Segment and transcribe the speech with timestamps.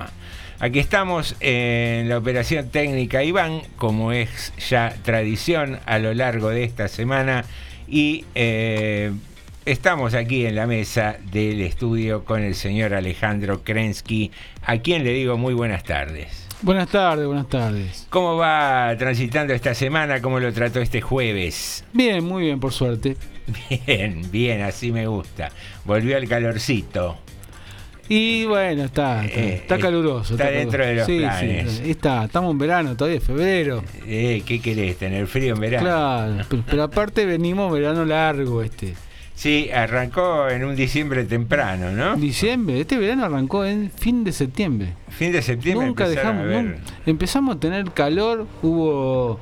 [0.00, 0.10] programa.
[0.58, 6.64] Aquí estamos en la operación técnica Iván, como es ya tradición a lo largo de
[6.64, 7.44] esta semana,
[7.88, 9.10] y eh,
[9.64, 14.32] estamos aquí en la mesa del estudio con el señor Alejandro Krensky,
[14.62, 16.46] a quien le digo muy buenas tardes.
[16.60, 18.06] Buenas tardes, buenas tardes.
[18.10, 20.20] ¿Cómo va transitando esta semana?
[20.20, 21.84] ¿Cómo lo trató este jueves?
[21.94, 23.16] Bien, muy bien, por suerte.
[23.86, 25.50] Bien, bien, así me gusta.
[25.84, 27.18] Volvió el calorcito.
[28.12, 30.34] Y bueno, está, está, Eh, está eh, caluroso.
[30.34, 31.80] está dentro de los sí, planes.
[31.84, 33.84] Sí, está, estamos en verano, todavía es febrero.
[34.04, 34.96] Eh, ¿Qué querés?
[34.96, 35.86] ¿Tener frío en verano?
[35.86, 38.94] Claro, pero, pero aparte venimos verano largo este.
[39.36, 42.16] Sí, arrancó en un diciembre temprano, ¿no?
[42.16, 44.94] Diciembre, este verano arrancó en fin de septiembre.
[45.10, 46.78] Fin de septiembre Nunca dejamos, a ver.
[47.06, 49.38] empezamos a tener calor, hubo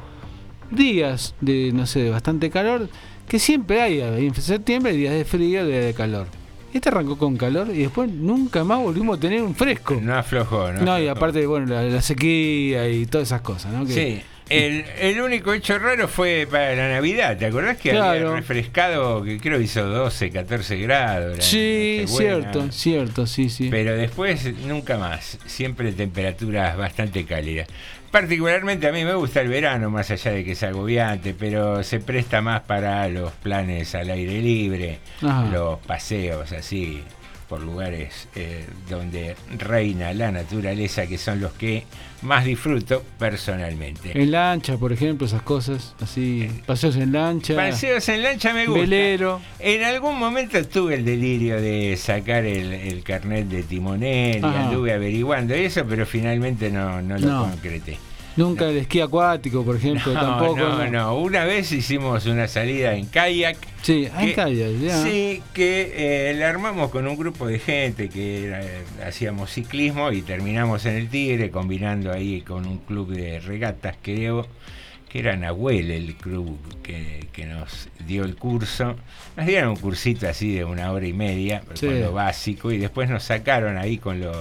[0.70, 2.90] días de, no sé, de bastante calor,
[3.26, 6.26] que siempre hay, en septiembre hay días de frío, días de calor.
[6.72, 9.98] Este arrancó con calor y después nunca más volvimos a tener un fresco.
[10.02, 10.82] No aflojó, ¿no?
[10.82, 13.86] No, y aparte, bueno, la, la sequía y todas esas cosas, ¿no?
[13.86, 14.22] Que- Sí.
[14.50, 17.36] El, el único hecho raro fue para la Navidad.
[17.36, 21.36] ¿Te acordás que había refrescado, que creo hizo 12, 14 grados?
[21.36, 23.68] la Sí, cierto, cierto, sí, sí.
[23.70, 25.36] Pero después nunca más.
[25.44, 27.68] Siempre temperaturas bastante cálidas.
[28.10, 32.00] Particularmente a mí me gusta el verano, más allá de que es agobiante, pero se
[32.00, 35.44] presta más para los planes al aire libre, Ajá.
[35.52, 37.02] los paseos así
[37.48, 41.84] por lugares eh, donde reina la naturaleza, que son los que
[42.22, 44.20] más disfruto personalmente.
[44.20, 48.80] En lancha, por ejemplo, esas cosas, así, paseos en lancha, Paseos en lancha me gusta.
[48.80, 49.40] velero.
[49.58, 54.92] En algún momento tuve el delirio de sacar el, el carnet de timonel y anduve
[54.92, 57.50] averiguando eso, pero finalmente no, no lo No.
[57.50, 57.98] concreté.
[58.38, 60.56] Nunca el esquí acuático, por ejemplo, No, tampoco.
[60.56, 61.16] no, no.
[61.18, 63.56] Una vez hicimos una salida en kayak.
[63.82, 65.02] Sí, que- en calle, ya.
[65.02, 68.60] Sí, que eh, la armamos con un grupo de gente que era,
[69.06, 74.46] hacíamos ciclismo y terminamos en el Tigre combinando ahí con un club de regatas, creo
[75.08, 78.94] que era Nahuel el club que, que nos dio el curso.
[79.36, 81.86] Nos dieron un cursito así de una hora y media, Sí.
[81.86, 84.36] con lo básico, y después nos sacaron ahí con los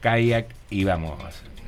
[0.00, 1.14] kayak, íbamos,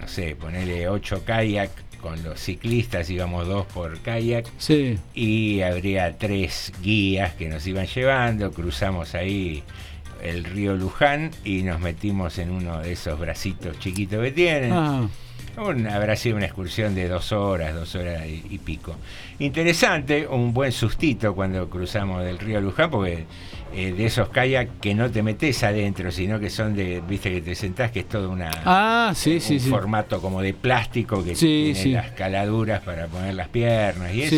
[0.05, 1.71] no sé, ponerle ocho kayak
[2.03, 7.87] con los ciclistas, íbamos dos por kayak Sí, y habría tres guías que nos iban
[7.87, 9.63] llevando, cruzamos ahí
[10.23, 14.73] el río Luján y nos metimos en uno de esos bracitos chiquitos que tienen.
[14.75, 15.09] ah,
[15.57, 18.97] Un- habrá sido una excursión de dos horas, dos horas y, y pico.
[19.39, 23.25] Interesante, un buen sustito cuando cruzamos del río Luján, porque
[23.75, 27.41] eh, de esos kayak que no te metes adentro, sino que son de, viste que
[27.41, 29.69] te sentás, que es todo una ah, sí, un sí, sí.
[29.71, 34.35] formato como de plástico que tiene las caladuras para poner las piernas y eso.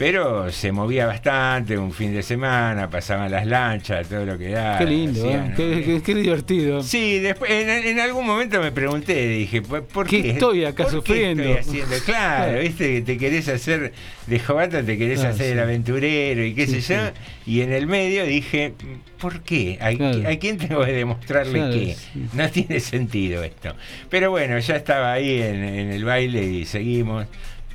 [0.00, 4.78] Pero se movía bastante, un fin de semana, pasaban las lanchas, todo lo que da.
[4.78, 5.54] Qué lindo, hacían, ¿eh?
[5.54, 5.84] qué, ¿no?
[5.84, 6.82] qué- qué divertido.
[6.82, 10.30] Sí, después en, en algún momento me pregunté, dije, ¿por, ¿Qué qué?
[10.30, 11.42] estoy acá ¿Por qué sufriendo?
[11.42, 12.04] estoy haciendo?
[12.06, 13.92] Claro, viste que te querés hacer
[14.26, 15.60] de jovata, te querés Claro, hacer el sí.
[15.60, 17.06] aventurero y qué Sí, sé yo.
[17.44, 17.50] sí.
[17.50, 18.72] Y en el medio dije,
[19.20, 19.76] ¿por qué?
[19.82, 20.26] ¿A, Claro.
[20.26, 21.94] a quién tengo que demostrarle Claro, qué?
[21.94, 22.24] sí.
[22.32, 23.74] No tiene sentido esto.
[24.08, 27.26] Pero bueno, ya estaba ahí en, en el baile y seguimos.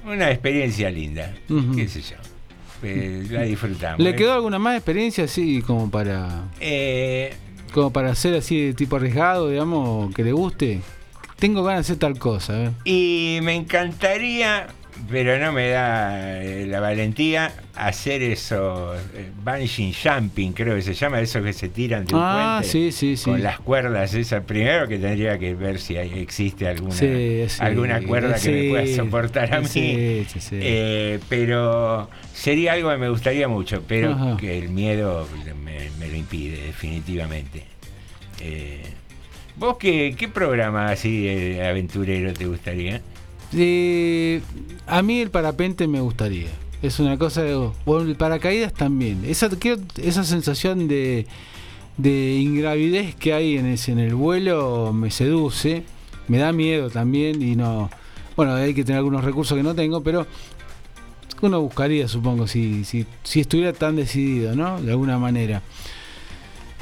[0.06, 1.34] Una experiencia linda,
[1.76, 2.16] qué sé yo.
[2.84, 4.00] Eh, la disfrutamos.
[4.00, 4.16] ¿Le ¿eh?
[4.16, 7.34] quedó alguna más experiencia así como para Eh,
[7.74, 10.82] como para hacer así de tipo arriesgado, digamos, que le guste?
[11.40, 12.72] Tengo ganas de hacer tal cosa, ¿eh?
[12.86, 14.68] Y me encantaría,
[15.10, 20.94] pero no me da eh, la valentía, hacer esos eh, bungee jumping, creo que se
[20.94, 23.30] llama, esos que se tiran de un Ah, puente sí, sí, sí.
[23.30, 24.44] con las cuerdas esas.
[24.46, 26.96] Primero que tendría que ver si hay- existe alguna,
[27.60, 29.68] alguna cuerda que me pueda soportar a mí.
[30.52, 34.38] Eh, pero sería algo que me gustaría mucho, pero Ajá.
[34.38, 35.28] que el miedo
[35.64, 37.64] me, me lo impide, definitivamente.
[38.42, 38.82] Eh,
[39.58, 43.02] ¿Vos qué, qué programa así de aventurero te gustaría?
[43.56, 44.42] Eh,
[44.86, 46.50] a mí el parapente me gustaría.
[46.82, 47.72] Es una cosa de.
[47.86, 49.24] Bueno, el paracaídas también.
[49.26, 49.50] Esa,
[50.02, 51.26] esa sensación de,
[51.98, 55.84] de ingravidez que hay en, ese, en el vuelo me seduce.
[56.28, 57.90] Me da miedo también y no.
[58.36, 60.28] Bueno, hay que tener algunos recursos que no tengo, pero
[61.42, 64.82] uno buscaría, supongo, si, si, si estuviera tan decidido, ¿no?
[64.82, 65.62] De alguna manera.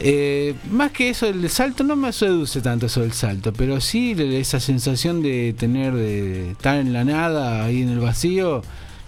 [0.05, 4.15] Eh, más que eso, el salto no me seduce tanto eso del salto, pero sí
[4.17, 8.63] esa sensación de tener, de estar en la nada, ahí en el vacío,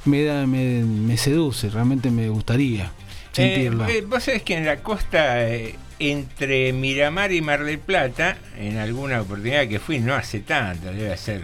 [0.05, 2.91] me, da, me, me seduce, realmente me gustaría
[3.33, 3.85] sentirlo.
[3.87, 8.37] Eh, eh, vos sabés que en la costa, eh, entre Miramar y Mar del Plata,
[8.57, 11.41] en alguna oportunidad que fui, no hace tanto, debe ser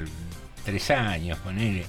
[0.63, 1.85] tres años, ponele,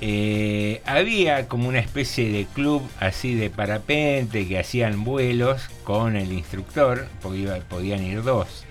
[0.00, 6.32] eh, había como una especie de club así de parapente que hacían vuelos con el
[6.32, 8.64] instructor, porque iba- podían ir dos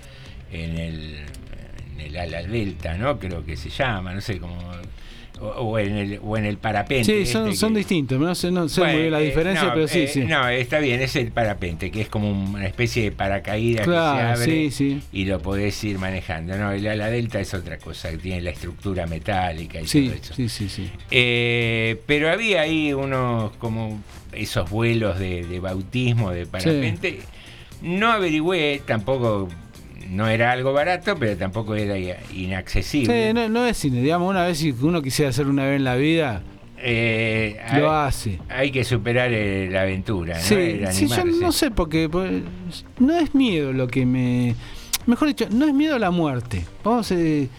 [0.51, 1.19] en el,
[1.93, 3.19] en el ala delta, ¿no?
[3.19, 4.57] Creo que se llama, no sé cómo
[5.41, 7.05] o, o en el o en el parapente.
[7.05, 9.25] Sí, este son, son que- distintos, no sé, no sé muy Bueno, bien la eh,
[9.25, 10.21] diferencia, no, pero sí, eh, sí.
[10.25, 14.35] No, está bien, es el parapente, que es como una especie de paracaídas Claro, que
[14.37, 15.01] se abre sí, sí.
[15.11, 16.57] y lo podés ir manejando.
[16.57, 20.15] No, el ala delta es otra cosa, que tiene la estructura metálica y Sí, todo
[20.15, 20.33] eso.
[20.33, 20.89] sí, sí, sí.
[21.11, 24.01] Eh, pero había ahí unos como
[24.31, 27.19] esos vuelos de, de bautismo de parapente.
[27.81, 29.47] No averigüé, tampoco
[30.09, 31.97] no era algo barato, pero tampoco era
[32.33, 33.27] inaccesible.
[33.27, 35.83] Sí, no, no es cine, digamos, una vez si uno quisiera hacer una vez en
[35.83, 36.41] la vida,
[36.81, 38.39] Eh, lo hay, hace.
[38.49, 40.41] hay que superar eh, la aventura, ¿no?
[40.43, 42.31] Sí, El sí, yo no sé, porque pues,
[42.99, 44.55] no es miedo lo que me...
[45.05, 46.63] Mejor dicho, no es miedo a la muerte.
[46.83, 47.49] Vamos, eh,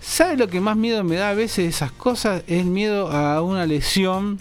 [0.00, 2.42] ¿sabe lo que más miedo me da a veces esas cosas?
[2.46, 4.38] Es miedo a una lesión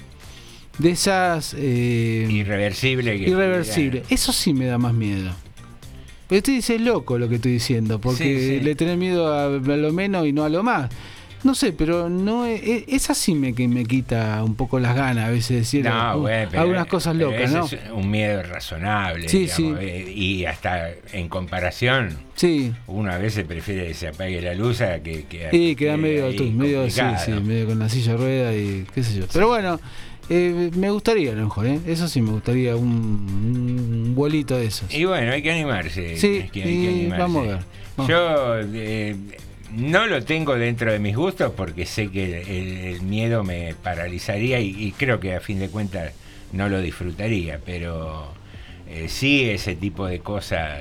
[0.77, 1.53] de esas...
[1.57, 3.17] eh, Irreversible.
[3.19, 4.03] que- irreversible.
[4.09, 5.31] Eso sí me da más miedo.
[6.29, 8.59] Pero usted dice es loco lo que estoy diciendo, porque Sí, sí.
[8.61, 10.89] le tenés miedo a, lo menos y no a lo más.
[11.41, 14.93] No sé, pero no es, es- esa sí me, que me quita un poco las
[14.93, 17.65] ganas a veces de decir No, uh, pero- algunas cosas locas, ¿no?
[17.65, 19.29] Es un miedo razonable.
[19.29, 19.73] Sí, digamos, sí.
[19.79, 24.81] eh, y hasta en comparación, Sí, uno a veces prefiere que se apague la luz
[24.81, 25.23] a que.
[25.25, 28.85] que y queda que medio, tú, medio, sí, sí, medio con la silla rueda y
[28.93, 29.25] qué sé yo.
[29.31, 29.79] Pero bueno,
[30.29, 31.79] eh, me gustaría a lo mejor, ¿eh?
[31.87, 34.93] Eso sí me gustaría un, un vuelito de esos.
[34.93, 36.17] Y bueno, hay que animarse.
[36.17, 37.21] Sí, hay que- hay que animarse.
[37.21, 37.59] vamos a ver,
[37.97, 38.09] vamos.
[38.11, 39.15] Yo eh,
[39.75, 44.59] no lo tengo dentro de mis gustos porque sé que el, el miedo me paralizaría
[44.59, 46.13] y, y creo que a fin de cuentas
[46.53, 48.31] no lo disfrutaría, pero
[48.87, 50.79] eh, sí ese tipo de cosas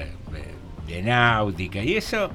[0.86, 2.30] de, de náutica y eso,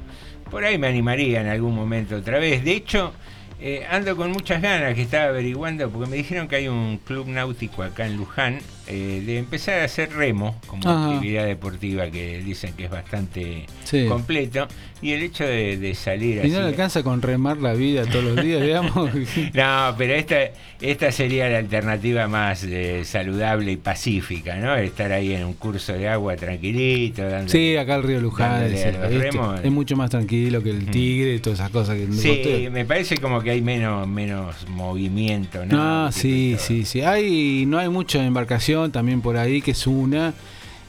[0.51, 2.63] por ahí me animaría en algún momento otra vez.
[2.63, 3.12] De hecho,
[3.59, 7.27] eh, ando con muchas ganas que estaba averiguando, porque me dijeron que hay un club
[7.27, 12.74] náutico acá en Luján, eh, de empezar a hacer remo como actividad deportiva que dicen
[12.74, 14.06] que es bastante Sí.
[14.07, 14.68] completo.
[15.01, 16.50] Y el hecho de, de salir Y así.
[16.51, 19.09] no le alcanza con remar la vida todos los días, digamos.
[19.53, 20.38] No, pero esta,
[20.80, 24.75] esta sería la alternativa más eh, saludable y pacífica, ¿no?
[24.75, 27.51] Estar ahí en un curso de agua tranquilito, dando.
[27.51, 29.29] Sí, acá el río Luján Dándole
[29.63, 30.91] es, mucho más tranquilo que el Mm.
[30.91, 35.65] tigre y todas esas cosas que Sí, me parece como que hay menos, menos movimiento,
[35.65, 36.07] ¿no?
[36.09, 37.01] Y sí, sí, sí.
[37.01, 40.34] Hay, no hay mucha embarcación también por ahí que es una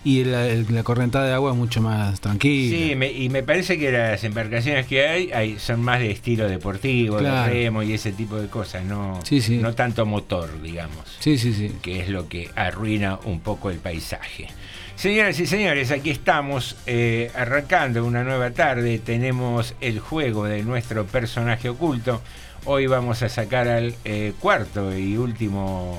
[0.07, 2.77] y la, correntada de agua es mucho más tranquila.
[2.77, 6.47] Sí, me- y me parece que las embarcaciones que hay, hay son más de estilo
[6.47, 7.45] deportivo, Claro.
[7.55, 9.57] de remo y ese tipo de cosas, no, Sí, sí.
[9.57, 11.05] no tanto motor, digamos.
[11.21, 11.73] sí, sí, sí.
[11.81, 14.49] que es lo que arruina un poco el paisaje.
[14.95, 18.99] Señoras y señores, aquí estamos eh, arrancando una nueva tarde.
[18.99, 22.21] Tenemos el juego de nuestro personaje oculto.
[22.67, 25.99] Hoy vamos a sacar al eh, cuarto y último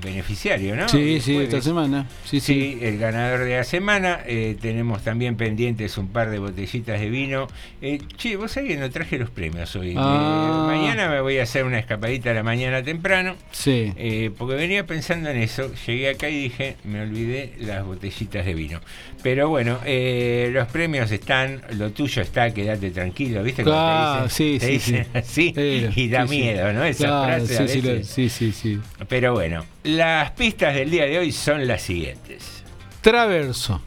[0.00, 0.88] beneficiario, ¿no?
[0.88, 1.54] sí, El sí, jueves.
[1.54, 2.06] esta semana.
[2.24, 2.54] Sí, sí.
[2.54, 4.20] Sí, el ganador de la semana.
[4.26, 7.46] Eh, tenemos también pendientes un par de botellitas de vino.
[7.82, 9.90] Eh, che, vos sabés que no traje los premios hoy.
[9.90, 10.64] Eh, Ah.
[10.66, 13.34] mañana me voy a hacer una escapadita a la mañana temprano.
[13.50, 13.92] Sí.
[13.96, 18.54] Eh, porque venía pensando en eso, llegué acá y dije, me olvidé las botellitas de
[18.54, 18.80] vino.
[19.22, 23.62] Pero bueno, eh, los premios están, lo tuyo está, quédate tranquilo, ¿viste?
[23.64, 25.52] Claro, dicen, sí, te sí, dicen sí.
[25.54, 26.84] así y da miedo, ¿no?
[26.84, 28.06] Esa Claro, frase a veces.
[28.08, 28.78] sí, sí, sí.
[29.08, 32.62] Pero bueno, las pistas del día de hoy son las siguientes.
[33.00, 33.80] Traverso,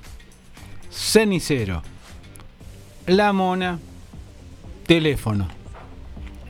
[0.91, 1.83] cenicero,
[3.07, 3.79] la mona,
[4.85, 5.47] teléfono.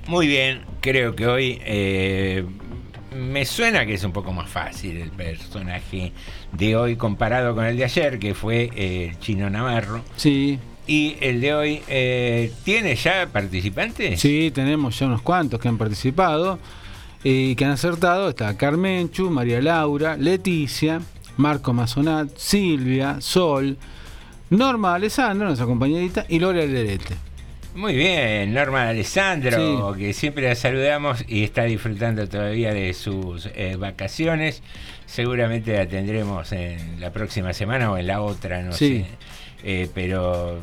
[0.07, 2.45] Muy bien, creo que hoy eh,
[3.15, 6.11] me suena que es un poco más fácil el personaje
[6.51, 10.03] de hoy comparado con el de ayer, que fue eh, el chino Navarro.
[10.15, 14.19] Sí, Y el de hoy, eh, ¿tiene ya participantes?
[14.19, 16.59] sí, tenemos ya unos cuantos que han participado
[17.23, 18.29] y que han acertado.
[18.29, 21.01] Está Carmenchu, María Laura, Leticia,
[21.37, 23.77] Marco Mazonat, Silvia, Sol,
[24.49, 27.15] Norma Alessandro, nuestra compañerita, y Lola Lerete.
[27.75, 33.75] Muy bien, Norma Alessandro, que siempre la saludamos y está disfrutando todavía de sus eh,
[33.77, 34.63] vacaciones.
[35.05, 38.99] Seguramente la tendremos en la próxima semana o en la otra, no Sí.
[38.99, 39.05] sé.
[39.63, 40.59] Eh, pero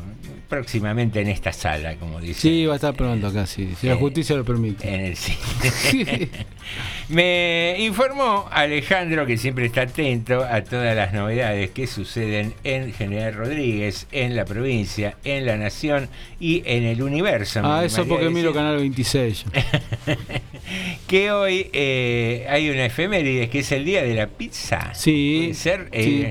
[0.49, 2.39] próximamente en esta sala, como dice.
[2.41, 4.87] Sí, va a estar pronto acá, sí, si la Eh, justicia lo permite.
[4.91, 6.29] En el cine.
[7.09, 13.33] Me informó Alejandro que siempre está atento a todas las novedades que suceden en General
[13.33, 17.61] Rodríguez, en la provincia, en la nación y en el universo.
[17.63, 18.53] Ah, eso porque miro.
[18.53, 19.43] Canal 26.
[19.45, 19.51] yo.
[21.07, 24.93] que hoy eh, hay una efeméride que es el día de la pizza.
[24.93, 25.89] Sí, Puede ser.
[25.93, 26.27] sí.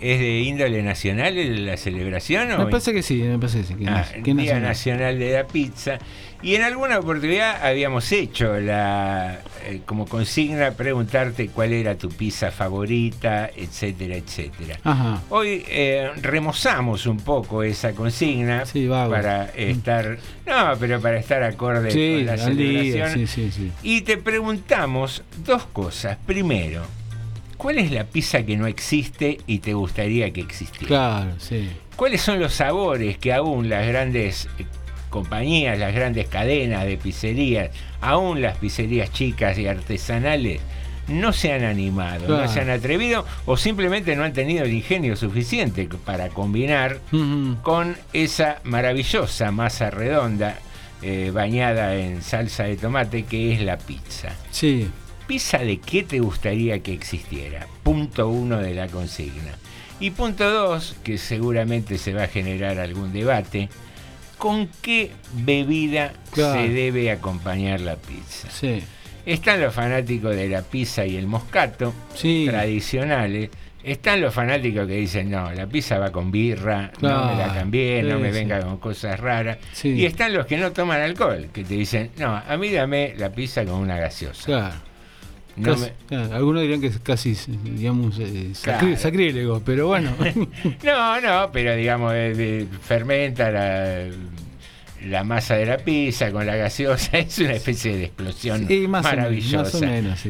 [0.00, 2.48] ¿Es de índole nacional la celebración?
[2.48, 3.84] Me parece que sí, me parece que sí.
[3.86, 5.18] Ah, Día nacional?
[5.18, 5.98] de la Pizza.
[6.42, 12.50] Y en alguna oportunidad habíamos hecho la eh, como consigna preguntarte cuál era tu pizza
[12.50, 14.78] favorita, etcétera, etcétera.
[15.28, 18.64] Hoy eh, remozamos un poco esa consigna
[19.10, 23.72] para estar, no, pero para estar acorde con la celebración.
[23.82, 26.16] y te preguntamos dos cosas.
[26.24, 26.82] Primero,
[27.60, 30.86] ¿Cuál es la pizza que no existe y te gustaría que existiera?
[30.86, 31.68] Claro, sí.
[31.94, 34.64] ¿Cuáles son los sabores que aún las grandes eh,
[35.10, 37.68] compañías, las grandes cadenas de pizzerías,
[38.00, 40.62] aún las pizzerías chicas y artesanales,
[41.08, 45.14] no se han animado, no se han atrevido o simplemente no han tenido el ingenio
[45.14, 46.98] suficiente para combinar
[47.60, 50.58] con esa maravillosa masa redonda
[51.02, 54.30] eh, bañada en salsa de tomate que es la pizza.
[54.50, 54.88] Sí.
[55.30, 57.64] ¿Pizza de qué te gustaría que existiera?
[57.84, 59.52] Punto uno de la consigna.
[60.00, 63.68] Y punto dos, que seguramente se va a generar algún debate,
[64.38, 68.48] ¿con qué bebida se debe acompañar la pizza?
[69.24, 73.50] Están los fanáticos de la pizza y el moscato, tradicionales.
[73.84, 78.02] Están los fanáticos que dicen, no, la pizza va con birra, no me la cambie,
[78.02, 79.58] no me venga con cosas raras.
[79.84, 83.30] Y están los que no toman alcohol, que te dicen, no, a mí dame la
[83.30, 84.46] pizza con una gaseosa.
[84.46, 84.89] Claro
[86.32, 90.12] algunos dirían que es casi, digamos, eh, sacrílego, pero bueno.
[90.84, 92.12] no, no, pero digamos,
[92.82, 99.78] fermenta la, masa de la pizza con la gaseosa, es una especie de explosión maravillosa.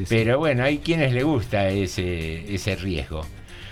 [0.08, 3.24] pero bueno, hay quienes le gusta ese, ese riesgo.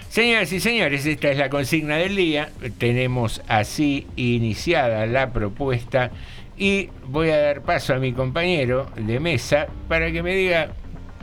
[0.08, 2.48] Señoras y señores, esta es la consigna del día.
[2.78, 6.10] Tenemos así iniciada la propuesta
[6.56, 10.72] y voy a dar paso a mi compañero de mesa para que me diga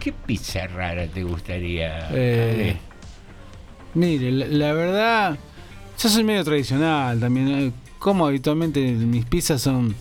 [0.05, 2.09] ¿Qué pizza rara te gustaría?
[2.11, 2.77] Eh,
[3.95, 5.35] mire, la, verdad,
[5.97, 7.49] yo soy medio tradicional también.
[7.49, 9.95] Eh, como habitualmente mis pizzas son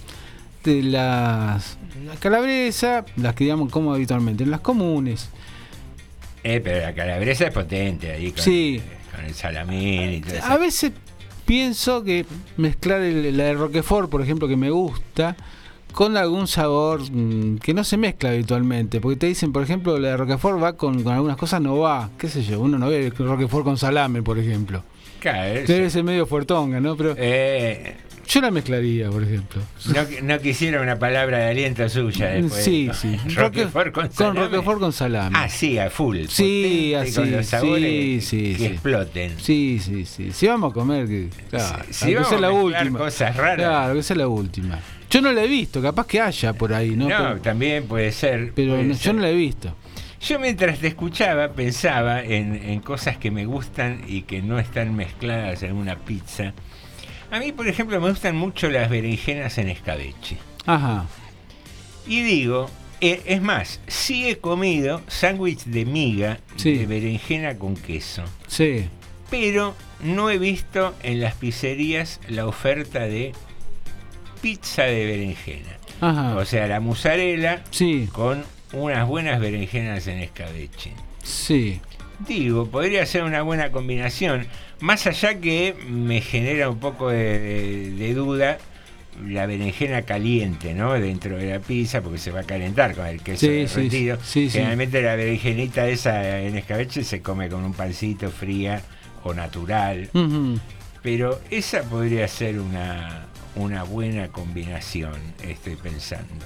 [0.63, 5.31] de las la calabresa, las que digamos como habitualmente, las comunes.
[6.43, 8.83] Eh, pero la calabresa es potente ahí con, sí.
[9.11, 10.45] con el salamín y todo eso.
[10.45, 10.93] A veces
[11.47, 12.27] pienso que
[12.59, 15.35] mezclar la de Roquefort, por ejemplo, que me gusta,
[15.95, 19.01] con algún sabor mm, que no se mezcla habitualmente.
[19.01, 22.11] Porque te dicen, por ejemplo, la de Roquefort va con, algunas cosas, no va.
[22.19, 22.61] ¿Qué sé yo?
[22.61, 24.83] Uno no ve Roquefort con salame, por ejemplo.
[25.21, 26.97] Claro, Debe ser medio fuertonga, ¿no?
[26.97, 27.95] Pero eh,
[28.27, 29.63] yo la mezclaría, por ejemplo.
[30.23, 32.63] No, quisiera una palabra de aliento suya después.
[32.63, 33.17] Sí, sí.
[33.35, 34.41] Roquefort con salame.
[34.41, 35.37] Con Roquefort con salame.
[35.39, 36.27] Ah, sí, a full.
[36.29, 37.15] Sí, así.
[37.15, 39.39] Con los sabores sí, sí, que exploten.
[39.39, 40.33] Sí, sí, sí.
[40.33, 42.99] Si vamos a comer, que, claro, si, vamos a la última.
[42.99, 43.67] cosas raras.
[43.67, 44.79] Claro, que sea la última.
[45.15, 47.09] Yo no la he visto, capaz que haya por ahí, ¿no?
[47.09, 48.51] No, también puede ser.
[48.53, 49.73] Pero yo no la he visto.
[50.21, 55.63] Yo mientras te escuchaba pensaba en, cosas que me gustan y que no están mezcladas
[55.63, 56.53] en una pizza.
[57.31, 60.37] A mí, por ejemplo, me gustan mucho las berenjenas en escabeche.
[60.67, 61.07] Ajá.
[62.09, 62.69] Y digo,
[63.01, 68.25] eh, es más, sí he comido sándwich de miga de berenjena con queso.
[68.49, 68.89] Sí.
[69.31, 73.33] Pero no he visto en las pizzerías la oferta de
[74.45, 76.37] pizza de berenjena.
[76.37, 77.65] O sea, la mozzarella
[78.13, 80.93] con unas buenas berenjenas en escabeche.
[81.23, 81.81] Sí.
[82.29, 84.47] Digo, podría ser una buena combinación.
[84.81, 88.59] Más allá que me genera un poco de, duda
[89.27, 90.93] la berenjena caliente, ¿no?
[90.93, 94.19] Dentro de la pizza, porque se va a calentar con el queso derretido.
[94.31, 98.83] Generalmente la berenjenita esa en escabeche se come con un pancito fría
[99.23, 100.11] o natural.
[101.03, 106.45] Pero esa podría ser una, una buena combinación, estoy pensando.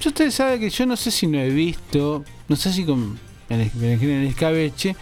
[0.00, 3.18] Yo usted sabe que yo no sé si no he visto, no sé si con
[3.48, 4.94] en el escabeche,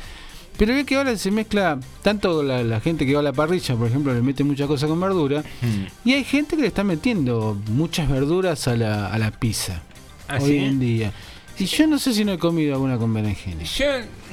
[0.56, 3.86] pero ve que ahora se mezcla tanto la, gente que va a la parrilla, por
[3.86, 6.08] ejemplo, le mete mucha cosa con verdura, hmm.
[6.08, 9.82] y hay gente que le está metiendo muchas verduras a la, a la pizza
[10.26, 11.12] ¿Ah, hoy en día.
[11.58, 13.62] Y yo no sé si no he comido alguna con berenjena.
[13.64, 13.86] Yo,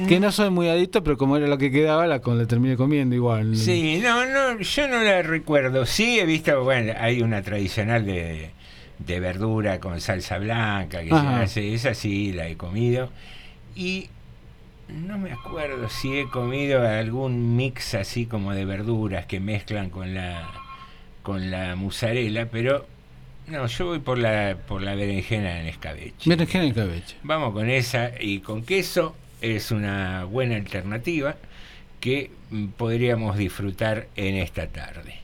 [0.08, 3.16] que no soy muy adicto, pero como era lo que quedaba, la, la terminé comiendo
[3.16, 3.56] igual.
[3.58, 5.86] Sí, no, no, yo no la recuerdo.
[5.86, 8.52] Sí he visto, bueno, hay una tradicional de,
[9.00, 13.10] de verdura con salsa blanca, que se hace, esa sí la he comido.
[13.76, 14.10] Y
[14.88, 20.14] no me acuerdo si he comido algún mix así como de verduras que mezclan con
[20.14, 20.48] la
[21.24, 22.86] con la mozzarella, pero
[23.48, 26.30] no, yo voy por la, por la berenjena en escabeche.
[26.30, 27.16] Berenjena en escabeche.
[27.24, 31.36] Vamos con esa y con queso es una buena alternativa
[32.00, 32.32] que
[32.78, 35.16] podríamos disfrutar en esta tarde.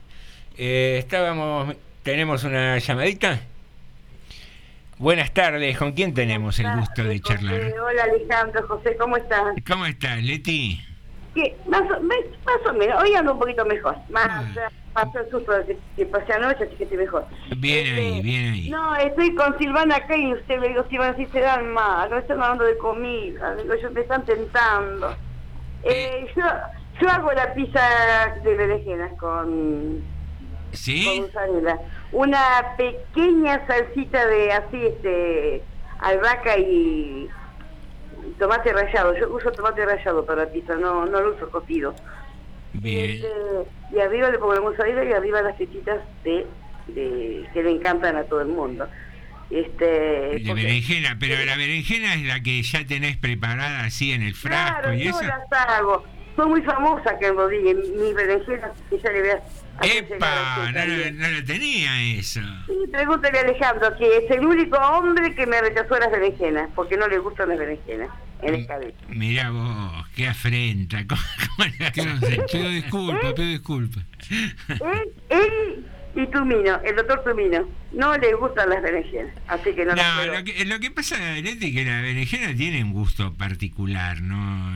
[0.58, 3.40] Eh, estábamos, tenemos una llamadita.
[4.98, 7.60] Buenas tardes, ¿con quién tenemos el gusto de charlar?
[7.80, 9.42] hola Alejandro, José, ¿cómo estás?
[9.66, 10.80] ¿Cómo estás, Leti?
[11.66, 13.96] más, o- más o menos, hoy ando un poquito mejor.
[14.10, 15.52] Más, ya pasó el susto
[15.96, 17.26] que, pasé anoche, así que estoy mejor.
[17.56, 18.70] Bien Este, ahí, bien ahí.
[18.70, 22.18] No, estoy con Silvana acá y usted le digo, Silvana, si se dan mal, no
[22.18, 25.14] están hablando de comida, digo, yo me están tentando.
[25.84, 26.42] Eh, yo,
[27.00, 27.80] yo hago la pizza
[28.42, 30.02] de berenjenas con,
[30.72, 31.24] ¿Sí?
[32.12, 35.62] Una pequeña salsita de así, este,
[36.00, 37.28] albahaca y
[38.38, 39.16] tomate rallado.
[39.16, 41.94] Yo uso tomate rallado para la pizza, no, no lo uso cocido.
[42.74, 43.10] Bien.
[43.10, 43.28] Este,
[43.94, 46.46] y arriba le pongo la mozzarella y arriba las fichitas de,
[46.88, 48.88] de que le encantan a todo el mundo.
[49.50, 54.22] Este, De porque- berenjena, pero la berenjena es la que ya tenés preparada así en
[54.22, 55.22] el frasco Claro, y yo eso.
[55.24, 56.04] las hago.
[56.36, 59.30] Soy muy famosa acá en Rodríguez, mis berenjenas, que ya le voy
[59.80, 60.66] ¡Epa!
[60.66, 62.40] usted No, no lo tenía eso.
[62.66, 66.96] Sí, pregúntale a Alejandro, que es el único hombre que me rechazó las berenjenas, porque
[66.96, 68.10] no le gustan las berenjenas
[68.42, 68.94] en el cabello.
[69.08, 71.04] Mirá vos, qué afrenta.
[71.08, 71.22] ¿Cómo,
[71.56, 72.46] cómo Pido, hacer?
[72.50, 74.04] pido disculpas, pido disculpas.
[74.68, 79.94] Él, él y Tumino, el doctor Tumino, no le gustan las berenjenas, así que no,
[79.94, 84.20] No, lo que, lo que pasa, Leti, es que la berenjena tiene un gusto particular,
[84.20, 84.70] ¿no?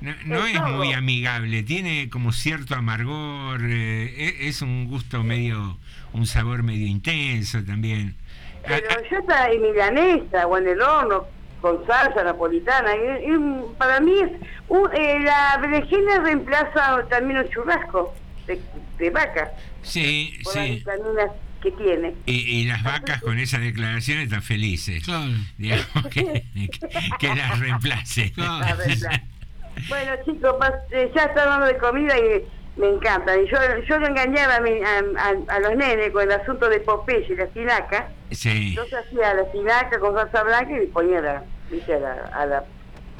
[0.00, 0.66] No, no Es todo.
[0.68, 5.78] muy amigable, tiene como cierto amargor, eh, e- es un gusto medio,
[6.12, 8.16] un sabor medio intenso también.
[8.64, 11.26] Ah, Pero yo está en milanesa o en el horno
[11.60, 12.90] con salsa napolitana.
[12.96, 13.38] y- y
[13.78, 14.30] para mí es
[14.68, 18.12] un- eh, la berenjena reemplaza también un churrasco
[18.46, 18.60] de,
[18.98, 20.70] de vaca sí, por las sí.
[20.76, 21.30] vitaminas
[21.62, 22.14] que tiene.
[22.26, 25.04] Y, y las vacas con esa declaración están felices.
[25.04, 25.30] Claro.
[25.58, 26.44] Digamos que,
[27.18, 28.32] que las reemplace.
[28.32, 28.58] Claro.
[28.66, 29.22] La verdad.
[29.88, 30.54] bueno chicos,
[30.90, 32.44] eh, ya está hablando de comida y
[32.80, 33.36] me encanta.
[33.36, 33.56] Y yo,
[33.88, 37.26] yo lo engañaba a, mi- a, a- a los nenes con el asunto de Popeye
[37.32, 38.08] y la espinaca.
[38.32, 38.70] Sí.
[38.70, 41.94] Entonces hacía la espinaca con salsa blanca y ponía la, ¿viste?
[41.94, 42.64] a la, a la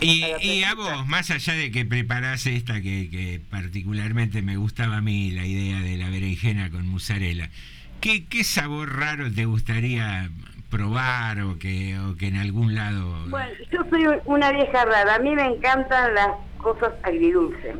[0.01, 4.97] Y, y a vos, más allá de que preparás esta que, que particularmente me gustaba
[4.97, 7.51] a mí, la idea de la berenjena con mozzarella,
[8.01, 10.29] ¿qué, qué sabor raro te gustaría
[10.71, 13.29] probar o que, o que en algún lado...
[13.29, 15.17] Bueno, yo soy una vieja rara.
[15.17, 17.77] A mí me encantan las cosas agridulces.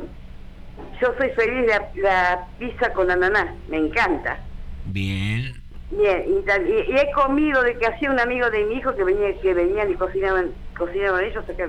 [1.01, 3.55] Yo soy feliz de la, la pizza con ananá.
[3.67, 4.39] Me encanta.
[4.85, 5.62] Bien.
[5.97, 9.03] Bien, y, y- y he comido de que hacía un amigo de mi hijo que
[9.03, 11.63] venía que venían y cocinaban, cocinaban ellos acá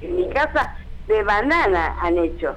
[0.00, 0.76] en, mi casa.
[1.06, 2.56] De banana han hecho.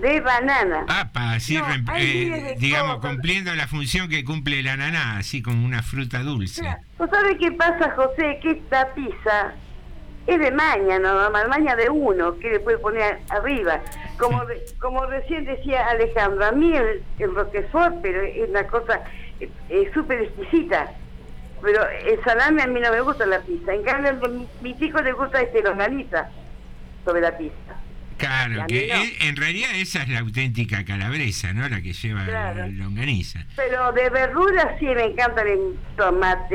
[0.00, 0.86] De banana.
[0.88, 5.40] Apa, así, No, rem- hay eh, digamos, cumpliendo la función que cumple el ananá, así
[5.40, 6.62] como una fruta dulce.
[6.98, 8.40] ¿Vos sabés qué pasa, José?
[8.42, 9.52] Que esta pizza
[10.26, 13.80] es de maña, no maña de uno, que le puede poner arriba.
[14.18, 14.42] Como
[14.80, 19.00] como recién decía Alejandro, a mí el, el roquefort, pero es una cosa
[19.40, 20.90] eh, súper exquisita.
[21.62, 23.72] Pero el salame a mí no me gusta la pizza.
[23.74, 26.28] En cambio, a mi- mis hijos les gusta este longaniza
[27.04, 27.54] sobre la pizza.
[28.18, 28.94] Claro, que no.
[29.02, 31.68] es- en realidad esa es la auténtica calabresa, ¿no?
[31.68, 32.66] La que lleva Claro.
[32.68, 33.40] longaniza.
[33.56, 36.54] Pero de verduras sí me encanta el tomate,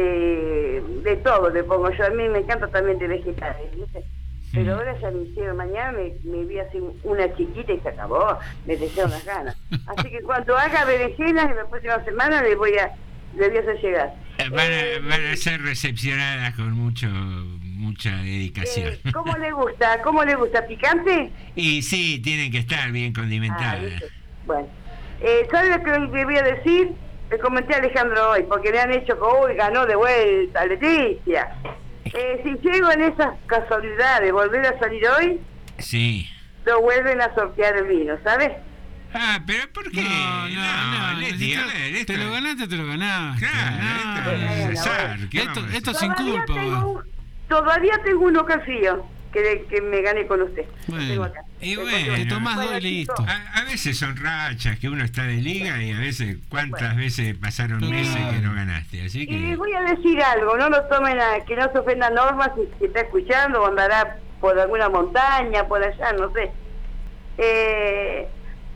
[1.04, 2.06] de todo le pongo yo.
[2.06, 4.04] A mí me encanta también de vegetales, ¿viste?
[4.54, 8.38] Pero ahora ya me hicieron, mañana me, me vi así una chiquita y se acabó,
[8.66, 9.56] me dejaron las ganas.
[9.88, 12.92] Así que cuando haga berenjenas en la próxima semana le voy a,
[13.38, 14.14] le voy a hacer llegar.
[14.40, 18.90] Eh, Van Eh, a, van a ser recepcionadas con mucho mucha dedicación.
[18.94, 20.02] eh, ¿Cómo le gusta?
[20.02, 20.66] ¿Cómo le gusta?
[20.68, 21.32] ¿Picante?
[21.56, 23.82] y sí, tienen que estar bien Ah, condimentadas.
[23.82, 24.06] ¿viste?
[24.46, 24.68] bueno.
[25.22, 26.92] Eh, ¿Sabe lo que le voy a decir?
[27.30, 31.50] Le comenté a Alejandro hoy, porque le han hecho que hoy ganó de vuelta Leticia.
[32.14, 35.40] Eh, si llego en esas casualidades de volver a salir hoy,
[35.78, 36.28] Sí.
[36.66, 38.52] lo vuelven a sortear el vino, ¿sabes?
[39.14, 40.04] Ah, pero ¿por qué?
[40.04, 41.20] No, no, no.
[41.20, 43.46] Leti, te lo ganaste, te lo ganaste.
[43.48, 45.30] Claro, No.
[45.32, 46.54] ¿qué Esto, esto sin Todavía culpa.
[46.62, 47.04] tengo,
[47.48, 50.66] todavía tengo uno frío que, que me gané con usted.
[50.88, 51.08] Bueno.
[51.08, 51.42] tengo acá.
[51.62, 52.16] Y bueno.
[52.16, 53.26] Te tomás Bueno, dos y listo.
[53.28, 57.36] A, a veces son rachas que uno está de liga y a veces cuántas veces
[57.38, 59.06] pasaron meses que no ganaste.
[59.06, 61.80] Así Y les que voy a decir algo, no lo tomen a, que no se
[61.80, 66.52] ofenda Norma si, si está escuchando o andará por alguna montaña, por allá, no sé.
[67.38, 68.28] Eh,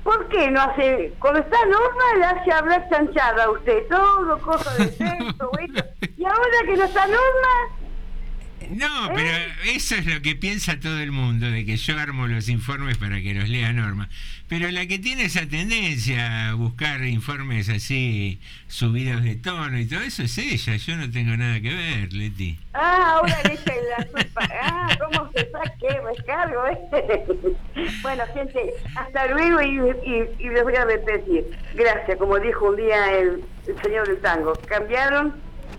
[0.03, 4.73] ¿Por qué no hace, cuando está Norma le hace hablar chanchada a usted, todo, cosa
[4.75, 5.85] de sexo, esto.
[6.17, 7.77] y ahora que no está Norma,
[8.73, 9.29] No, pero
[9.65, 13.21] eso es lo que piensa todo el mundo, de que yo armo los informes para
[13.21, 14.09] que los lea Norma.
[14.49, 20.01] Pero la que tiene esa tendencia a buscar informes así, subidos de tono y todo
[20.01, 20.75] eso es ella.
[20.75, 22.59] Yo no tengo nada que ver, Leti.
[22.73, 27.25] ah, ahora le echa la culpa, ah, ¿cómo se saque, descargo, eh?
[28.01, 32.75] bueno, gente, hasta luego y, y, y les voy a repetir, gracias, como dijo un
[32.77, 35.33] día el, el señor del tango, cambiaron,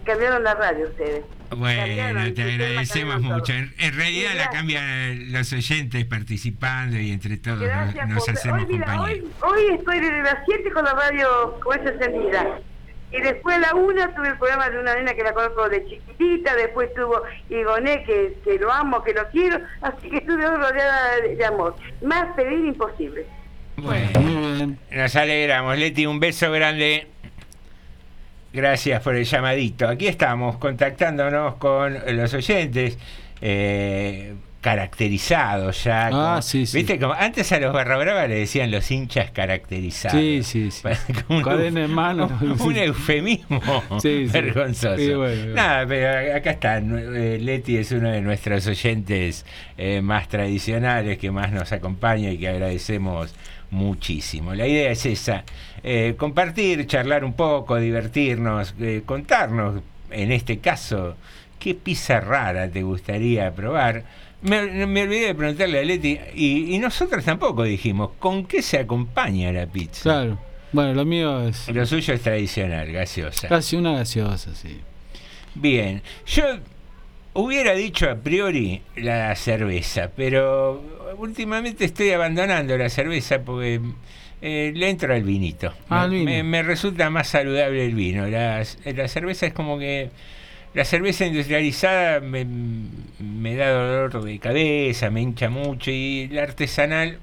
[0.05, 1.25] cambiaron la radio ustedes.
[1.57, 3.53] Bueno, te agradecemos mucho.
[3.53, 8.31] En, realidad la cambian los oyentes participando y entre todos nos, Gracias, nos José.
[8.33, 9.23] hacemos hoy, mira, compañía.
[9.43, 12.59] hoy, hoy estoy desde las 7 con la radio con esa encendida.
[13.13, 15.85] Y después a la 1 tuve el programa de una nena que la conozco de
[15.87, 20.57] chiquitita, después tuvo Igoné, que, que lo amo, que lo quiero, así que estuve hoy
[20.57, 21.77] rodeada de, de amor.
[22.03, 23.25] Más pedir imposible.
[23.77, 25.79] Bueno, nos alegramos.
[25.79, 27.07] Leti, un beso grande.
[28.55, 29.89] Gracias por el llamadito.
[29.89, 32.97] Aquí estamos contactándonos con los oyentes.
[33.47, 36.07] eh, caracterizados ya.
[36.07, 36.79] Ah, como- sí, sí.
[36.79, 36.99] ¿Viste?
[36.99, 40.19] Como antes a los Barra Brava le decían los hinchas caracterizados.
[40.19, 40.83] Sí, sí, sí.
[41.27, 42.31] Como un, Cadena en mano.
[42.41, 43.61] un- un eufemismo
[44.01, 44.97] Sí, vergonzoso.
[44.97, 45.55] Sí, bueno, bueno.
[45.55, 46.79] Nada, pero acá está.
[46.79, 49.45] eh, Leti es uno de nuestros oyentes
[49.77, 53.35] eh, más tradicionales que más nos acompaña y que agradecemos
[53.71, 54.55] muchísimo.
[54.55, 55.45] La idea es esa,
[55.85, 61.17] eh, compartir, charlar un poco, divertirnos, eh, contarnos, en este caso,
[61.59, 64.05] qué pizza rara te gustaría probar.
[64.43, 68.79] Me, me olvidé de preguntarle a Leti, y, y nosotros tampoco dijimos, ¿con qué se
[68.79, 70.03] acompaña la pizza?
[70.03, 70.39] Claro.
[70.73, 73.47] Bueno, lo mío es Lo suyo es tradicional, gaseosa.
[73.49, 74.81] casi una gaseosa, sí.
[75.55, 76.45] Bien, yo
[77.35, 80.83] hubiera dicho a priori la cerveza, pero
[81.17, 83.81] últimamente estoy abandonando la cerveza porque
[84.45, 85.73] eh, le entro al vinito.
[85.89, 86.25] Ah, me, el vino.
[86.31, 88.27] me- me resulta más saludable el vino.
[88.29, 90.11] La, la cerveza es como que...
[90.75, 92.45] La cerveza industrializada me,
[93.21, 97.19] me da dolor de cabeza, me hincha mucho y la artesanal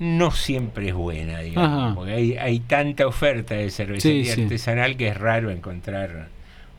[0.00, 1.94] no siempre es buena, digamos, Ajá.
[1.94, 4.42] porque hay, hay tanta oferta de cervecería Sí, sí.
[4.42, 6.26] artesanal que es raro encontrar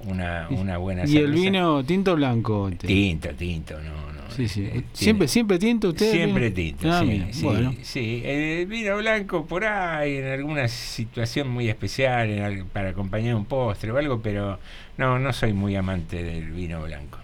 [0.01, 1.25] una, una buena ¿Y cerveza.
[1.27, 2.69] el vino tinto o blanco?
[2.77, 4.14] Tinto, tinto, no.
[4.29, 4.61] Sí, sí.
[4.65, 6.11] eh, tiene- ¿Siempre, siempre tinto usted?
[6.11, 8.21] Siempre tinto, Ah, sí, mira, sí, Bueno, sí.
[8.25, 13.91] El vino blanco por ahí, en alguna situación muy especial, en para acompañar un postre
[13.91, 14.59] o algo, pero
[14.97, 17.19] no, no soy muy amante del vino blanco.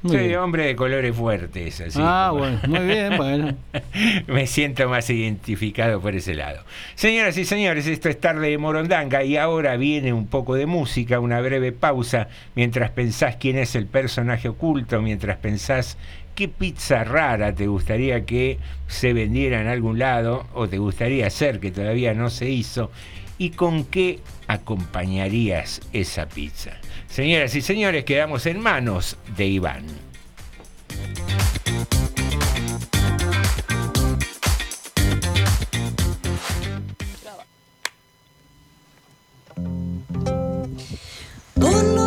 [0.00, 0.38] Muy soy bien.
[0.38, 1.98] hombre de colores fuertes, así.
[2.00, 3.56] ah, como- bueno, muy bien, bueno.
[4.28, 6.62] Me siento más identificado por ese lado.
[6.94, 11.18] Señoras y señores, esto es tarde de Morondanga y ahora viene un poco de música,
[11.18, 15.98] una breve pausa, mientras pensás quién es el personaje oculto, mientras pensás
[16.38, 21.58] qué pizza rara te gustaría que se vendiera en algún lado o te gustaría hacer
[21.58, 22.92] que todavía no se hizo
[23.38, 26.78] y con qué acompañarías esa pizza.
[27.08, 30.07] Señoras y señores, quedamos en manos de Iván.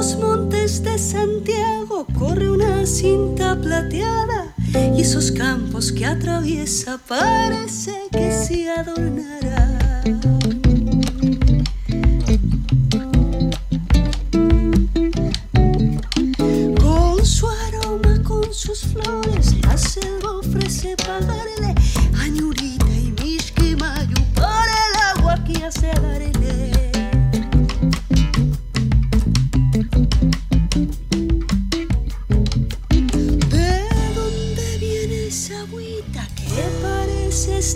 [0.02, 4.52] Los montes de Santiago corre una cinta plateada
[4.96, 10.02] y esos campos que atraviesa parece que se adornará.
[16.82, 21.76] Con su aroma, con sus flores, la selva ofrece pagarle
[22.20, 26.81] a Ñurita y Mishquimayu por el agua que hace darle.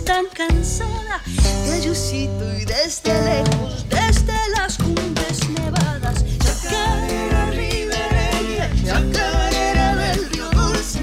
[0.04, 1.22] Tan cansada?
[1.64, 6.24] De Ayucito y desde lejos, desde las cumbres nevadas.
[6.38, 11.00] Chacarera ribereña, chacarera del río dulce.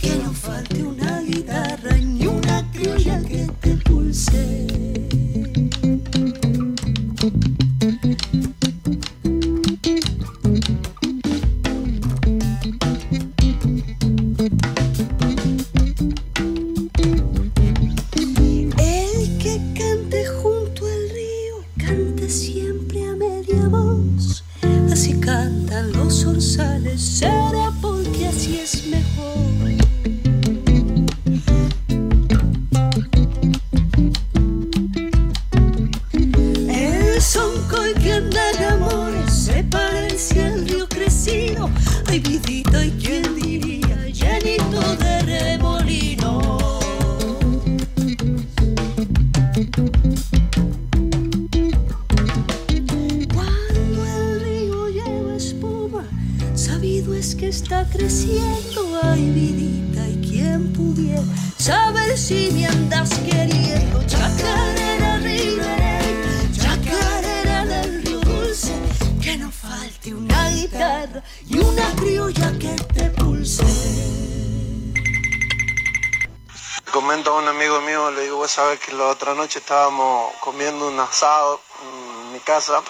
[0.00, 4.73] Que no falte una guitarra ni una criolla que te pulse.
[81.04, 82.82] Asado en mi casa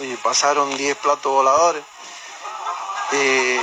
[0.00, 1.82] y pasaron 10 platos voladores.
[3.12, 3.60] Y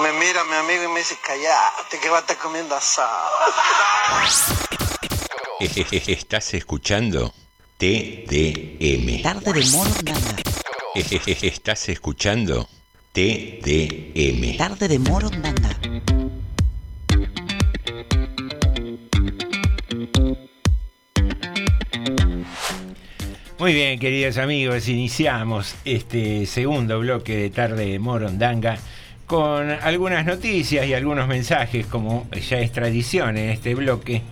[0.00, 3.30] me mira mi amigo y me dice, callate que va a estar comiendo asado.
[5.60, 7.32] Estás escuchando
[7.78, 9.22] TDM.
[9.22, 10.36] Tarde de Morondanga.
[11.42, 12.68] Estás escuchando
[13.12, 14.56] TDM.
[14.56, 16.31] Tarde de Morondanga.
[23.62, 28.76] Muy bien, queridos amigos, iniciamos este segundo bloque de Tarde Morondanga
[29.24, 34.22] con algunas noticias y algunos mensajes, como ya es tradición en este bloque.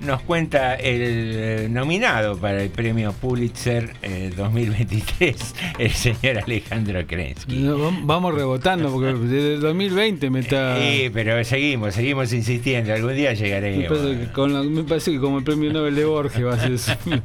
[0.00, 7.56] Nos cuenta el nominado para el premio Pulitzer eh, 2023, el señor Alejandro Krensky.
[7.56, 10.78] No, vamos rebotando, porque desde el 2020 me está.
[10.80, 12.94] Sí, pero seguimos, seguimos insistiendo.
[12.94, 13.88] Algún día Me llegaremos.
[13.98, 16.78] parece, que con la- me parece que como el premio Nobel de Borges va a
[16.78, 16.98] ser.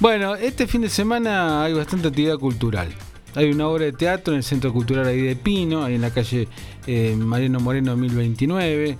[0.00, 2.88] Bueno, este fin de semana hay bastante actividad cultural.
[3.34, 6.10] Hay una obra de teatro en el Centro Cultural ahí de Pino, ahí en la
[6.10, 6.48] calle
[6.86, 8.96] eh, Mariano Moreno 1029.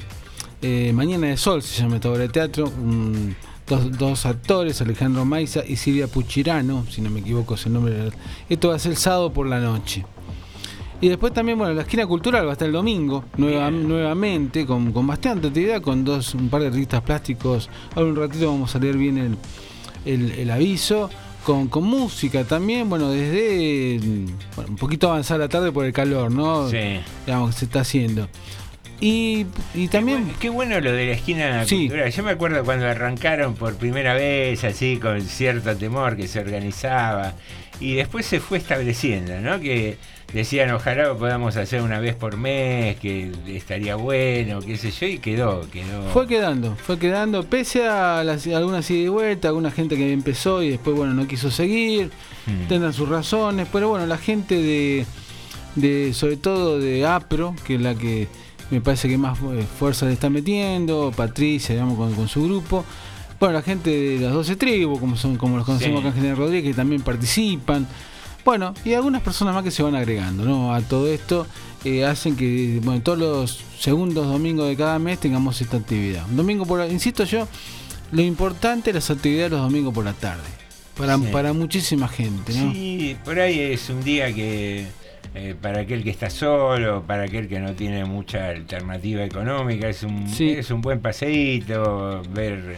[0.63, 2.71] Eh, Mañana de Sol se llama esta obra de teatro.
[3.67, 8.11] Dos, dos actores, Alejandro Maiza y Silvia Puchirano, si no me equivoco es el nombre.
[8.49, 10.05] Esto va a ser el sábado por la noche.
[11.01, 14.93] Y después también, bueno, la esquina cultural va a estar el domingo, nueva- nuevamente, con,
[14.93, 17.71] con bastante actividad, con dos, un par de artistas plásticos.
[17.95, 19.37] Ahora un ratito vamos a leer bien el,
[20.05, 21.11] el- el aviso.
[21.45, 23.99] Con, con música también, bueno, desde
[24.55, 26.69] bueno, un poquito avanzada la tarde por el calor, ¿no?
[26.69, 27.01] Sí.
[27.25, 28.29] Digamos que se está haciendo.
[29.01, 31.87] Y, y también, Qué bueno lo de la esquina Sí.
[31.89, 32.11] cultural.
[32.13, 37.33] Yo me acuerdo cuando arrancaron por primera vez, así con cierto temor que se organizaba,
[37.81, 39.59] y después se fue estableciendo, ¿no?
[39.61, 39.97] Que
[40.33, 45.19] decían ojalá podamos hacer una vez por mes, que estaría bueno, qué sé yo, y
[45.19, 46.03] quedó, quedó.
[46.13, 50.63] Fue quedando, fue quedando, pese a las, algunas ida y vuelta, alguna gente que empezó
[50.63, 52.11] y después, bueno, no quiso seguir,
[52.47, 52.69] Mm.
[52.69, 55.05] tendrán sus razones, pero bueno, la gente de,
[55.77, 58.29] de sobre todo de APRO, que es la que
[58.71, 62.85] me parece que más eh, fuerza le está metiendo, Patricia, digamos, con, con su grupo,
[63.39, 66.07] bueno, la gente de las 12 tribus, como son como los conocemos Sí.
[66.07, 67.87] acá en General Rodríguez, que también participan,
[68.45, 70.75] bueno, y algunas personas más que se van agregando, ¿no?
[70.75, 71.47] A todo esto
[71.85, 76.25] eh, hacen que, bueno, todos los segundos domingos de cada mes tengamos esta actividad.
[76.29, 77.47] Un domingo por insisto yo,
[78.13, 80.43] lo importante es las actividades los domingos por la tarde.
[80.97, 81.25] Para, Sí.
[81.33, 82.73] para muchísima gente, ¿no?
[82.73, 84.87] Sí, por ahí es un día que
[85.35, 90.03] eh, para aquel que está solo, para aquel que no tiene mucha alternativa económica, es
[90.03, 90.51] un, Sí.
[90.51, 92.77] es un buen paseíto, ver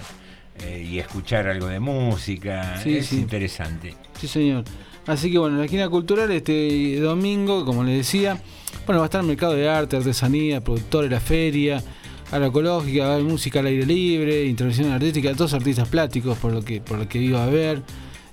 [0.60, 3.96] eh, y escuchar algo de música, Sí, es interesante.
[4.20, 4.64] Sí, señor.
[5.06, 8.40] Así que bueno, la esquina cultural este domingo, como les decía,
[8.86, 11.82] bueno, va a estar el mercado de arte, artesanía, productores, la feria,
[12.30, 16.62] agroecológica, va a haber música al aire libre, intervención artística, todos artistas plásticos por lo
[16.62, 17.82] que, por lo que iba a ver.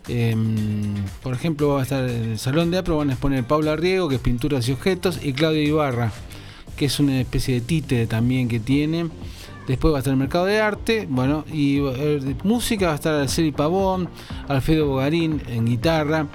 [0.08, 3.76] Em, por ejemplo, va a estar en el Salón de Apro, van a exponer Paula
[3.76, 6.12] Riego, que es pinturas y objetos, y Claudia Ibarra,
[6.78, 9.10] que es una especie de títere también que tiene.
[9.68, 11.80] Después va a estar el mercado de arte, bueno, y
[12.44, 14.10] música va a estar Araceli Pavón,
[14.48, 16.28] Alfredo Bogarín en guitarra,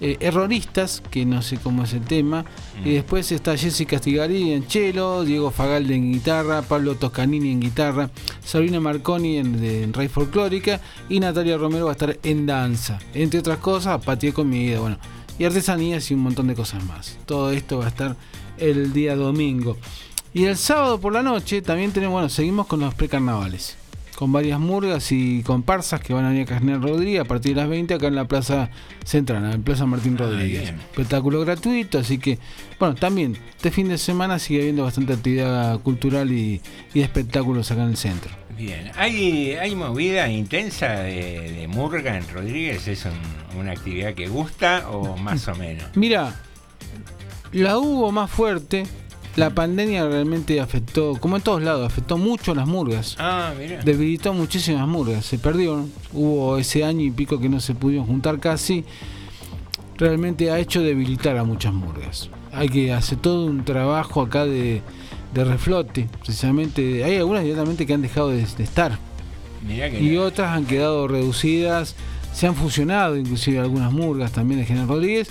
[0.00, 2.44] eh, Erroristas, que no sé cómo es el tema,
[2.84, 8.10] y después está Jessica Stigarini en cello, Diego Fagalde en guitarra, Pablo Toscanini en guitarra,
[8.44, 12.98] Sabrina Marconi en, de- en Raíz Folclórica y Natalia Romero va a estar en danza,
[13.14, 14.98] entre otras cosas, patio comida, bueno,
[15.38, 17.18] y artesanías y un montón de cosas más.
[17.26, 18.16] Todo esto va a estar
[18.58, 19.76] el día domingo.
[20.34, 23.76] Y el sábado por la noche también tenemos, bueno, seguimos con los precarnavales.
[24.18, 27.60] Con varias murgas y comparsas que van a venir a Carnel Rodríguez a partir de
[27.60, 28.68] las 20 acá en la Plaza
[29.04, 30.62] Central, en Plaza Martín Rodríguez.
[30.62, 30.74] bien.
[30.74, 32.40] Espectáculo gratuito, así que,
[32.80, 36.60] bueno, también este fin de semana sigue habiendo bastante actividad cultural y,
[36.94, 38.32] espectáculos acá en el centro.
[38.56, 42.88] Bien, ¿hay, hay movida intensa de, de Murga en Rodríguez?
[42.88, 45.84] ¿Es un- una actividad que gusta o más o menos?
[45.94, 46.34] Mira,
[47.52, 48.84] la hubo más fuerte.
[49.38, 53.16] La pandemia realmente afectó, como en todos lados, afectó mucho a las murgas.
[53.18, 53.82] Ah, mira.
[53.82, 55.92] debilitó muchísimas murgas, se perdieron.
[56.12, 58.84] Hubo ese año y pico que no se pudieron juntar casi.
[59.96, 62.30] Realmente ha hecho debilitar a muchas murgas.
[62.52, 64.82] Hay que hacer todo un trabajo acá de,
[65.34, 66.08] de reflote.
[66.24, 68.98] Precisamente, hay algunas directamente que han dejado de, de estar
[69.66, 71.94] Mirá que y otras han quedado reducidas.
[72.32, 75.28] Se han fusionado inclusive algunas murgas también de General Rodríguez.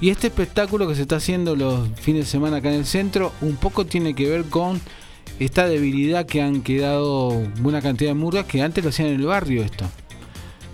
[0.00, 3.32] Y este espectáculo que se está haciendo los fines de semana acá en el centro,
[3.40, 4.80] un poco tiene que ver con
[5.38, 7.30] esta debilidad que han quedado
[7.60, 9.86] buena cantidad de murgas que antes lo hacían en el barrio esto.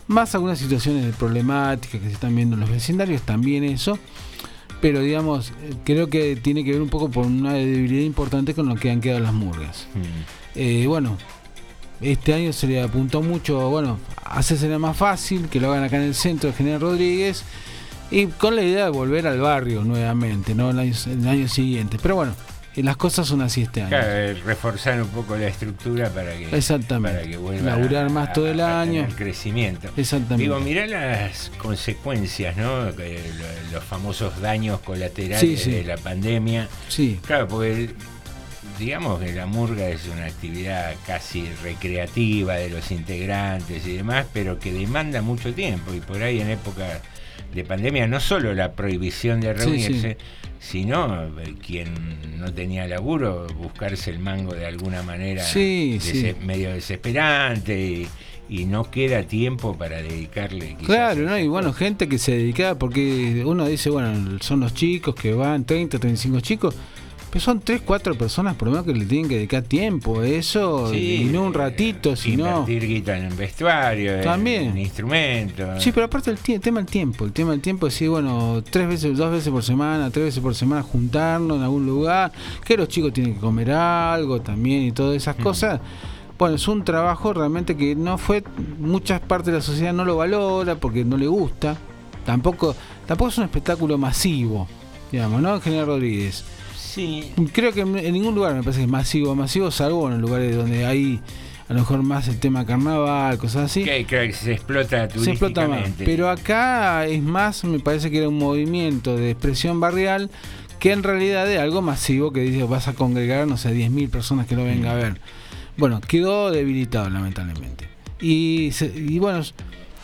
[0.09, 3.99] Más algunas situaciones problemáticas que se están viendo en los vecindarios, también eso.
[4.81, 5.53] Pero digamos,
[5.85, 9.01] creo que tiene que ver un poco por una debilidad importante con lo que han
[9.01, 9.87] quedado las murgas.
[9.95, 10.59] Mm.
[10.59, 11.17] Eh, bueno,
[12.01, 16.03] este año se le apuntó mucho, bueno, hacerse más fácil, que lo hagan acá en
[16.03, 17.45] el centro de General Rodríguez,
[18.13, 20.71] y con la idea de volver al barrio nuevamente, ¿no?
[20.71, 21.99] El año, el año siguiente.
[22.01, 22.35] Pero bueno,
[22.77, 23.89] eh, las cosas son así este año.
[23.91, 27.19] Claro, eh, reforzar un poco la estructura para que, Exactamente.
[27.19, 29.03] para que vuelva Laburar más a- todo el a año.
[29.03, 29.89] tener crecimiento.
[29.97, 30.43] Exactamente.
[30.45, 32.85] Digo, mirá las consecuencias, ¿no?
[33.73, 35.71] Los famosos daños colaterales Sí, sí.
[35.71, 36.69] de la pandemia.
[36.89, 37.91] Sí, Claro, porque
[38.79, 44.59] digamos que la murga es una actividad casi recreativa de los integrantes y demás, pero
[44.59, 47.01] que demanda mucho tiempo y por ahí en época
[47.55, 50.17] de pandemia no solo la prohibición de Sí, reunirse,
[50.59, 51.89] sino eh, quien
[52.39, 55.99] no tenía laburo buscarse el mango de alguna manera Sí,
[56.45, 58.09] medio desesperante y,
[58.49, 61.39] y no queda tiempo para dedicarle claro, ¿no?
[61.39, 65.65] Y bueno, gente que se dedicaba, porque uno dice, bueno, son los chicos que van,
[65.65, 66.75] 30, 35 chicos,
[67.33, 70.27] pero son 3, 4 personas por lo menos que le tienen que dedicar tiempo a
[70.27, 72.47] eso, Sí, y no un eh, ratito, sino...
[72.47, 74.65] Invertir guita en vestuario, en- También.
[74.73, 75.83] en instrumentos.
[75.83, 78.63] Sí, pero aparte el, tie- tema del tiempo, el tema del tiempo es decir, bueno,
[78.69, 82.31] tres veces, dos veces por semana, tres veces por semana juntarnos en algún lugar,
[82.67, 85.81] que los chicos tienen que comer algo también y todas esas cosas.
[86.39, 88.45] Bueno, es un trabajo realmente que no fue,
[88.79, 91.77] muchas partes de la sociedad no lo valora porque no le gusta.
[92.27, 94.69] Tampoco, tampoco es un espectáculo masivo,
[95.11, 95.61] digamos, ¿no?
[95.61, 96.45] General Rodríguez.
[96.95, 100.55] Sí, Creo que en ningún lugar me parece que es masivo, masivo, salvo en lugares
[100.57, 101.21] donde hay
[101.69, 105.67] a lo mejor más el tema carnaval, cosas así que, que se explota se explota
[105.69, 105.89] más.
[105.99, 110.29] Pero acá es más, me parece que era un movimiento de expresión barrial
[110.81, 114.47] que en realidad de algo masivo que dice vas a congregar, no sé, 10.000 personas
[114.47, 115.19] que lo venga a ver.
[115.79, 117.89] Bueno, quedó debilitado lamentablemente.
[118.21, 119.55] Y, se- y bueno, es-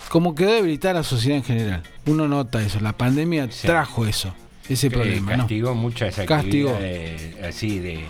[0.09, 1.83] como quedó debilitada la sociedad en general.
[2.07, 3.67] Uno nota eso, la pandemia Sí.
[3.67, 4.33] trajo eso,
[4.69, 5.33] ese Que problema.
[5.33, 5.39] ¿no?
[5.45, 6.71] castigó muchas Castigó.
[6.71, 8.01] actividades así de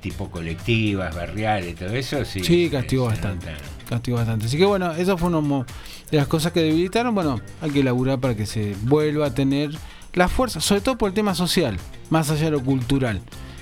[0.00, 2.24] tipo colectivas, barriales, todo eso.
[2.24, 3.48] Sí, Sí, castigó bastante.
[3.88, 4.46] Castigó bastante.
[4.46, 5.66] Así que bueno, eso fue mo-
[6.10, 7.14] de las cosas que debilitaron.
[7.14, 9.70] Bueno, hay que laburar para que se vuelva a tener
[10.14, 11.76] la fuerza, sobre todo por el tema social,
[12.10, 13.20] más allá de lo cultural.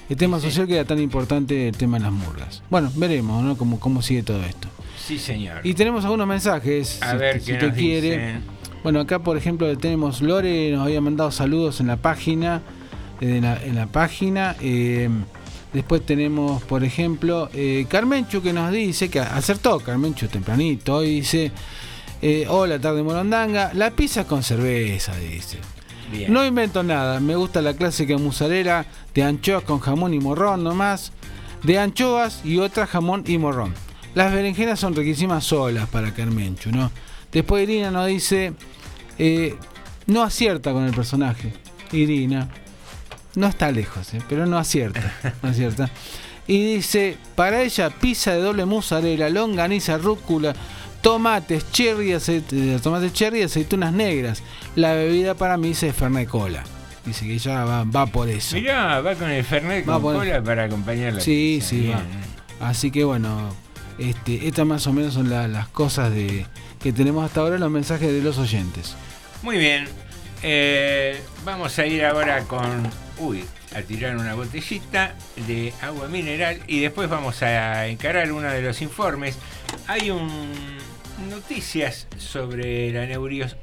[0.08, 2.62] El tema social que era tan importante, el tema de las murgas.
[2.70, 3.56] Bueno, veremos, ¿no?
[3.56, 4.68] Cómo, cómo sigue todo esto.
[5.04, 5.60] Sí, señor.
[5.64, 8.10] Y tenemos algunos mensajes, a si, ver si qué usted nos quiere.
[8.10, 8.42] dicen.
[8.82, 12.62] Bueno, acá por ejemplo tenemos Lore, nos había mandado saludos en la página.
[13.20, 14.56] En la, en la página.
[14.60, 15.08] eh,
[15.72, 21.52] después tenemos, por ejemplo, eh, Carmenchu que nos dice, que acertó Carmenchu tempranito, y dice,
[22.22, 25.58] eh, hola tarde Morondanga, la pizza con cerveza, dice.
[26.10, 26.32] Bien.
[26.32, 31.12] No invento nada, me gusta la clásica musarela de anchoas con jamón y morrón nomás,
[31.62, 33.74] de anchoas y otra jamón y morrón.
[34.14, 36.90] Las berenjenas son riquísimas solas para Carmenchu, ¿no?
[37.36, 38.54] Después Irina nos dice,
[39.18, 39.54] eh,
[40.06, 41.52] no acierta con el personaje.
[41.92, 42.48] Irina,
[43.34, 44.22] no está lejos, ¿eh?
[44.26, 45.90] pero no acierta, no acierta.
[46.46, 50.54] Y dice, para ella pizza de doble mozzarella, longaniza, rúcula,
[51.02, 54.42] tomates, cherry, aceite, tomates cherry aceitunas negras.
[54.74, 56.64] La bebida para mí dice Fernet Cola.
[57.04, 58.56] Dice que ella va, va por eso.
[58.56, 61.68] Mirá, va con el Fernet Va con por- cola para acompañar la Sí, pizza.
[61.68, 61.98] sí, Bien.
[62.60, 62.68] va.
[62.70, 63.50] Así que bueno,
[63.98, 66.46] este, estas más o menos son la- las cosas de
[66.86, 68.94] que tenemos hasta ahora, los mensajes de los oyentes.
[69.42, 69.88] Muy bien.
[70.44, 72.88] Eh, vamos a ir ahora con.
[73.18, 73.42] Uy,
[73.74, 75.16] a tirar una botellita
[75.48, 79.36] de agua mineral y después vamos a encarar uno de los informes.
[79.88, 80.28] Hay un
[81.28, 83.04] noticias sobre la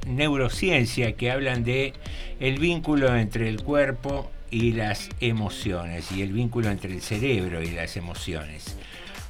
[0.06, 1.94] neurociencia que hablan de
[2.40, 7.70] el vínculo entre el cuerpo y las emociones y el vínculo entre el cerebro y
[7.70, 8.76] las emociones.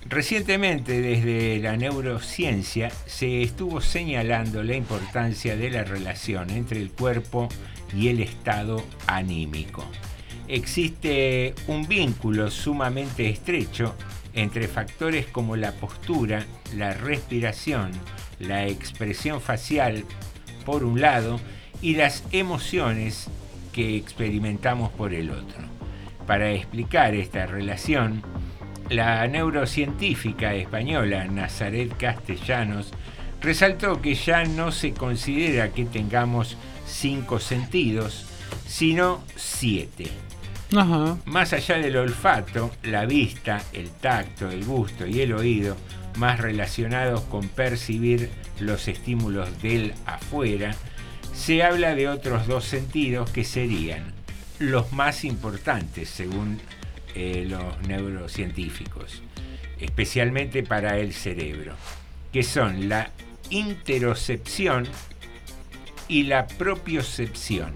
[0.07, 7.49] Recientemente desde la neurociencia se estuvo señalando la importancia de la relación entre el cuerpo
[7.97, 9.85] y el estado anímico.
[10.47, 13.95] Existe un vínculo sumamente estrecho
[14.35, 16.45] entre factores como la postura,
[16.77, 17.91] la respiración,
[18.39, 20.05] la expresión facial,
[20.67, 21.41] por un lado,
[21.81, 23.29] y las emociones
[23.73, 25.63] que experimentamos por el otro.
[26.27, 28.23] Para explicar esta relación,
[28.91, 32.93] la neurocientífica española Nazaret Castellanos
[33.41, 38.27] resaltó que ya no se considera que tengamos cinco sentidos,
[38.67, 40.09] sino siete.
[40.77, 41.19] Ajá.
[41.25, 45.77] Más allá del olfato, la vista, el tacto, el gusto y el oído,
[46.17, 50.75] más relacionados con percibir los estímulos del afuera,
[51.33, 54.15] se habla de otros dos sentidos que serían
[54.59, 56.61] los más importantes según
[57.15, 59.23] eh, los neurocientíficos,
[59.79, 61.75] especialmente para el cerebro,
[62.33, 63.11] que son la
[63.51, 64.87] interocepción
[66.09, 67.73] y la propiocepción.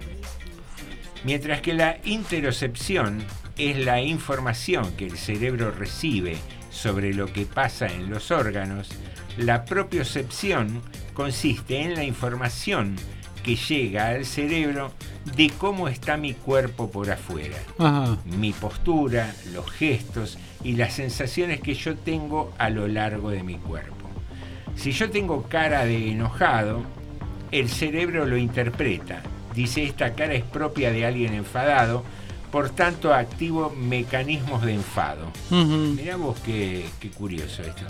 [1.23, 3.23] Mientras que la interocepción
[3.57, 6.37] es la información que el cerebro recibe
[6.71, 8.89] sobre lo que pasa en los órganos,
[9.37, 10.81] la propiocepción
[11.13, 12.95] consiste en la información
[13.43, 14.91] que llega al cerebro
[15.35, 17.57] de cómo está mi cuerpo por afuera.
[17.77, 18.17] Ajá.
[18.25, 23.55] Mi postura, los gestos y las sensaciones que yo tengo a lo largo de mi
[23.55, 23.95] cuerpo.
[24.75, 26.83] Si yo tengo cara de enojado,
[27.51, 29.21] el cerebro lo interpreta.
[29.53, 32.03] Dice esta cara es propia de alguien enfadado,
[32.51, 35.31] por tanto activo mecanismos de enfado.
[35.51, 35.95] Ujú.
[35.95, 37.83] Mirá vos qué, qué curioso esto.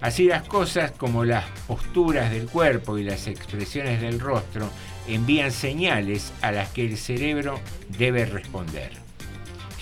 [0.00, 4.68] Así las cosas como las posturas del cuerpo y las expresiones del rostro
[5.08, 7.60] envían señales a las que el cerebro
[7.98, 8.90] debe responder.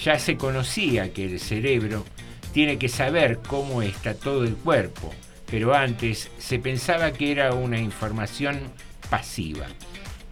[0.03, 2.05] Ya se conocía que el cerebro
[2.53, 5.12] tiene que saber cómo está todo el cuerpo,
[5.51, 8.61] pero antes se pensaba que era una información
[9.11, 9.66] pasiva.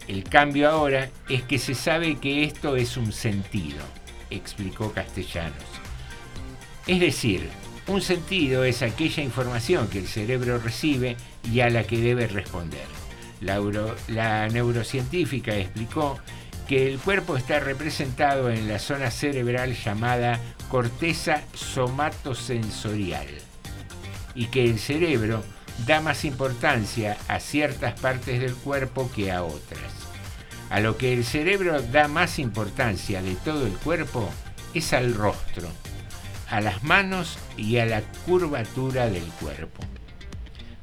[0.07, 3.79] El cambio ahora es que se sabe que esto es un sentido,
[4.29, 5.63] explicó Castellanos.
[6.87, 7.47] Es decir,
[7.87, 11.17] un sentido es aquella información que el cerebro recibe
[11.51, 13.00] y a la que debe responder.
[13.41, 16.19] La, euro- la neurocientífica explicó
[16.67, 20.39] que el cuerpo está representado en la zona cerebral llamada
[20.69, 23.27] corteza somatosensorial
[24.35, 25.43] y que el cerebro
[25.85, 29.81] da más importancia a ciertas partes del cuerpo que a otras.
[30.69, 34.29] A lo que el cerebro da más importancia de todo el cuerpo
[34.73, 35.67] es al rostro,
[36.49, 39.83] a las manos y a la curvatura del cuerpo.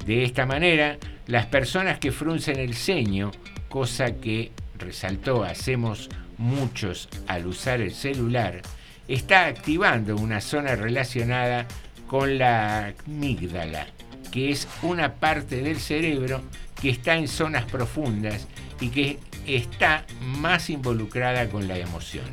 [0.04, 0.98] De esta manera,
[1.28, 3.30] las personas que fruncen el ceño,
[3.68, 6.08] cosa que, resaltó, hacemos
[6.38, 8.62] muchos al usar el celular,
[9.08, 11.66] está activando una zona relacionada
[12.06, 13.88] con la amígdala,
[14.32, 16.40] que es una parte del cerebro
[16.80, 18.48] que está en zonas profundas
[18.80, 22.24] y que está más involucrada con la emoción.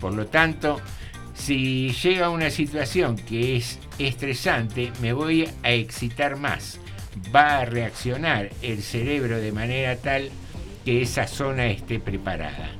[0.00, 0.80] Por lo tanto,
[1.34, 6.80] si llega una situación que es estresante, me voy a excitar más.
[7.34, 10.30] Va a reaccionar el cerebro de manera tal
[10.84, 12.70] que esa zona esté preparada.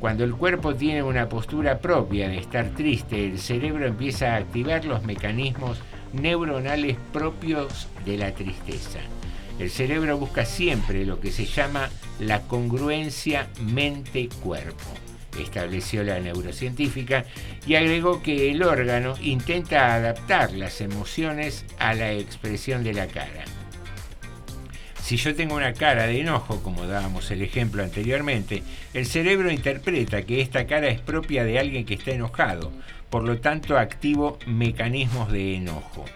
[0.00, 4.84] Cuando el cuerpo tiene una postura propia de estar triste, el cerebro empieza a activar
[4.84, 5.78] los mecanismos
[6.12, 9.00] neuronales propios de la tristeza.
[9.58, 11.88] El cerebro busca siempre lo que se llama
[12.18, 14.84] la congruencia mente-cuerpo,
[15.38, 17.24] estableció la neurocientífica
[17.66, 23.44] y agregó que el órgano intenta adaptar las emociones a la expresión de la cara.
[25.04, 28.62] Si yo tengo una cara de enojo, como dábamos el ejemplo anteriormente,
[28.94, 32.72] el cerebro interpreta que esta cara es propia de alguien que está enojado,
[33.10, 36.06] por lo tanto activo mecanismos de enojo.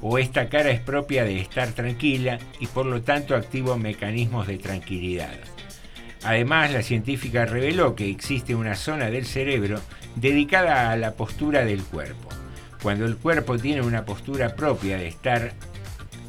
[0.00, 4.58] O esta cara es propia de estar tranquila y por lo tanto activo mecanismos de
[4.58, 5.55] tranquilidad.
[6.24, 9.80] Además, la científica reveló que existe una zona del cerebro
[10.16, 12.28] dedicada a la postura del cuerpo.
[12.82, 15.52] Cuando el cuerpo tiene una postura propia de estar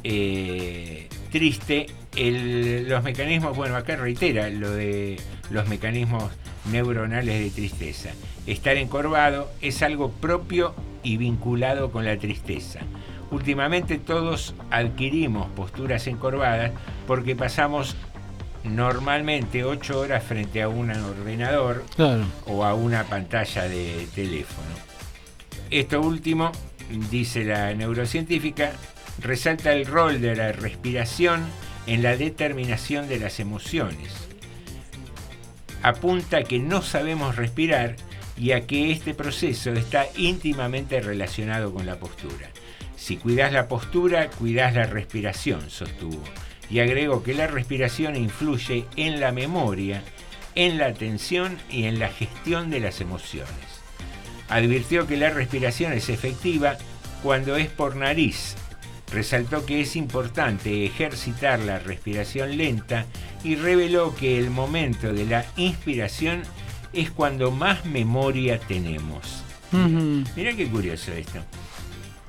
[0.04, 1.86] eh, triste,
[2.16, 5.18] los mecanismos, bueno, acá reitera lo de
[5.50, 6.24] los mecanismos
[6.70, 8.10] neuronales de tristeza.
[8.46, 12.80] Estar encorvado es algo propio y vinculado con la tristeza.
[13.30, 16.72] Últimamente todos adquirimos posturas encorvadas
[17.06, 17.94] porque pasamos
[18.64, 22.24] normalmente 8 horas frente a un ordenador Claro.
[22.46, 24.68] o a una pantalla de teléfono.
[25.70, 26.52] Esto último,
[27.10, 28.72] dice la neurocientífica,
[29.20, 31.44] resalta el rol de la respiración
[31.86, 34.12] en la determinación de las emociones.
[35.82, 37.96] Apunta que no sabemos respirar
[38.36, 42.50] y a que este proceso está íntimamente relacionado con la postura.
[42.96, 46.22] Si cuidas la postura, cuidas la respiración, sostuvo.
[46.70, 50.02] Y agregó que la respiración influye en la memoria,
[50.54, 53.48] en la atención y en la gestión de las emociones.
[54.48, 56.76] Advirtió que la respiración es efectiva
[57.22, 58.54] cuando es por nariz.
[59.12, 63.06] Resaltó que es importante ejercitar la respiración lenta
[63.42, 66.42] y reveló que el momento de la inspiración
[66.92, 69.42] es cuando más memoria tenemos.
[69.72, 70.24] Ujú.
[70.36, 71.40] Mira qué curioso esto.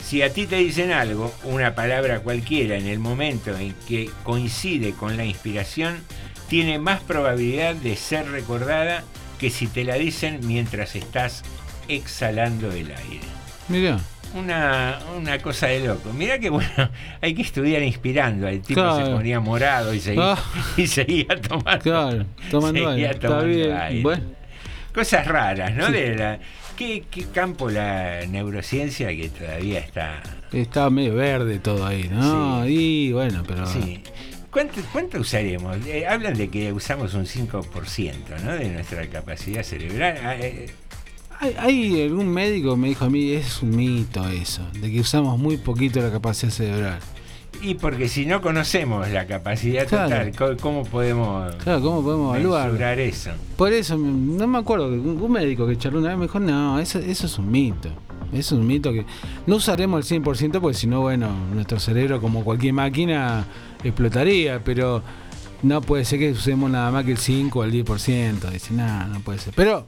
[0.03, 4.93] Si a ti te dicen algo, una palabra cualquiera, en el momento en que coincide
[4.93, 5.99] con la inspiración,
[6.47, 9.03] tiene más probabilidad de ser recordada
[9.39, 11.43] que si te la dicen mientras estás
[11.87, 13.27] exhalando el aire.
[13.67, 13.99] Mirá.
[14.35, 16.11] Una, una cosa de loco.
[16.13, 16.69] Mira que bueno,
[17.21, 18.47] hay que estudiar inspirando.
[18.47, 20.43] El tipo se ponía morado y seguía, Ah.
[20.77, 21.81] y seguía tomando.
[21.83, 23.19] Claro, tomando seguía aire.
[23.19, 24.01] Tomando aire.
[24.01, 24.23] Bueno,
[24.93, 25.85] Cosas raras, ¿no?
[25.87, 25.93] Sí.
[25.93, 26.39] De la,
[26.79, 30.23] ¿qué, qué campo la neurociencia que todavía está.
[30.53, 32.65] está medio verde todo ahí, ¿no?
[32.67, 33.67] Y bueno, pero.
[33.67, 34.01] Sí.
[34.49, 35.77] ¿Cuánto, cuánto usaremos?
[35.85, 38.53] Eh, hablan de que usamos un 5% ¿no?
[38.53, 40.17] de nuestra capacidad cerebral.
[40.23, 40.71] Ah, eh,
[41.39, 45.37] Hay, hay algún médico me dijo a mí, es un mito eso, de que usamos
[45.37, 46.99] muy poquito la capacidad cerebral.
[47.61, 50.31] Y porque si no conocemos la capacidad Claro.
[50.31, 52.99] total, ¿cómo podemos Claro, ¿cómo podemos evaluar?
[52.99, 53.31] eso?
[53.57, 56.99] Por eso, no me acuerdo, un médico que charló una vez me dijo, no, eso,
[56.99, 57.89] eso es un mito.
[58.31, 59.05] Eso es un mito que
[59.47, 63.45] no usaremos el 100% porque si no, bueno, nuestro cerebro como cualquier máquina
[63.83, 65.01] explotaría, pero
[65.63, 68.49] no puede ser que usemos nada más que el 5 o el 10%.
[68.51, 69.53] Dice, no, no puede ser.
[69.55, 69.85] Pero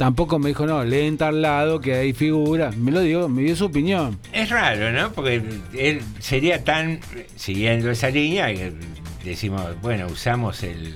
[0.00, 2.70] tampoco me dijo, no, leen tal lado que hay figura.
[2.74, 4.18] Me lo dio, me dio su opinión.
[4.32, 5.12] Es raro, ¿no?
[5.12, 5.42] Porque
[5.76, 7.00] él sería tan,
[7.36, 8.72] siguiendo esa línea, que
[9.22, 10.94] decimos, bueno, usamos el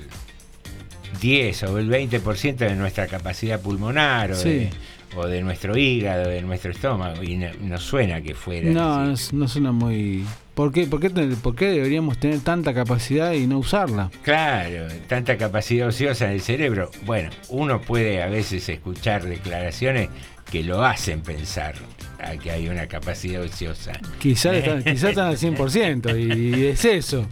[1.21, 4.49] 10 o el 20% de nuestra capacidad pulmonar o, Sí.
[4.49, 4.71] de,
[5.17, 8.71] o de nuestro hígado, de nuestro estómago, y no, no suena que fuera.
[8.71, 10.25] No, no, no suena muy...
[10.55, 14.11] ¿Por qué, por, qué, te- ¿Por qué deberíamos tener tanta capacidad y no usarla?
[14.23, 16.91] Claro, tanta capacidad ociosa en el cerebro.
[17.05, 20.09] Bueno, uno puede a veces escuchar declaraciones
[20.51, 21.75] que lo hacen pensar
[22.21, 23.93] a que hay una capacidad ociosa.
[24.21, 27.27] Quizás están, están al 100% y, y es eso.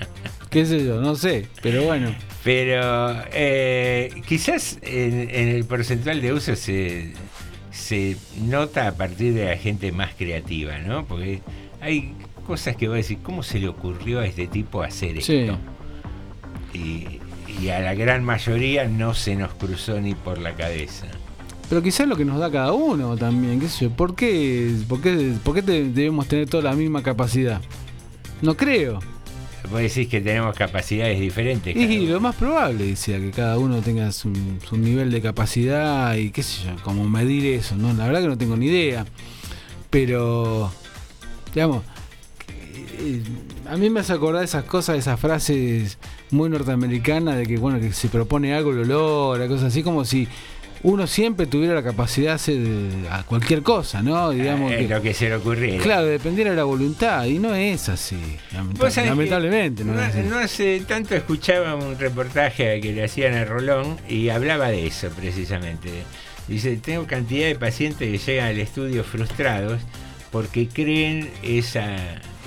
[0.51, 1.01] ¿Qué sé yo?
[1.01, 1.47] No sé.
[1.63, 2.13] Pero bueno.
[2.43, 7.13] Pero eh, quizás en, en el porcentual de uso se,
[7.71, 11.07] se nota a partir de la gente más creativa, ¿no?
[11.07, 11.41] Porque
[11.81, 12.15] hay
[12.53, 15.37] cosas que vos decís, ¿cómo se le ocurrió a este tipo hacer Sí.
[15.37, 15.59] esto?
[16.75, 17.21] Y,
[17.61, 21.07] y a la gran mayoría no se nos cruzó ni por la cabeza.
[21.69, 23.59] Pero quizás lo que nos da cada uno también.
[23.61, 23.91] ¿Qué sé yo?
[23.91, 27.61] ¿Por qué, por qué, por qué te- debemos tener toda la misma capacidad?
[28.43, 28.99] No creo.
[29.71, 31.75] Vos decís que tenemos capacidades diferentes.
[31.75, 34.31] Y lo más probable, decía, que cada uno tenga su,
[34.69, 37.93] su nivel de capacidad y qué sé yo, como medir eso, ¿no?
[37.95, 39.07] La verdad que no tengo ni idea.
[39.89, 40.71] Pero,
[41.55, 41.85] digamos,
[43.69, 45.99] a mí me hace acordar esas cosas, esas frases
[46.31, 50.29] muy norteamericanas de que, bueno, que se propone algo, lo logra, cosas así, como si
[50.85, 52.59] uno siempre tuviera la capacidad de hacer
[53.11, 54.31] a cualquier cosa, ¿no?
[54.31, 55.81] Digamos Eh, que, lo que se le ocurriera.
[55.83, 58.17] claro, dependiera de la voluntad, y no es así,
[58.53, 59.85] lamenta- lamentablemente.
[59.85, 60.29] No, no, es así.
[60.29, 65.09] no hace tanto escuchaba un reportaje que le hacían a Rolón y hablaba de eso
[65.11, 65.91] precisamente.
[66.49, 69.81] Dice, tengo cantidad de pacientes que llegan al estudio frustrados
[70.33, 71.95] porque creen esa,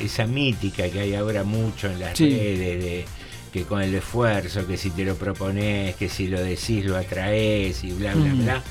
[0.02, 2.30] esa mítica que hay ahora mucho en las Sí.
[2.30, 3.06] redes de
[3.54, 7.84] que con el esfuerzo, que si te lo propones, que si lo decís lo atraes
[7.86, 8.64] y bla, bla, bla.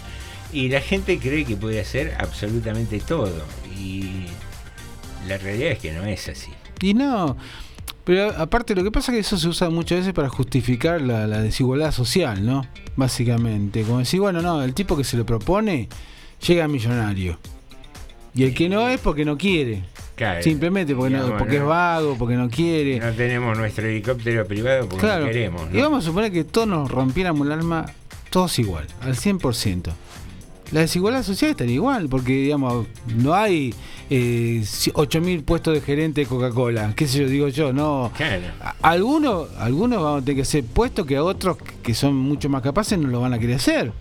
[0.53, 3.33] Y la gente cree que puede hacer absolutamente todo.
[3.81, 4.27] Y
[5.27, 6.51] la realidad es que no es así.
[6.83, 7.37] Y no,
[8.05, 11.27] pero aparte lo que pasa es que eso se usa muchas veces para justificar la,
[11.27, 12.67] la desigualdad social, ¿no?
[12.95, 15.89] Básicamente, como decir, bueno, no, el tipo que se lo propone
[16.47, 17.39] llega millonario.
[18.35, 19.83] Y el que no es porque no quiere.
[20.17, 23.01] Claro, Simplemente porque, no, porque es vago, porque no quiere.
[23.01, 25.27] No tenemos nuestro helicóptero privado porque claro.
[25.27, 25.71] no queremos.
[25.71, 25.77] ¿no?
[25.77, 27.87] Y vamos a suponer que todos nos rompiéramos el alma,
[28.31, 29.91] todos igual, al 100%.
[30.71, 32.87] La desigualdad social estaría igual, porque digamos,
[33.17, 33.75] no hay
[34.09, 38.11] eh, 8.000 puestos de gerente de Coca-Cola, qué sé yo, digo yo, no.
[38.17, 38.43] Claro.
[38.83, 42.63] Algunos, algunos van a tener que ser puestos que a otros que son mucho más
[42.63, 43.93] capaces no lo van a querer hacer.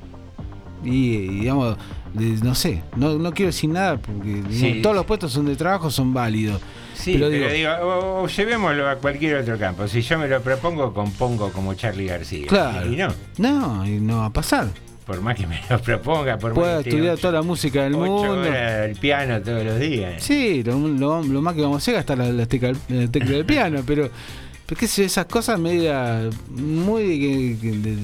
[0.83, 1.77] Y, digamos,
[2.13, 4.79] de- no sé, no, no quiero decir nada porque digamos, Sí.
[4.81, 6.61] todos los puestos son de trabajo son válidos.
[6.93, 9.87] Sí, Pero pero, digo- digo, o, llevémoslo a cualquier otro campo.
[9.87, 12.47] Si yo me lo propongo, compongo como Charlie García.
[12.47, 12.91] Claro.
[12.91, 13.07] Y no,
[13.37, 14.67] No, y no va a pasar.
[15.05, 18.21] por más que me lo proponga, por más que estudiar toda la música del mundo.
[18.39, 20.23] horas el piano todos los días.
[20.23, 23.07] Sí, lo, lo- lo más que vamos a hacer es gastar la, la tecla, la
[23.09, 24.09] tecla del piano, pero
[24.75, 27.95] qué sé esas cosas medias muy de, de,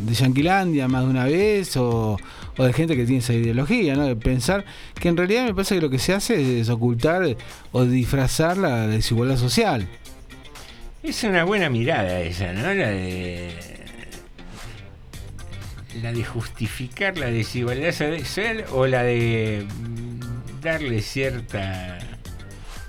[0.00, 2.16] de, Yanquilandia más de una vez o,
[2.56, 4.04] de gente que tiene esa ideología, ¿no?
[4.04, 4.64] De pensar
[4.98, 7.36] que en realidad me parece que lo que se hace es ocultar
[7.72, 9.88] o disfrazar la desigualdad social.
[11.02, 12.74] Es una buena mirada esa, ¿no?
[12.74, 13.50] La de.
[16.02, 19.66] La de justificar la desigualdad social o la de
[20.62, 22.15] darle cierta.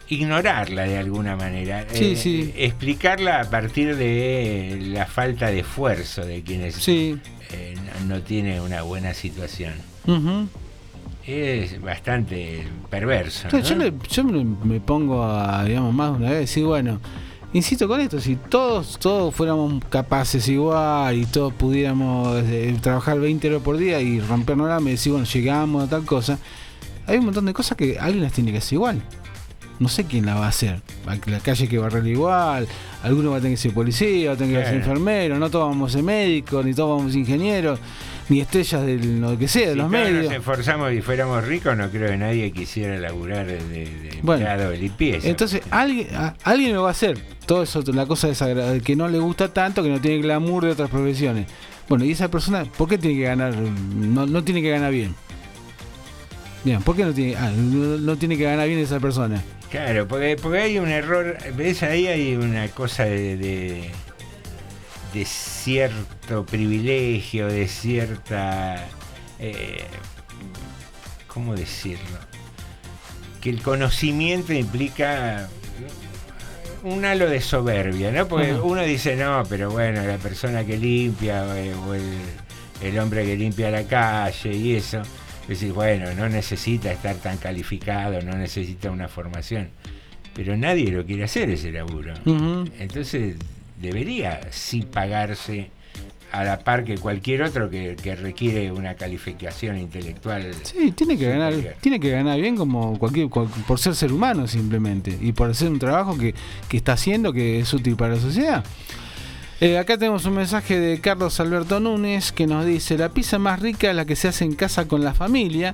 [0.10, 1.82] Ignorarla de alguna manera.
[1.94, 2.54] Eh, Sí.
[2.58, 7.18] Explicarla a partir de la falta de esfuerzo de quienes Sí.
[7.52, 7.76] eh,
[8.08, 9.74] no, no tienen una buena situación.
[11.26, 13.50] Es bastante perverso.
[13.50, 17.02] Yo, yo me, yo me- me pongo a, digamos, más de una vez decir, bueno,
[17.52, 23.50] insisto con esto, si todos, todos fuéramos capaces igual y todos pudiéramos eh, trabajar 20
[23.50, 26.40] horas por día y rompernos la y decir, bueno, llegamos a tal cosa,
[27.06, 29.02] hay un montón de cosas que alguien las tiene que hacer igual.
[29.80, 30.82] No sé quién la va a hacer.
[31.28, 32.68] La calle hay que barrer igual,
[33.04, 34.92] alguno va a tener que ser policía, va a tener que ser Claro.
[34.92, 37.80] enfermero, no todos vamos a ser médicos, ni todos vamos a ser ingenieros,
[38.30, 40.24] ni estrellas de lo que sea, de Si los todos medios.
[40.26, 44.78] nos esforzamos y fuéramos ricos, no creo que nadie quisiera laburar de, de Bueno, de
[44.78, 45.28] limpieza.
[45.30, 47.20] Entonces, alguien, a- alguien lo va a hacer.
[47.46, 50.72] Todo eso, la cosa desagra- que no le gusta tanto, que no tiene glamour de
[50.72, 51.46] otras profesiones.
[51.88, 53.54] Bueno, y esa persona, ¿por qué tiene que ganar?
[53.56, 55.14] No, no tiene que ganar bien.
[56.66, 59.42] Bien, ¿por qué no tiene, ah, no, no tiene que ganar bien esa persona?
[59.72, 63.92] Claro, porque, porque hay un error, ves ahí hay una cosa de, de,
[65.14, 68.86] de cierto privilegio, de cierta...
[69.40, 69.84] eh,
[71.28, 72.18] ¿Cómo decirlo?
[73.42, 75.50] Que el conocimiento implica
[76.84, 78.28] un halo de soberbia, ¿no?
[78.28, 82.18] Porque uno dice, no, pero bueno, la persona que limpia o el, o el-
[82.82, 85.02] el hombre que limpia la calle y eso,
[85.48, 89.70] decís, bueno, no necesita estar tan calificado, no necesita una formación.
[90.36, 92.14] Pero nadie lo quiere hacer ese laburo.
[92.80, 93.36] Entonces
[93.82, 95.70] debería sí pagarse
[96.32, 100.52] a la par que cualquier otro que, que requiere una calificación intelectual.
[100.64, 104.46] Sí, tiene que ganar, tiene que ganar bien como cualquier, cual- por ser ser humano
[104.48, 106.36] simplemente y por hacer un trabajo que,
[106.68, 108.66] que está haciendo que es útil para la sociedad.
[109.60, 113.60] Eh, acá tenemos un mensaje de Carlos Alberto Núñez que nos dice la pizza más
[113.60, 115.74] rica es la que se hace en casa con la familia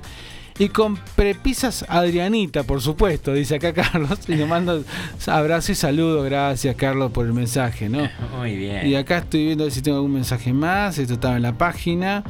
[0.58, 4.82] y con prepisas Adrianita, por supuesto, dice acá Carlos y le mando
[5.26, 8.08] abrazo y saludo, gracias Carlos por el mensaje, ¿no?
[8.38, 8.86] Muy bien.
[8.86, 10.96] Y acá estoy viendo si tengo algún mensaje más.
[10.98, 12.22] Esto estaba en la página.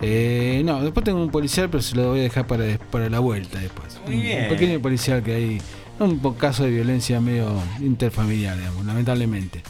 [0.00, 3.20] Eh, no, después tengo un policial, pero se lo voy a dejar para, para la
[3.20, 3.98] vuelta después.
[4.06, 4.42] Muy Un- bien.
[4.42, 5.62] Un pequeño policial que hay.
[6.00, 7.50] Un caso de violencia medio
[7.80, 9.62] interfamiliar, digamos, lamentablemente.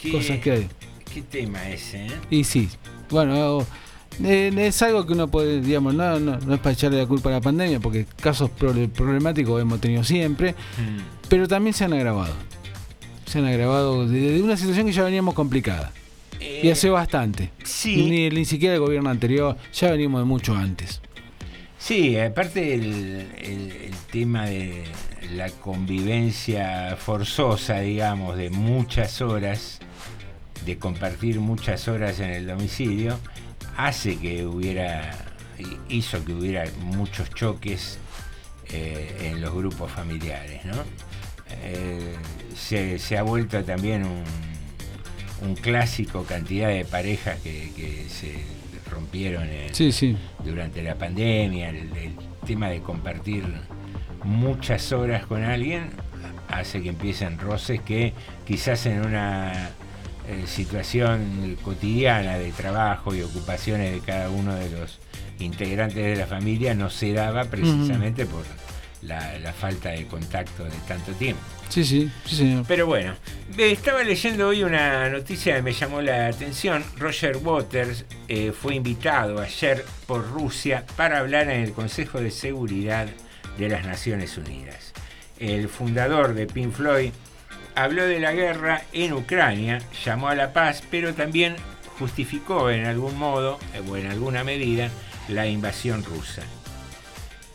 [0.00, 0.68] ¿Qué, Cosas que hay.
[1.16, 2.06] Qué tema ese?
[2.06, 2.10] eh?
[2.30, 2.68] Y sí,
[3.10, 3.66] bueno,
[4.22, 7.30] eh, es algo que uno puede, digamos, no, no, no es para echarle la culpa
[7.30, 11.28] a la pandemia, porque casos problemáticos hemos tenido siempre, Mm.
[11.28, 12.34] pero también se han agravado.
[13.26, 15.90] Se han agravado de, de una situación que ya veníamos complicada.
[16.38, 17.50] Y Eh, hace bastante.
[17.64, 17.96] sí.
[18.10, 21.00] Ni, ni siquiera el gobierno anterior, ya venimos de mucho antes.
[21.78, 24.84] Sí, aparte el, el- el tema de
[25.34, 29.78] la convivencia forzosa, digamos, de muchas horas,
[30.66, 33.18] de compartir muchas horas en el domicilio,
[33.76, 35.12] hace que hubiera,
[35.88, 37.98] hizo que hubiera muchos choques
[38.70, 40.74] eh, en los grupos familiares, ¿no?
[41.62, 42.14] Eh,
[42.56, 44.24] se, se ha vuelto también un,
[45.48, 48.34] un clásico cantidad de parejas que, que se
[48.90, 50.16] rompieron en, Sí, sí.
[50.44, 53.44] durante la pandemia, el, el tema de compartir
[54.24, 55.90] muchas horas con alguien
[56.48, 58.12] hace que empiecen roces que
[58.46, 59.70] quizás en una
[60.28, 64.98] eh, situación cotidiana de trabajo y ocupaciones de cada uno de los
[65.38, 68.44] integrantes de la familia no se daba precisamente por
[69.02, 71.42] la, la falta de contacto de tanto tiempo.
[71.68, 72.64] Sí, sí, sí, señor.
[72.66, 73.14] Pero bueno,
[73.58, 76.84] estaba leyendo hoy una noticia que me llamó la atención.
[76.96, 83.08] Roger Waters eh, fue invitado ayer por Rusia para hablar en el Consejo de Seguridad
[83.58, 84.92] de las Naciones Unidas.
[85.38, 87.12] El fundador de Pink Floyd
[87.76, 91.54] habló de la guerra en Ucrania, llamó a la paz, pero también
[91.98, 94.90] justificó en algún modo eh, o en alguna medida
[95.28, 96.42] la invasión rusa.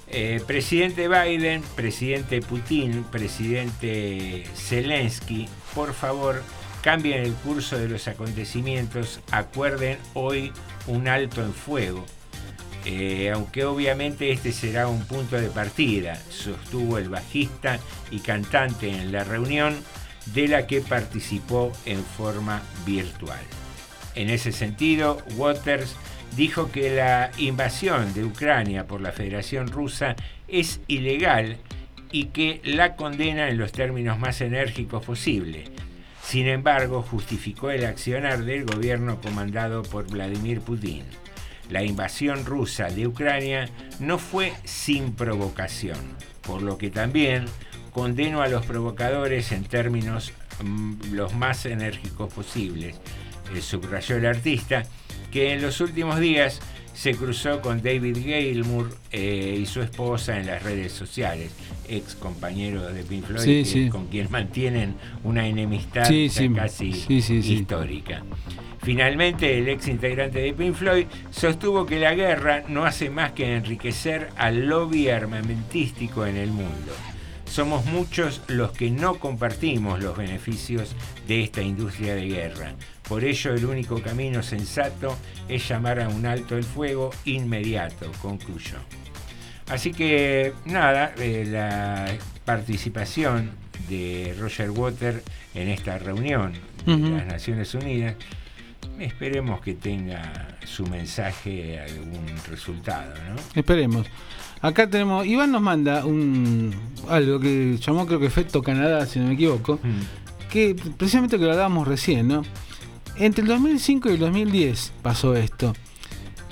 [0.08, 6.44] Eh, presidente Biden, presidente Putin, presidente Zelensky, por favor,
[6.82, 10.52] cambien el curso de los acontecimientos, acuerden hoy
[10.88, 12.06] un alto en fuego.
[12.84, 19.12] Eh, aunque obviamente este será un punto de partida, sostuvo el bajista y cantante en
[19.12, 19.76] la reunión
[20.28, 23.40] de la que participó en forma virtual.
[24.16, 25.96] En ese sentido, Waters
[26.36, 30.16] dijo que la invasión de Ucrania por la Federación Rusa
[30.48, 31.58] es ilegal
[32.12, 35.66] y que la condena en los términos más enérgicos posible.
[36.22, 41.04] Sin embargo, justificó el accionar del gobierno comandado por Vladimir Putin.
[41.70, 43.70] La invasión rusa de Ucrania
[44.00, 45.98] no fue sin provocación,
[46.42, 47.46] por lo que también
[47.92, 50.32] condeno a los provocadores en términos
[50.64, 52.96] mm, los más enérgicos posibles.
[53.56, 54.84] Eh, subrayó el artista
[55.32, 56.60] que en los últimos días
[56.94, 61.52] se cruzó con David Gilmour eh, y su esposa en las redes sociales,
[61.88, 63.89] ex compañero de Pink Floyd, Sí, que- sí.
[63.89, 67.54] con quien mantienen una enemistad Sí, casi sí, sí, sí.
[67.54, 68.24] histórica.
[68.84, 73.56] Finalmente, el ex integrante de Pink Floyd sostuvo que la guerra no hace más que
[73.56, 76.92] enriquecer al lobby armamentístico en el mundo.
[77.52, 80.95] Somos muchos los que no compartimos los beneficios
[81.28, 82.76] de esta industria de guerra.
[83.10, 85.18] Por ello, el único camino sensato
[85.49, 88.78] es llamar a un alto el fuego inmediato, concluyó.
[89.68, 92.08] Así que nada, eh, la
[92.45, 93.52] participación
[93.89, 95.22] de Roger Water
[95.54, 96.54] en esta reunión
[96.86, 98.16] de las Naciones Unidas,
[98.97, 103.36] esperemos que tenga su mensaje algún resultado, ¿no?
[103.56, 104.08] Esperemos.
[104.62, 105.26] Acá tenemos.
[105.26, 106.74] Iván nos manda un
[107.09, 109.80] algo que llamó creo que efecto Canadá, si no me equivoco.
[109.82, 110.47] Mm.
[110.49, 112.43] Que precisamente que lo hablábamos recién, ¿no?
[113.18, 115.74] Entre el 2005 y el 2010 pasó esto.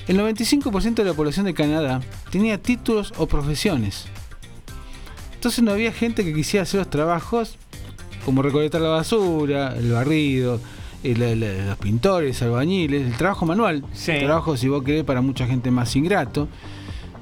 [0.07, 2.01] El 95% de la población de Canadá
[2.31, 4.05] tenía títulos o profesiones.
[5.35, 7.57] Entonces no había gente que quisiera hacer los trabajos
[8.25, 10.59] como recolectar la basura, el barrido,
[11.03, 13.83] el- el- los pintores, albañiles, el trabajo manual.
[13.93, 14.11] Sí.
[14.11, 16.47] El trabajo, si vos querés, para mucha gente más ingrato.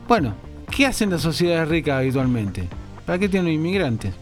[0.07, 0.33] Bueno,
[0.75, 2.63] ¿qué hacen las sociedades ricas habitualmente?
[3.05, 4.13] ¿Para qué tienen inmigrantes?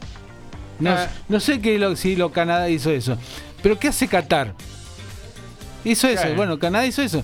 [0.80, 1.08] No, Ah.
[1.30, 3.18] no sé qué lo, si lo Canadá hizo eso,
[3.64, 4.54] pero ¿qué hace Qatar?
[5.84, 7.24] Hizo eso, bueno, Canadá hizo eso.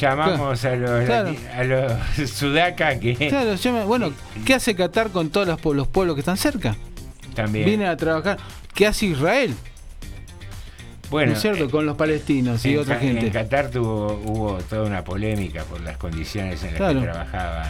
[0.00, 1.34] Llamamos a los, Claro.
[1.56, 4.12] a los sudacas que Claro, bueno,
[4.44, 6.74] ¿qué hace Qatar con todos los, los pueblos que están cerca?
[7.34, 7.64] también.
[7.66, 8.38] Vienen a trabajar.
[8.74, 9.54] ¿Qué hace Israel?
[11.10, 11.70] Bueno, ¿No es cierto?
[11.70, 13.26] Con los palestinos y otra gente.
[13.26, 17.00] en Qatar tuvo, hubo toda una polémica por las condiciones en las Claro.
[17.00, 17.68] que trabajaban.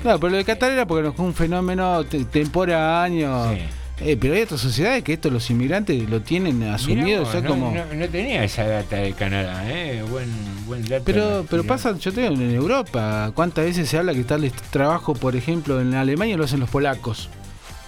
[0.00, 3.54] Claro, pero lo de Qatar era porque no fue un fenómeno te- temporáneo.
[3.54, 3.60] Sí.
[4.00, 7.72] Eh, pero hay otras sociedades que esto los inmigrantes lo tienen asumido vos, no, como...
[7.72, 10.04] no, no tenía esa data de Canadá, ¿eh?
[10.08, 10.28] Buen,
[10.66, 11.02] buen dato.
[11.04, 14.48] Pero, nos pero pasa, yo te digo, en Europa, ¿cuántas veces se habla que tal
[14.70, 17.28] trabajo, por ejemplo, en Alemania lo hacen los polacos?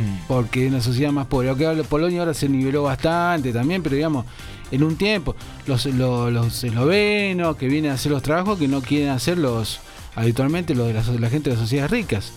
[0.00, 0.26] Mm.
[0.26, 1.48] Porque es una sociedad más pobre.
[1.50, 4.26] Aunque Polonia ahora se niveló bastante también, pero digamos,
[4.70, 5.34] en un tiempo,
[5.66, 9.80] los, los, los eslovenos que vienen a hacer los trabajos que no quieren hacer los
[10.14, 12.32] habitualmente los de la, gente de las sociedades ricas.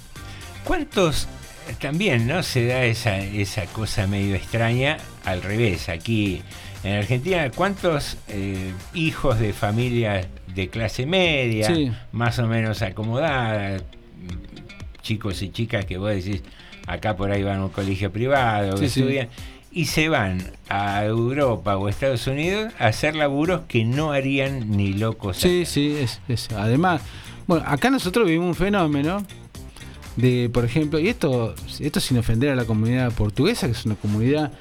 [0.63, 1.27] ¿Cuántos
[1.79, 5.89] también no se da esa, esa cosa medio extraña al revés?
[5.89, 6.41] Aquí
[6.83, 11.91] en Argentina, ¿cuántos eh, hijos de familias de clase media, Sí.
[12.11, 13.81] más o menos acomodadas,
[15.01, 16.43] chicos y chicas que vos decís,
[16.87, 18.99] acá por ahí van a un colegio privado, Sí, que sí.
[19.01, 19.29] estudian,
[19.73, 24.93] y se van a Europa o Estados Unidos a hacer laburos que no harían ni
[24.93, 25.37] locos.
[25.37, 25.69] Sí, acá?
[25.69, 27.01] sí, es, es- además,
[27.47, 29.25] bueno, acá nosotros vivimos un fenómeno
[30.15, 33.95] de, por ejemplo, y esto, esto sin ofender a la comunidad portuguesa, que es una
[33.95, 34.51] comunidad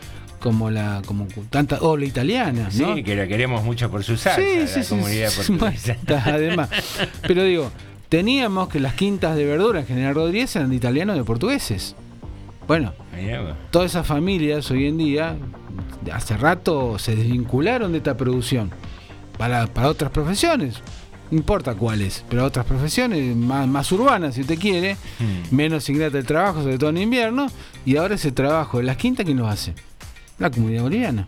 [0.40, 2.94] como la, como tanta, o la italiana, Sí, ¿no?
[2.96, 5.96] que la queremos mucho por su salsa, Sí, la sí, sí, comunidad portuguesa.
[6.26, 6.68] además.
[7.28, 7.70] Pero digo,
[8.08, 11.94] teníamos que las quintas de verdura en General Rodríguez eran de italianos de portugueses.
[12.68, 12.92] Bueno,
[13.70, 15.36] todas esas familias hoy en día,
[16.12, 18.70] hace rato se desvincularon de esta producción
[19.36, 20.76] para, para otras profesiones.
[21.30, 25.54] No importa cuáles, pero otras profesiones más, más urbanas, si usted quiere, Mm.
[25.54, 27.46] menos ingrata el trabajo, sobre todo en invierno,
[27.86, 29.74] y ahora ese trabajo de las quintas, ¿quién lo hace?
[30.38, 31.26] La comunidad boliviana.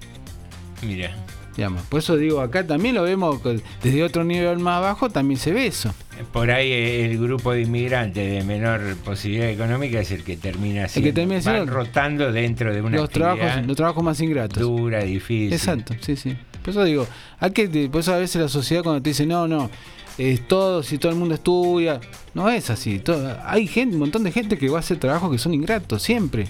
[0.83, 1.15] Mira,
[1.57, 1.83] Digamos.
[1.83, 3.41] Por eso digo, acá también lo vemos
[3.83, 5.95] desde otro nivel más bajo, también se ve eso.
[6.33, 11.09] por ahí el grupo de inmigrantes de menor posibilidad económica es el que termina siendo,
[11.09, 14.61] que termina siendo- rotando dentro de una Los trabajos, los trabajos más ingratos.
[14.63, 15.53] dura, difícil.
[15.53, 16.37] Exacto, sí, sí.
[16.63, 17.07] Por eso digo,
[17.41, 19.71] hay que, por eso a veces la sociedad cuando te dice, no, no,
[20.19, 22.01] es todo, si todo el mundo estudia,
[22.35, 22.99] no es así.
[23.01, 26.03] todo- hay gente, un montón de gente que va a hacer trabajos que son ingratos,
[26.03, 26.47] siempre.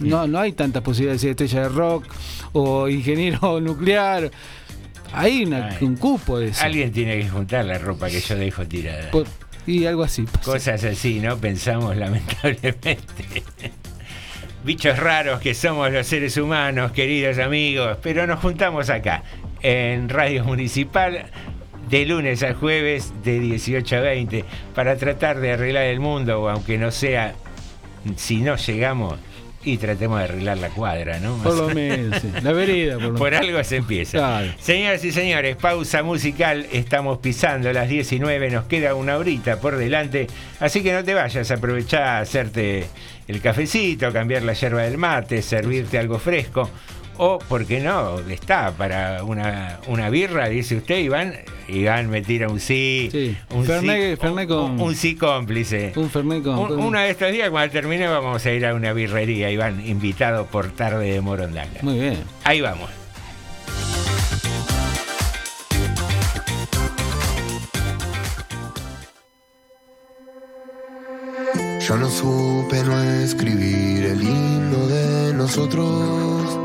[0.00, 2.04] No, no hay tantas posibilidades de ser estrella de rock
[2.52, 4.30] o ingeniero nuclear.
[5.12, 6.64] Hay una- un cupo de eso.
[6.64, 9.10] Alguien tiene que juntar la ropa que yo dejo tirada.
[9.10, 9.26] Por-
[9.66, 10.22] y algo así.
[10.22, 10.40] pasa.
[10.42, 11.36] Cosas así, ¿no?
[11.38, 12.98] Pensamos lamentablemente.
[14.64, 19.22] Bichos raros que somos los seres humanos, queridos amigos, pero nos juntamos acá,
[19.60, 21.26] en Radio Municipal,
[21.90, 26.78] de lunes a jueves, de 18 a 20, para tratar de arreglar el mundo, aunque
[26.78, 27.34] no sea,
[28.16, 29.18] si no llegamos,
[29.64, 31.36] y tratemos de arreglar la cuadra, ¿no?
[31.42, 32.30] Por lo menos, sí.
[32.42, 33.46] la vereda, por lo Por menos.
[33.46, 34.18] algo se empieza.
[34.18, 34.52] Claro.
[34.58, 36.66] Señoras y señores, pausa musical.
[36.72, 38.50] Estamos pisando las 19.
[38.50, 40.26] Nos queda una horita por delante.
[40.60, 41.50] Así que no te vayas.
[41.50, 42.86] Aprovechá a hacerte
[43.26, 46.68] el cafecito, cambiar la yerba del mate, servirte algo fresco.
[47.16, 48.18] O, ¿por qué no?
[48.28, 51.34] Está para una, una birra, dice usted, Iván.
[51.68, 53.08] Iván me tira un sí.
[53.12, 53.36] Sí.
[53.50, 55.92] Un Fernet- sí, Fernet un- con- un sí cómplice.
[55.96, 58.74] Un Fernet con- Un- con- Uno de estos días, cuando termine, vamos a ir a
[58.74, 61.80] una birrería, Iván, invitado por tarde de Morondanga.
[61.82, 62.18] Muy bien.
[62.44, 62.90] Ahí vamos.
[71.80, 76.58] Yo no supe no escribir el himno de nosotros.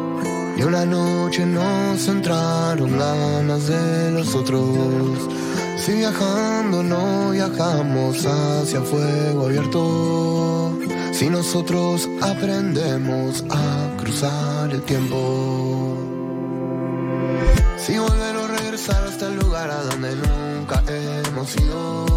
[0.60, 5.30] Y una noche nos entraron ganas de los otros.
[5.78, 10.78] Si viajando no viajamos hacia fuego abierto.
[11.14, 15.96] Si nosotros aprendemos a cruzar el tiempo.
[17.78, 22.09] Si volver o regresar hasta el lugar a donde nunca hemos ido.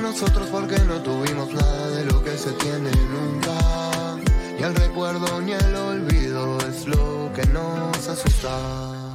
[0.00, 4.16] Nosotros porque no tuvimos nada de lo que se tiene nunca.
[4.56, 9.08] Ni el recuerdo ni el olvido es lo que nos asusta.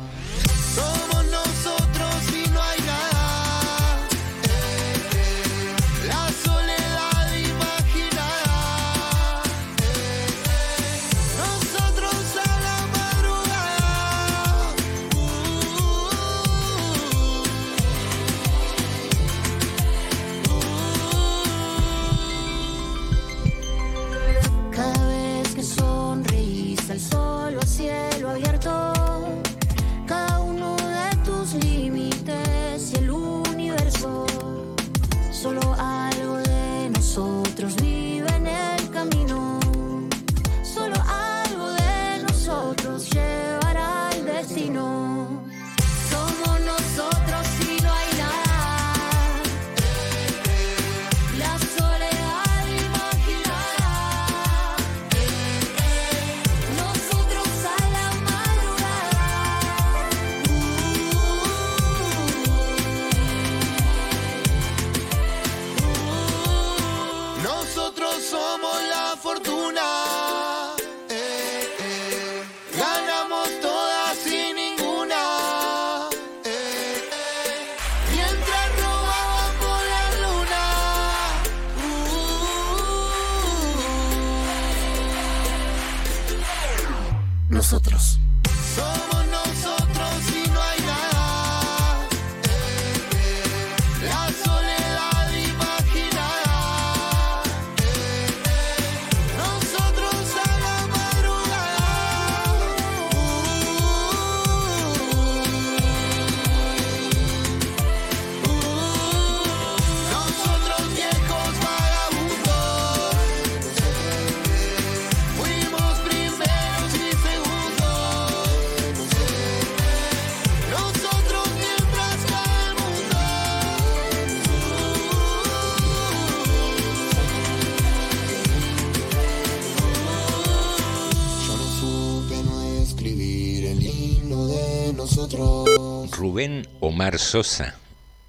[137.03, 137.75] Omar Sosa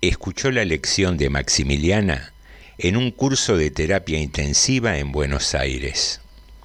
[0.01, 2.33] escuchó la lección de Maximiliana
[2.77, 6.21] en un curso de terapia intensiva en Buenos Aires.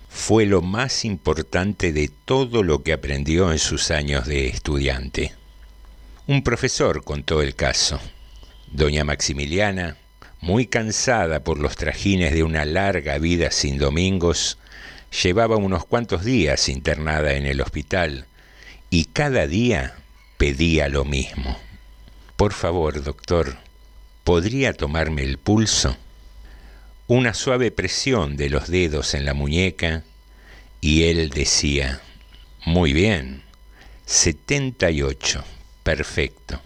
[0.10, 5.36] Fue lo más importante de todo lo que aprendió en sus años de estudiante.
[6.26, 8.00] Un profesor contó el caso.
[8.72, 9.96] Doña Maximiliana,
[10.42, 14.58] muy cansada por los trajines de una larga vida sin domingos,
[15.22, 18.26] llevaba unos cuantos días internada en el hospital
[18.90, 19.94] y cada día
[20.40, 21.69] pedía lo mismo.
[22.40, 23.58] Por favor, doctor,
[24.24, 25.98] ¿podría tomarme el pulso?
[27.06, 30.06] Una suave presión de los dedos en la muñeca
[30.80, 32.00] y él decía,
[32.66, 33.44] muy bien,
[34.06, 35.44] 78,
[35.84, 36.62] perfecto.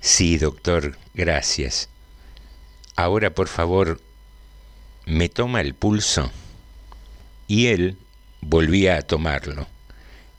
[0.00, 1.90] Sí, doctor, gracias.
[2.96, 4.00] Ahora, por favor,
[5.04, 6.32] ¿me toma el pulso?
[7.46, 7.98] Y él
[8.40, 9.68] volvía a tomarlo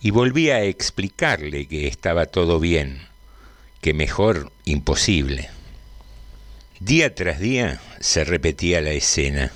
[0.01, 3.10] y volvía a explicarle que estaba todo bien,
[3.81, 5.49] que mejor imposible.
[6.79, 9.51] Día tras día se repetía la escena.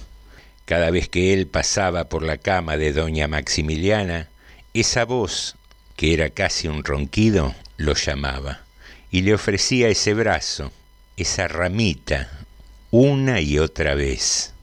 [0.66, 4.30] Cada vez que él pasaba por la cama de doña Maximiliana,
[4.74, 5.56] esa voz,
[5.96, 8.62] que era casi un ronquido, lo llamaba
[9.12, 10.72] y le ofrecía ese brazo,
[11.18, 12.30] esa ramita,
[12.92, 14.54] una y otra vez.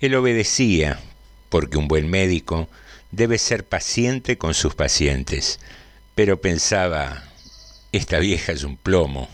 [0.00, 1.00] Él obedecía,
[1.48, 2.68] porque un buen médico
[3.10, 5.58] debe ser paciente con sus pacientes,
[6.14, 7.27] pero pensaba,
[7.92, 9.28] esta vieja es un plomo,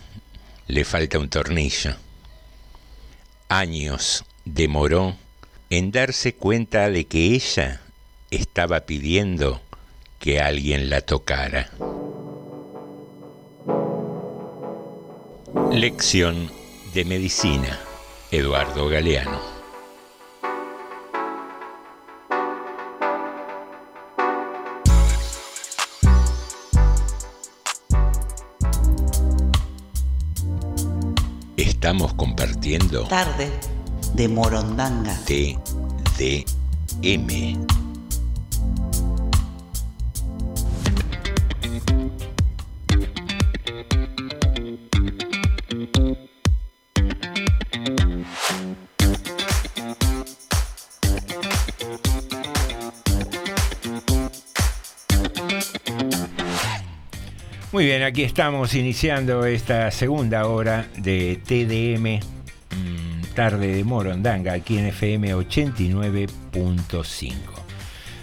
[0.69, 1.97] le falta un tornillo.
[3.49, 5.17] Años demoró
[5.71, 7.81] en darse cuenta de que ella
[8.31, 9.61] estaba pidiendo
[10.19, 11.71] que alguien la tocara.
[15.73, 16.51] Lección
[16.95, 17.81] de Medicina,
[18.31, 19.54] Eduardo Galeano.
[31.85, 33.53] Estamos compartiendo Tarde
[34.15, 35.15] de Morondanga.
[36.17, 36.55] TDM.
[57.75, 62.21] Muy bien, aquí estamos iniciando esta segunda hora de TDM,
[62.71, 67.35] mm, tarde de Morondanga, aquí en FM 89.5.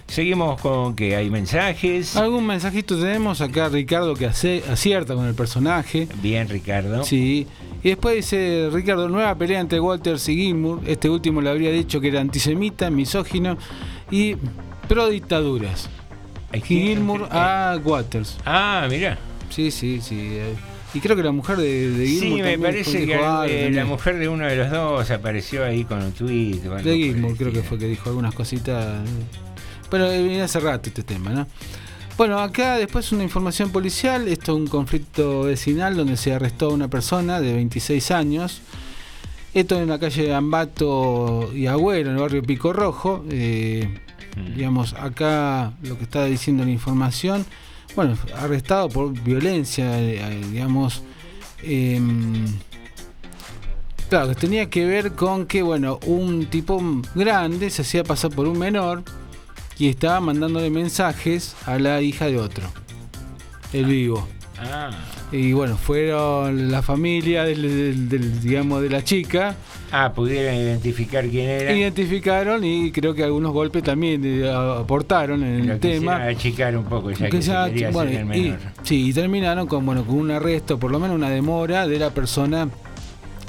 [0.08, 2.16] Seguimos con que hay mensajes.
[2.16, 6.08] Algún mensajito tenemos acá, Ricardo, que hace, acierta con el personaje.
[6.22, 7.04] Bien, Ricardo.
[7.04, 7.45] Sí.
[7.84, 10.80] Y después dice Ricardo, nueva pelea entre Walters y Gilmour.
[10.88, 13.58] Este último le habría dicho que era antisemita, misógino
[14.10, 14.38] y
[14.88, 15.89] pro dictaduras.
[16.54, 18.38] Gilmour a Waters.
[18.45, 19.18] Ah, mira.
[19.52, 20.18] Sí, sí, sí.
[20.20, 20.54] eh.
[20.93, 23.72] Y creo que la mujer de, de Sí, Gilmour me también parece que algo eh,
[23.72, 26.28] la mujer de uno de los dos apareció ahí con un por
[26.84, 29.08] De Gilmour creo que fue que dijo algunas cositas.
[29.89, 31.47] Pero eh, viene hace rato este tema, ¿no?
[32.18, 34.28] Bueno, acá después una información policial.
[34.28, 38.62] Esto es un conflicto vecinal donde se arrestó a una persona de 26 años.
[39.54, 43.24] Esto en la calle Ambato y Agüero, en el barrio Pico Rojo.
[43.30, 43.88] Eh,
[44.34, 44.56] Mm.
[44.56, 47.45] digamos, acá lo que está diciendo la información.
[47.96, 51.04] Bueno, arrestado por violencia, eh, eh, digamos.
[51.64, 52.46] em,
[54.10, 56.84] Claro, tenía que ver con que, bueno, un tipo
[57.16, 59.04] grande se hacía pasar por un menor
[59.78, 62.66] y estaba mandándole mensajes a la hija de otro,
[63.72, 64.28] el vivo.
[64.64, 64.91] Ah,
[65.32, 69.55] Y bueno, fueron la familia del, del- del, digamos, de la chica,
[69.91, 71.72] ah, pudieron identificar quién era.
[71.74, 76.26] identificaron y creo que algunos golpes también eh, aportaron en el tema.
[76.26, 78.53] achicar un poco ya que, Que bueno, y,
[78.84, 82.09] sí, y terminaron con bueno con un arresto, por lo menos una demora de la
[82.12, 82.70] persona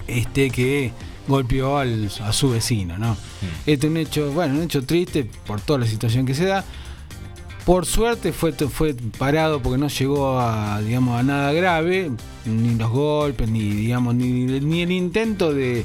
[0.06, 0.92] este que
[1.28, 3.16] golpeó al- a su vecino, ¿no?
[3.66, 6.64] Este es un hecho, bueno, un hecho triste por toda la situación que se da.
[7.64, 12.10] Por suerte fue, fue parado porque no llegó a, digamos, a nada grave,
[12.44, 14.26] ni los golpes, ni digamos, ni,
[14.60, 15.84] ni el intento de,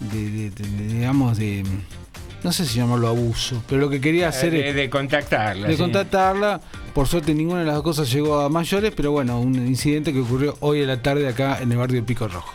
[0.00, 1.64] de- de- de- digamos, de,
[2.42, 5.68] no sé si llamarlo abuso, pero lo que quería hacer de, es de contactarla.
[5.68, 5.80] de sí.
[5.80, 6.60] contactarla.
[6.94, 10.20] Por suerte ninguna de las dos cosas llegó a mayores, pero bueno, un incidente que
[10.20, 12.52] ocurrió hoy en la tarde acá en el barrio de Pico Rojo.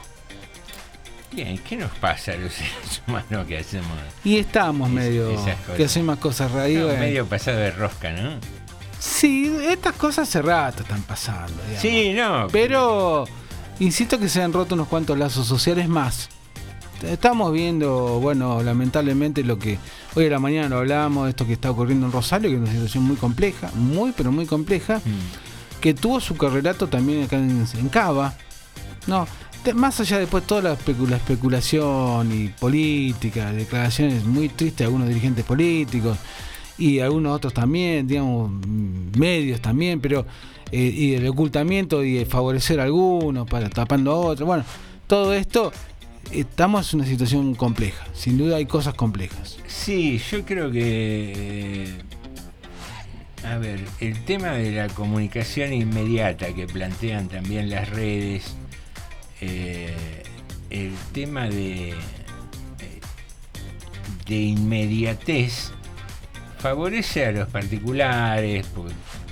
[1.36, 3.88] ¿Qué nos pasa a los seres humanos que hacemos?
[4.24, 5.56] Y estamos Es- medio cosas.
[5.76, 6.72] que hacemos cosas raras.
[6.72, 8.32] No, medio pasado de rosca, ¿no?
[9.00, 11.54] Sí, estas cosas hace rato están pasando.
[11.64, 11.82] digamos.
[11.82, 12.48] Sí, no.
[12.52, 13.26] Pero
[13.80, 16.30] insisto que se han roto unos cuantos lazos sociales más.
[17.04, 19.78] Estamos viendo, bueno, lamentablemente lo que
[20.16, 22.72] hoy a la mañana lo hablamos, esto que está ocurriendo en Rosario, que es una
[22.72, 25.82] situación muy compleja, muy pero muy compleja, Mm.
[25.82, 28.34] que tuvo su correlato también acá en, en Cava.
[29.06, 29.30] No, de-
[29.76, 35.08] más allá después toda la, especu- la especulación y política, declaraciones muy tristes de algunos
[35.08, 36.18] dirigentes políticos
[36.78, 40.26] y algunos otros también, digamos, mm, medios también, pero
[40.72, 44.46] eh, y el ocultamiento y de favorecer a algunos para tapando a otros.
[44.48, 44.66] Bueno,
[45.08, 45.72] todo esto
[46.32, 48.06] estamos en una situación compleja.
[48.14, 49.58] Sin duda hay cosas complejas.
[49.68, 51.34] Sí, yo creo que.
[51.86, 51.88] eh,
[53.46, 58.56] A ver, el tema de la comunicación inmediata que plantean también las redes,
[59.46, 60.24] eh,
[60.70, 61.94] el tema de, eh,
[64.28, 65.72] de inmediatez
[66.60, 68.66] favorece a los particulares,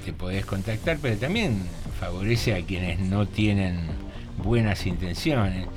[0.05, 1.61] te podés contactar, pero también
[1.99, 3.79] favorece a quienes no tienen
[4.43, 5.67] buenas intenciones.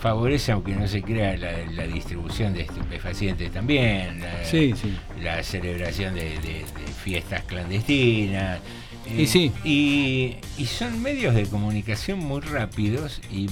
[0.00, 4.20] Favorece, aunque no se crea, la, la distribución de estupefacientes también.
[4.20, 4.94] la- Sí, sí.
[5.22, 8.58] la celebración de, de- de fiestas clandestinas.
[9.06, 9.52] Eh, Y sí.
[9.64, 13.48] Y, y son medios de comunicación muy rápidos y,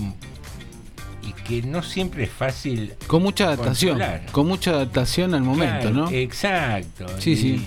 [1.27, 2.95] y que no siempre es fácil.
[3.07, 4.27] Con mucha adaptación, Controlar.
[4.33, 6.11] con mucha adaptación al momento, Claro, ¿no?
[6.11, 7.07] Exacto.
[7.19, 7.67] Sí, y, sí.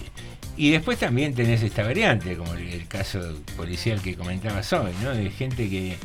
[0.57, 3.19] Y después también tenés esta variante, como el, el caso
[3.57, 5.11] policial que comentabas hoy, ¿no?
[5.13, 5.97] De gente que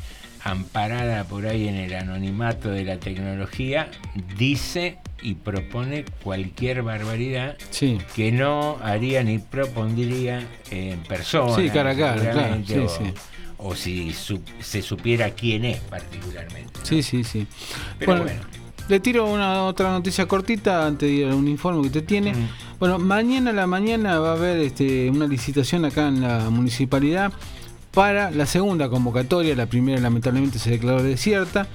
[0.42, 3.90] amparada por ahí en el anonimato de la tecnología,
[4.38, 7.98] dice y propone cualquier barbaridad Sí.
[8.14, 11.54] que no haría ni propondría en persona.
[11.56, 12.74] Sí, cara a cara, claro, o, sí,
[13.04, 13.12] sí.
[13.58, 16.72] o si su- se supiera quién es particularmente.
[16.78, 16.86] ¿no?
[16.86, 17.46] Sí, sí, sí.
[17.98, 18.40] Pero bueno, bueno.
[18.88, 22.32] le tiro una otra noticia cortita antes de ir a un informe que usted tiene.
[22.32, 22.48] Mm.
[22.78, 27.30] Bueno, mañana a la mañana va a haber este, una licitación acá en la municipalidad
[27.92, 29.54] para la segunda convocatoria.
[29.56, 31.66] La primera lamentablemente se declaró desierta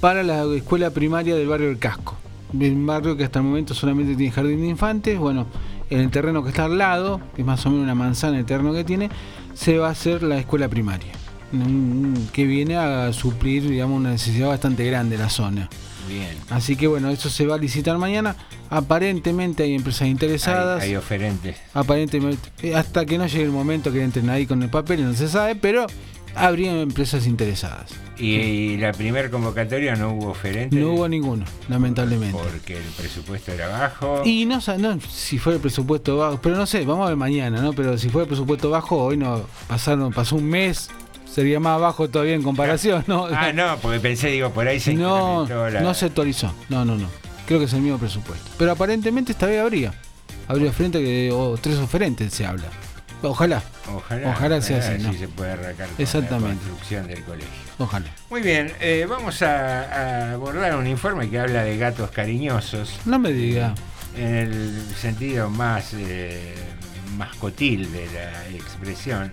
[0.00, 2.16] para la escuela primaria del barrio del Casco.
[2.52, 5.18] Un barrio que hasta el momento solamente tiene jardín de infantes.
[5.18, 5.46] Bueno,
[5.90, 8.44] en el terreno que está al lado, que es más o menos una manzana el
[8.44, 9.10] terreno que tiene,
[9.54, 11.12] se va a hacer la escuela primaria.
[12.32, 15.68] Que viene a suplir, digamos, una necesidad bastante grande de la zona.
[16.08, 16.36] Bien.
[16.50, 18.36] Así que bueno, eso se va a licitar mañana.
[18.70, 20.82] Aparentemente hay empresas interesadas.
[20.82, 21.56] Hay, hay oferentes.
[21.72, 25.14] Aparentemente, eh, hasta que no llegue el momento que entren ahí con el papel, no
[25.14, 25.86] se sabe, pero
[26.34, 27.90] habría empresas interesadas.
[28.18, 30.78] Y, y la primera convocatoria no hubo oferentes.
[30.78, 32.38] No hubo ninguno, lamentablemente.
[32.38, 34.22] Porque el presupuesto era bajo.
[34.24, 37.60] Y no, no si fue el presupuesto bajo, pero no sé, vamos a ver mañana,
[37.60, 37.72] ¿no?
[37.72, 40.90] Pero si fue el presupuesto bajo, hoy no pasaron, pasó un mes,
[41.34, 43.26] sería más bajo todavía en comparación, ¿no?
[43.26, 46.54] Ah, no, porque pensé, digo, por ahí se no, la- no se actualizó.
[46.68, 47.08] No, no, no.
[47.46, 48.50] Creo que es el mismo presupuesto.
[48.58, 49.92] Pero aparentemente esta vez habría.
[50.48, 52.64] Habría frente que o tres oferentes se habla.
[53.22, 53.62] Ojalá,
[53.94, 55.12] Ojalá, Ojalá sea así, ¿no?
[55.14, 56.48] se puede arrancar con Exactamente.
[56.48, 57.48] la construcción del colegio.
[57.78, 58.06] ojalá.
[58.28, 59.80] Muy bien, eh, vamos a,
[60.28, 63.74] a abordar un informe que habla de gatos cariñosos No me diga.
[64.16, 66.54] en el sentido más eh,
[67.16, 69.32] mascotil de la expresión.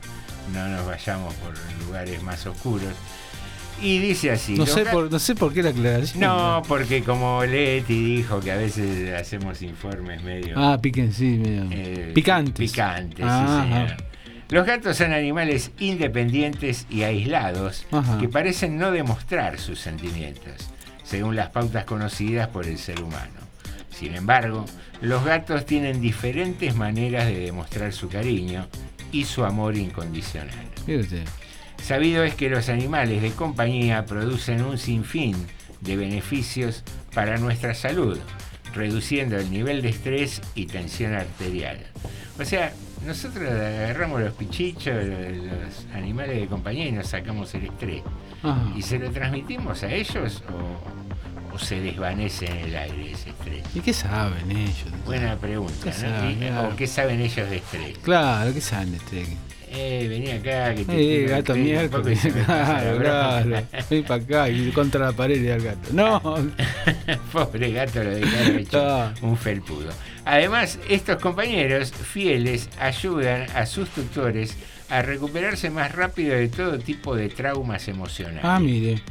[0.54, 1.54] No nos vayamos por
[1.86, 2.94] lugares más oscuros.
[3.82, 4.54] Y dice así.
[4.56, 6.20] No sé por, no sé por qué la aclaración.
[6.22, 11.68] No, porque como Leti dijo que a veces hacemos informes medio Ah, piquen, sí, medio.
[11.72, 12.70] eh, Picantes.
[12.72, 13.98] Picantes, Ah, sí, señor.
[14.50, 18.18] Los gatos son animales independientes y aislados Ajá.
[18.20, 20.70] que parecen no demostrar sus sentimientos,
[21.04, 23.40] según las pautas conocidas por el ser humano.
[23.90, 24.66] Sin embargo,
[25.02, 28.68] los gatos tienen diferentes maneras de demostrar su cariño
[29.12, 30.50] y su amor incondicional.
[31.82, 35.36] Sabido es que los animales de compañía producen un sinfín
[35.82, 36.84] de beneficios
[37.14, 38.20] para nuestra salud,
[38.74, 41.80] reduciendo el nivel de estrés y tensión arterial.
[42.40, 42.72] O sea,
[43.06, 48.04] nosotros agarramos los pichichos, los animales de compañía y nos sacamos el estrés.
[48.44, 48.72] Ajá.
[48.76, 51.11] ¿Y se lo transmitimos a ellos o
[51.62, 53.64] se desvanece en el aire ese estrés?
[53.74, 54.86] ¿Y qué saben ellos?
[55.06, 55.96] Buena pregunta, ¿Qué ¿no?
[55.96, 56.38] saben?
[56.40, 56.70] Claro.
[56.70, 57.98] ¿O qué saben ellos de estrés?
[58.00, 59.26] Claro, ¿qué saben de este?
[59.74, 62.20] Eh, vení acá, que te Eh, gato miércoles.
[62.46, 63.64] Claro, claro.
[64.06, 65.90] Para acá y contra la pared y al gato.
[65.94, 66.20] No,
[67.32, 69.90] Pobre gato lo dejaron hecho un felpudo.
[70.26, 74.58] Además, estos compañeros fieles ayudan a sus tutores
[74.90, 78.42] a recuperarse más rápido de todo tipo de traumas emocionales.
[78.44, 79.02] Ah, mire.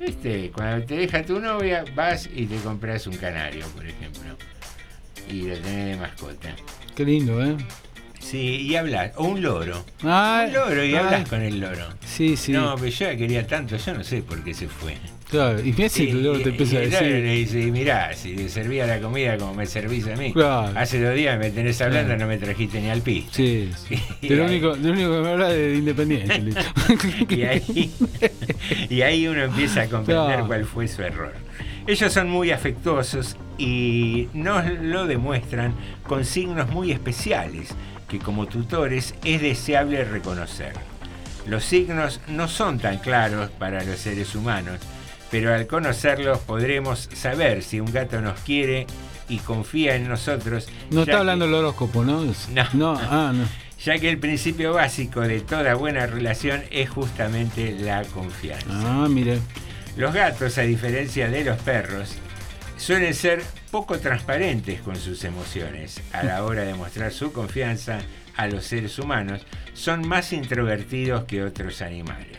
[0.00, 0.50] ¿Viste?
[0.50, 4.36] Cuando te deja tu novia, vas y te compras un canario, por ejemplo.
[5.30, 6.56] Y lo tenés de mascota.
[6.96, 7.56] Qué lindo, ¿eh?
[8.18, 9.12] Sí, y hablas.
[9.16, 9.84] O un loro.
[10.02, 11.86] Ah, Un loro y ah, hablas con el loro.
[12.06, 12.52] Sí, sí.
[12.52, 14.96] No, pero yo la quería tanto, yo no sé por qué se fue.
[15.30, 17.06] Claro, y fíjate que luego te empieza a el decir.
[17.08, 20.72] le dice, mirá, si le servía la comida como me servís a mí, Claro.
[20.78, 22.20] hace dos días me tenés hablando, Claro.
[22.22, 23.28] no me trajiste ni al piso.
[23.32, 24.28] Sí, sí.
[24.28, 26.42] Lo único, lo único que me habla es de Independiente.
[27.28, 27.90] y ahí,
[28.88, 30.46] y ahí uno empieza a comprender Claro.
[30.46, 31.32] cuál fue su error.
[31.86, 35.74] Ellos son muy afectuosos y nos lo demuestran
[36.06, 37.68] con signos muy especiales
[38.08, 40.72] que como tutores es deseable reconocer.
[41.46, 44.78] Los signos no son tan claros para los seres humanos,
[45.30, 48.86] pero al conocerlos podremos saber si un gato nos quiere
[49.28, 50.68] y confía en nosotros.
[50.90, 52.24] No está que- hablando el horóscopo, ¿no?
[52.74, 52.98] No.
[53.00, 53.44] ah, no.
[53.84, 58.66] ya que el principio básico de toda buena relación es justamente la confianza.
[58.70, 59.38] Ah, mire.
[59.96, 62.14] Los gatos, a diferencia de los perros,
[62.76, 66.00] suelen ser poco transparentes con sus emociones.
[66.12, 67.98] A la hora de mostrar su confianza
[68.36, 69.42] a los seres humanos,
[69.74, 72.38] son más introvertidos que otros animales.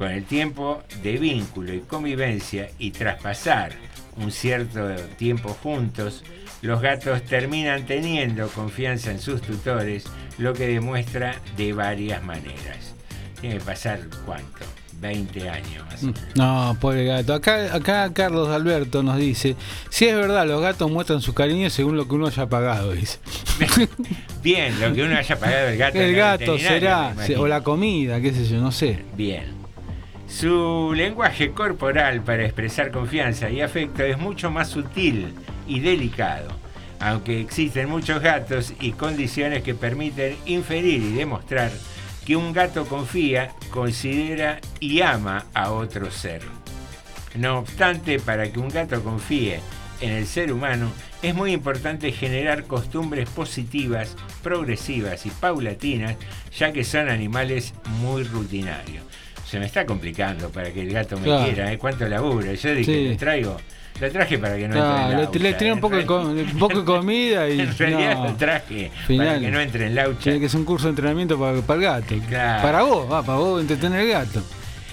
[0.00, 3.72] Con el tiempo de vínculo y convivencia y tras pasar
[4.16, 6.24] un cierto tiempo juntos,
[6.62, 10.04] los gatos terminan teniendo confianza en sus tutores,
[10.38, 12.94] lo que demuestra de varias maneras.
[13.42, 14.64] Tiene que pasar cuánto,
[15.02, 16.20] 20 años o menos.
[16.34, 17.34] No, pobre gato.
[17.34, 19.54] Acá, acá Carlos Alberto nos dice,
[19.90, 23.18] si es verdad, los gatos muestran su cariño según lo que uno haya pagado, dice.
[24.42, 26.00] Bien, lo que uno haya pagado el gato.
[26.00, 29.04] El gato será, o la comida, qué sé yo, no sé.
[29.14, 29.59] Bien.
[30.30, 35.34] Su lenguaje corporal para expresar confianza y afecto es mucho más sutil
[35.66, 36.48] y delicado,
[37.00, 41.72] aunque existen muchos gatos y condiciones que permiten inferir y demostrar
[42.24, 46.42] que un gato confía, considera y ama a otro ser.
[47.34, 49.60] No obstante, para que un gato confíe
[50.00, 56.16] en el ser humano, es muy importante generar costumbres positivas, progresivas y paulatinas,
[56.56, 59.09] ya que son animales muy rutinarios.
[59.50, 61.44] Se me está complicando para que el gato me Claro.
[61.44, 61.78] quiera, ¿eh?
[61.78, 62.52] ¿Cuánto laburo?
[62.54, 63.08] Yo dije, Sí.
[63.08, 63.56] le traigo,
[64.00, 65.38] lo traje para que no Claro, entre en laucha.
[65.40, 67.60] le tiré un poco, de, co- realidad- un poco de comida y.
[67.60, 68.24] En realidad no.
[68.26, 70.20] lo traje para que no entre en laucha.
[70.22, 72.14] Tiene que ser un curso de entrenamiento para, para el gato.
[72.28, 72.62] Claro.
[72.62, 74.40] Para vos, va, para vos entretener al gato.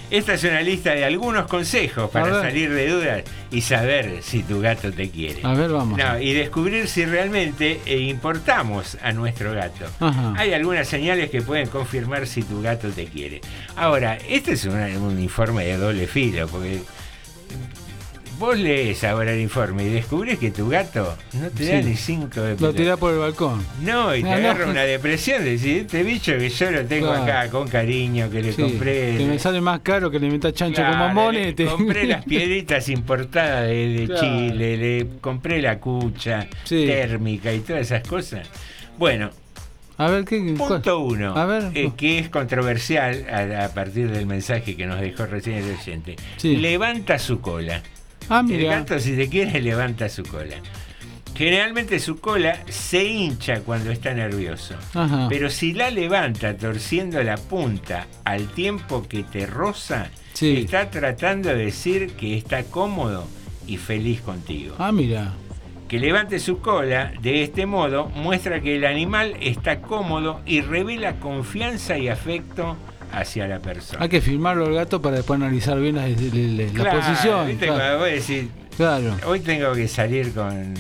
[0.10, 4.62] Esta es una lista de algunos consejos para salir de dudas y saber si tu
[4.62, 5.42] gato te quiere.
[5.44, 5.98] A ver, vamos.
[5.98, 9.86] No, y descubrir si realmente eh, importamos a nuestro gato.
[10.00, 10.34] Ajá.
[10.38, 13.42] Hay algunas señales que pueden confirmar si tu gato te quiere.
[13.76, 16.80] Ahora, este es un informe de doble filo, porque
[18.40, 21.88] vos lees ahora el informe y descubrís que tu gato no te da Sí.
[21.90, 23.66] ni cinco de Lo tirá por el balcón.
[23.82, 24.50] No, y te No, no.
[24.50, 27.24] agarra una depresión, decís, este bicho que yo lo tengo Claro.
[27.24, 29.18] acá con cariño, que le Sí, compré.
[29.18, 31.56] que me sale más caro que le metas chancho Claro, con bombones.
[31.56, 34.22] te- Compré las piedritas importadas de, de Claro.
[34.22, 36.86] Chile, le compré la cucha Sí.
[36.86, 38.48] térmica y todas esas cosas.
[38.98, 39.32] Bueno,
[39.98, 40.54] A ver, ¿qué?
[40.58, 40.74] cuál?
[40.74, 41.72] punto uno, A ver.
[41.74, 46.16] eh, que es controversial a, a partir del mensaje que nos dejó recién el oyente.
[46.38, 46.56] Sí.
[46.58, 47.82] Levanta su cola.
[48.30, 50.56] Ah, El gato, si te quiere, levanta su cola.
[51.36, 54.76] Generalmente su cola se hincha cuando está nervioso.
[54.96, 55.28] Ajá.
[55.30, 60.58] Pero si la levanta torciendo la punta al tiempo que te roza, Sí.
[60.58, 63.28] está tratando de decir que está cómodo
[63.68, 64.76] y feliz contigo.
[64.80, 65.34] Ah, mira.
[65.88, 71.20] Que levante su cola de este modo muestra que el animal está cómodo y revela
[71.20, 72.76] confianza y afecto
[73.12, 74.04] hacia la persona.
[74.04, 77.48] Hay que filmarlo al gato para después analizar bien la, la- la Claro, posición.
[77.48, 77.66] ¿viste?
[77.68, 78.00] claro.
[78.00, 79.16] Vos decís, Claro.
[79.26, 80.74] hoy tengo que salir con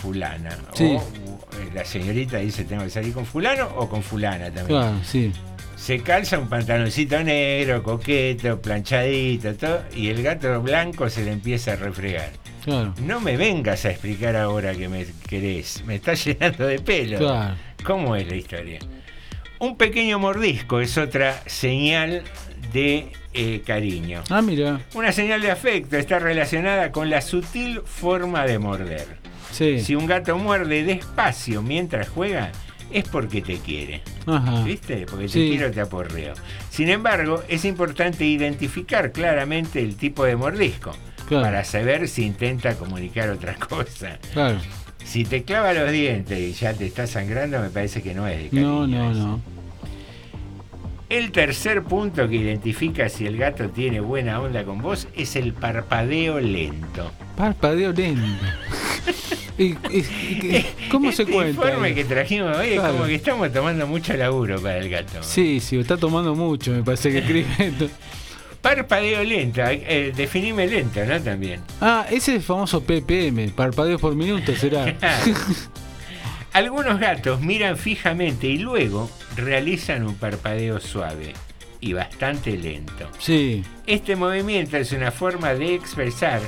[0.00, 0.56] fulana.
[0.74, 0.96] Sí.
[0.96, 4.66] O eh, la señorita dice, tengo que salir con fulano o con fulana también.
[4.66, 5.32] Claro, sí.
[5.76, 11.72] Se calza un pantaloncito negro, coqueto, planchadito, todo, y el gato blanco se le empieza
[11.72, 12.28] a refregar.
[12.64, 12.94] Claro.
[13.02, 17.18] No me vengas a explicar ahora que me querés, me estás llenando de pelo.
[17.18, 17.54] Claro.
[17.82, 18.78] ¿Cómo es la historia?
[19.60, 22.22] Un pequeño mordisco es otra señal
[22.72, 24.22] de eh, cariño.
[24.30, 24.80] Ah, mira.
[24.94, 29.06] Una señal de afecto está relacionada con la sutil forma de morder.
[29.52, 29.80] Sí.
[29.80, 32.52] Si un gato muerde despacio mientras juega,
[32.90, 34.00] es porque te quiere.
[34.26, 34.62] Ajá.
[34.64, 35.04] ¿Viste?
[35.08, 35.48] Porque te Sí.
[35.50, 36.32] quiero, te aporreo.
[36.70, 40.92] Sin embargo, es importante identificar claramente el tipo de mordisco
[41.28, 41.44] Claro.
[41.44, 44.18] para saber si intenta comunicar otra cosa.
[44.32, 44.58] Claro.
[45.10, 48.38] Si te clava los dientes y ya te está sangrando, me parece que no es
[48.44, 48.86] de cariño.
[48.86, 49.40] No, no, no.
[51.08, 55.52] El tercer punto que identifica si el gato tiene buena onda con vos es el
[55.52, 57.10] parpadeo lento.
[57.36, 58.22] Parpadeo lento.
[59.58, 61.66] ¿Y, y- y- cómo se este cuenta?
[61.66, 65.20] informe que trajimos hoy es como que estamos tomando mucho laburo para el gato.
[65.22, 67.88] Sí, sí, está tomando mucho, me parece que escribe esto.
[68.62, 71.20] Parpadeo lento, eh, definime lento, ¿no?
[71.20, 71.60] También.
[71.80, 74.94] Ah, ese es el famoso PPM, parpadeos por minuto será.
[76.52, 81.32] Algunos gatos miran fijamente y luego realizan un parpadeo suave
[81.80, 83.08] y bastante lento.
[83.18, 86.40] Sí, Este movimiento es una forma de expresar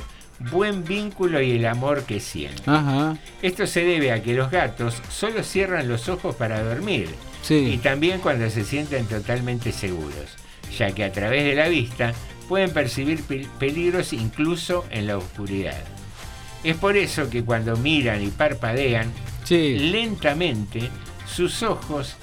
[0.51, 2.63] buen vínculo y el amor que sienten.
[2.75, 7.47] ajá, Esto se debe a que los gatos solo cierran los ojos para dormir y
[7.47, 7.81] sí.
[7.83, 10.37] también cuando se sienten totalmente seguros,
[10.77, 12.13] ya que a través de la vista
[12.49, 15.79] pueden percibir pe- peligros incluso en la oscuridad.
[16.65, 19.11] Es por eso que cuando miran y parpadean,
[19.45, 20.89] Sí, lentamente
[21.27, 22.15] sus ojos,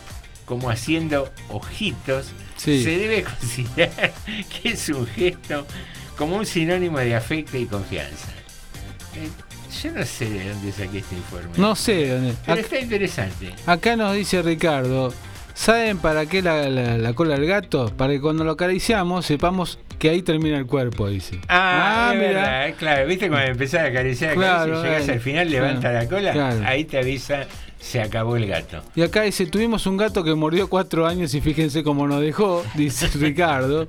[0.45, 2.83] como haciendo ojitos, Sí.
[2.83, 4.13] se debe considerar
[4.61, 5.65] que es un gesto
[6.17, 8.27] como un sinónimo de afecto y confianza.
[9.15, 9.29] Eh,
[9.83, 11.49] yo no sé de dónde saqué este informe.
[11.57, 12.09] no sé.
[12.09, 13.51] dónde- Pero está interesante.
[13.65, 15.13] Acá nos dice Ricardo,
[15.59, 17.91] ¿saben para qué la, la- la cola del gato?
[17.97, 21.39] Para que cuando lo acariciamos sepamos que ahí termina el cuerpo, dice.
[21.49, 23.05] Ah, es verdad, eh, claro.
[23.07, 26.07] ¿Viste cuando empezás a acariciar, Claro, acariciar y llegás eh, al final, levanta claro, la
[26.09, 26.31] cola?
[26.31, 26.61] claro.
[26.65, 27.45] Ahí te avisa,
[27.79, 28.81] se acabó el gato.
[28.95, 32.63] Y acá dice, tuvimos un gato que mordió cuatro años y fíjense cómo nos dejó,
[32.75, 33.85] dice Ricardo.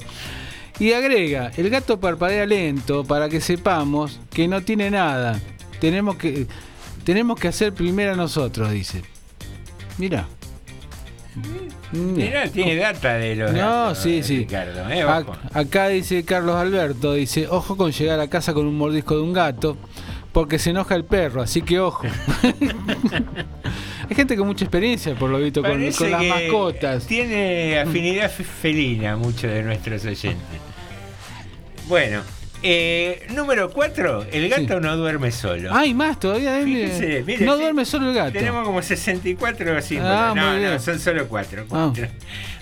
[0.80, 5.38] Y agrega, el gato parpadea lento para que sepamos que no tiene nada.
[5.80, 6.46] Tenemos que,
[7.04, 9.02] tenemos que hacer primero nosotros, dice.
[9.98, 10.26] Mira.
[11.92, 14.38] Mirá, tiene data de los No, sí, sí.
[14.38, 15.04] Ricardo, eh,
[15.54, 19.32] acá dice Carlos Alberto, dice, ojo con llegar a casa con un mordisco de un
[19.32, 19.76] gato,
[20.32, 22.04] porque se enoja el perro, así que ojo.
[24.08, 27.06] Hay gente con mucha experiencia, por lo visto, con, con las mascotas.
[27.06, 30.58] Tiene afinidad fe- felina muchos de nuestros oyentes.
[31.88, 32.22] Bueno,
[32.62, 34.80] eh, número 4, el gato Sí.
[34.82, 35.74] no duerme solo.
[35.74, 36.58] Hay más todavía.
[36.60, 38.32] no sí, duerme solo el gato.
[38.32, 40.12] Tenemos como 64 símbolos.
[40.14, 41.66] Ah, no, no, son solo 4.
[41.70, 41.92] Ah.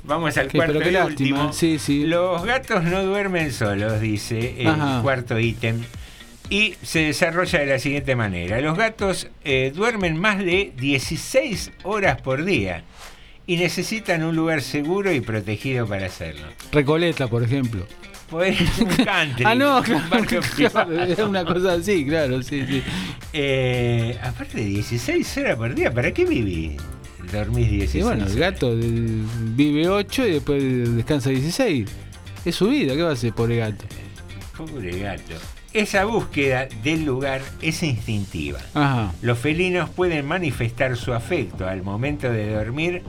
[0.04, 1.06] Vamos al cuarto pero qué y lástima.
[1.40, 1.52] último.
[1.52, 2.06] Sí, sí.
[2.06, 5.02] Los gatos no duermen solos, dice el Ajá.
[5.02, 5.82] cuarto ítem.
[6.50, 8.58] Y se desarrolla de la siguiente manera.
[8.62, 12.84] Los gatos eh, duermen más de 16 horas por día
[13.46, 16.46] y necesitan un lugar seguro y protegido para hacerlo.
[16.72, 17.86] Recoleta, por ejemplo.
[18.30, 22.82] Poder un country, ah, no, claro, una cosa así, claro, sí, sí.
[23.32, 26.72] Eh, aparte de 16 horas por día, ¿para qué vivís?
[27.32, 31.88] Dormís 16 Y bueno, el gato vive 8 y después descansa 16.
[32.44, 33.84] Es su vida, ¿qué va a hacer, pobre gato?
[34.56, 35.34] Pobre gato.
[35.72, 38.58] Esa búsqueda del lugar es instintiva.
[38.74, 39.12] Ajá.
[39.20, 43.02] Los felinos pueden manifestar su afecto al momento de dormir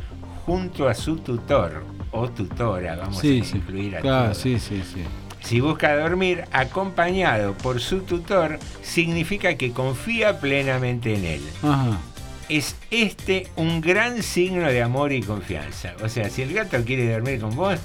[0.49, 3.57] junto a su tutor o tutora, vamos Sí, a sí.
[3.57, 4.37] incluir a Claro, todos.
[4.39, 5.03] sí, sí, sí.
[5.43, 11.41] Si busca dormir acompañado por su tutor, significa que confía plenamente en él.
[11.61, 11.99] Ajá.
[12.49, 15.93] Es este un gran signo de amor y confianza.
[16.03, 17.77] O sea, si el gato quiere dormir con vos,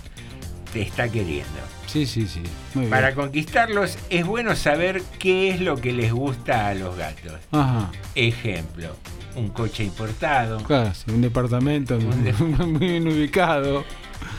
[0.73, 1.61] te está queriendo.
[1.94, 2.42] Sí, sí, sí.
[2.74, 2.90] Muy bien.
[2.90, 7.34] Para conquistarlos es bueno saber qué es lo que les gusta a los gatos.
[7.52, 7.90] Ajá.
[8.16, 8.96] Ejemplo,
[9.36, 10.58] un coche importado.
[10.64, 12.32] Claro, un departamento Un de-
[12.66, 13.84] muy bien ubicado.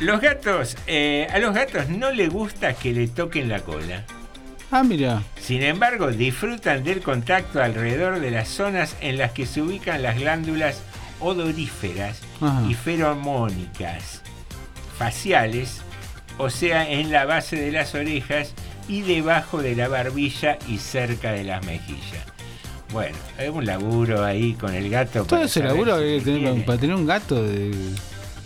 [0.02, 4.04] Los gatos, eh, a los gatos no les gusta que le toquen la cola.
[4.72, 5.24] Ah, mira.
[5.40, 10.18] Sin embargo, disfrutan del contacto alrededor de las zonas en las que se ubican las
[10.20, 10.82] glándulas
[11.22, 12.64] odoríferas Ajá.
[12.70, 14.22] y feromónicas
[14.98, 15.82] faciales,
[16.38, 18.54] o sea, en la base de las orejas
[18.88, 22.24] y debajo de la barbilla y cerca de las mejillas.
[22.92, 25.26] Bueno, es un laburo ahí con el gato.
[25.26, 27.76] Todo ese laburo si que hay que te tener para tener un gato de.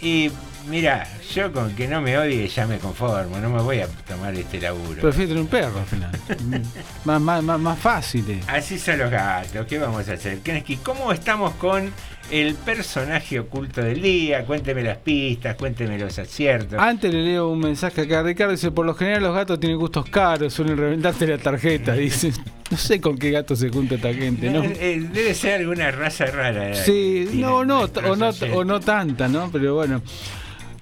[0.01, 0.31] Y
[0.67, 4.33] mira, yo con que no me odie ya me conformo, no me voy a tomar
[4.33, 5.01] este laburo.
[5.01, 6.11] Prefiero tener un perro al final.
[7.05, 8.29] más, más, más, más fácil.
[8.29, 8.39] eh.
[8.47, 10.39] Así son los gatos, ¿qué vamos a hacer?
[10.83, 11.91] ¿cómo estamos con
[12.31, 14.45] el personaje oculto del día?
[14.45, 16.79] Cuénteme las pistas, cuénteme los aciertos.
[16.79, 18.51] Antes le leo un mensaje acá a Ricardo.
[18.51, 21.93] Dice: Por lo general, los gatos tienen gustos caros, suelen reventarte la tarjeta.
[21.95, 22.31] Dice:
[22.69, 24.63] No sé con qué gato se junta esta gente, ¿no?
[24.63, 26.75] Eh, eh, Debe ser alguna raza rara.
[26.75, 29.49] Sí, que no, no, o no, o no tanta, ¿no?
[29.51, 30.01] Pero bueno.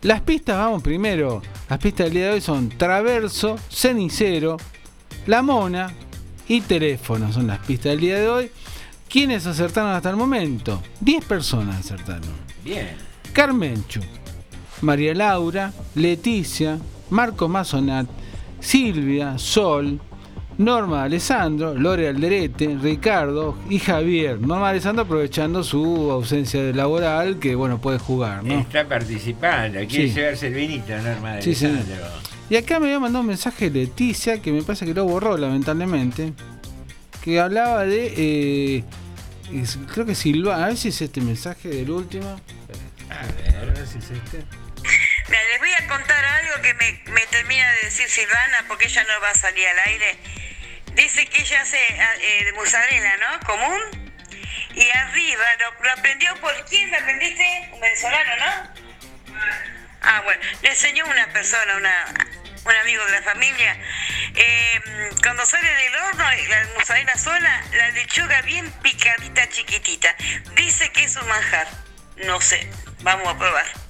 [0.04, 1.42] Las pistas, vamos primero.
[1.70, 4.58] Las pistas del día de hoy son Traverso, Cenicero,
[5.26, 5.92] La Mona
[6.48, 7.34] y Teléfono.
[7.34, 8.52] Son las pistas del día de hoy.
[9.18, 10.80] ¿Quiénes acertaron hasta el momento?
[11.02, 12.30] 10 personas acertaron.
[12.64, 12.90] Bien.
[13.34, 14.00] Carmenchu,
[14.82, 16.78] María Laura, Leticia,
[17.10, 18.06] Marco Mazonat,
[18.60, 20.00] Silvia, Sol,
[20.60, 24.40] Norma Alessandro, Lore Alderete, Ricardo y Javier.
[24.40, 28.60] Norma Alessandro aprovechando su ausencia de laboral, que bueno, puede jugar, ¿no?
[28.60, 30.14] Está participando, quiere Sí.
[30.14, 31.66] llevarse el vinito, Norma de Sí, sí.
[31.66, 32.06] Alessandro.
[32.52, 36.34] Y acá me había mandado un mensaje Leticia, que me parece que lo borró lamentablemente,
[37.24, 38.84] que hablaba de eh,
[39.54, 42.42] es- creo que Silva, a ver si es este mensaje del último.
[43.10, 43.74] A A ver.
[43.74, 44.44] ver si es este.
[45.28, 49.04] Mira, les voy a contar algo que me, me termina de decir Silvana, porque ella
[49.04, 50.18] no va a salir al aire.
[50.96, 53.40] Dice que ella hace ah, eh, de mozzarella, ¿no?
[53.46, 54.12] Común.
[54.76, 57.70] Y arriba, lo, lo aprendió por quién lo aprendiste?
[57.74, 59.34] Un venezolano, ¿no?
[60.02, 62.06] Ah, bueno, le enseñó una persona, una,
[62.68, 63.78] un amigo de la familia.
[64.36, 70.16] Eh, cuando sale del horno, la mozzarella sola, la lechuga bien picadita, chiquitita.
[70.56, 71.68] Dice que es un manjar.
[72.26, 72.70] No sé,
[73.02, 73.87] vamos a probar.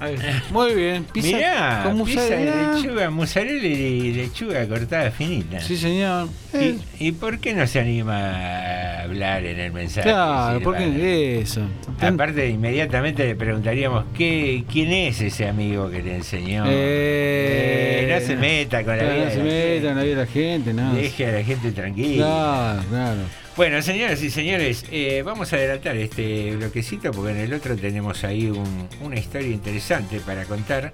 [0.52, 2.72] Muy bien, pizza Mirá, con pizza de mozzarella.
[2.74, 5.60] lechuga, mozzarella y lechuga cortada finita.
[5.60, 6.28] Sí, señor.
[6.52, 10.08] Eh, ¿Y, y por qué no se anima a hablar en el mensaje?
[10.08, 10.64] claro, Silvana?
[10.64, 11.62] porque eso.
[12.00, 16.64] Aparte, inmediatamente le preguntaríamos ¿qué, quién es ese amigo que le enseñó.
[16.68, 19.24] Eh, Eh, no se meta con la vida.
[19.26, 20.94] No se meta en la vida de la gente, no.
[20.94, 22.24] Deje a la gente tranquila.
[22.24, 23.20] Claro, claro.
[23.58, 28.22] Bueno, señoras y señores, eh, vamos a adelantar este bloquecito porque en el otro tenemos
[28.22, 30.92] ahí un- una historia interesante para contar.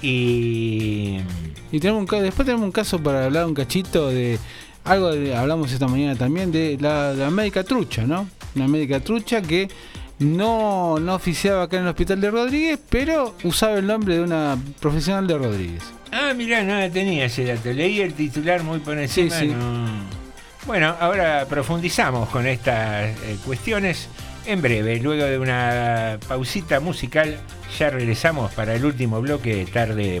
[0.00, 1.18] Y.
[1.70, 4.38] Y tenemos un, después tenemos un caso para hablar un cachito de
[4.84, 8.26] algo de, hablamos esta mañana también de la, la médica trucha, ¿no?
[8.54, 9.68] Una médica trucha que
[10.18, 14.56] no, no oficiaba acá en el hospital de Rodríguez, pero usaba el nombre de una
[14.80, 15.82] profesional de Rodríguez.
[16.12, 17.70] Ah, mirá, no la tenía ese dato.
[17.72, 19.30] Leí el titular muy por encima.
[19.38, 19.52] Sí, sí.
[19.52, 20.15] no-
[20.66, 24.08] Bueno, ahora profundizamos con estas eh, cuestiones.
[24.46, 27.38] En breve, luego de una pausita musical,
[27.78, 30.20] ya regresamos para el último bloque de Tarde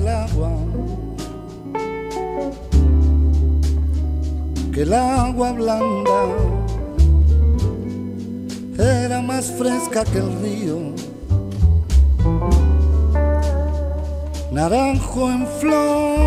[0.00, 0.50] el agua,
[4.72, 6.20] que el agua blanda,
[8.78, 10.78] era más fresca que el río,
[14.50, 16.18] naranjo en flor,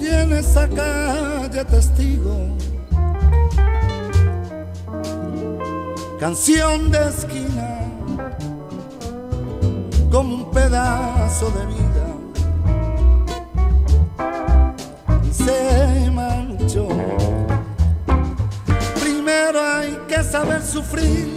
[0.00, 2.56] y en esa calle testigo,
[6.18, 7.80] canción de esquina
[10.10, 12.06] como un pedazo de vida
[15.32, 16.86] se manchó.
[19.00, 21.28] Primero hay que saber sufrir,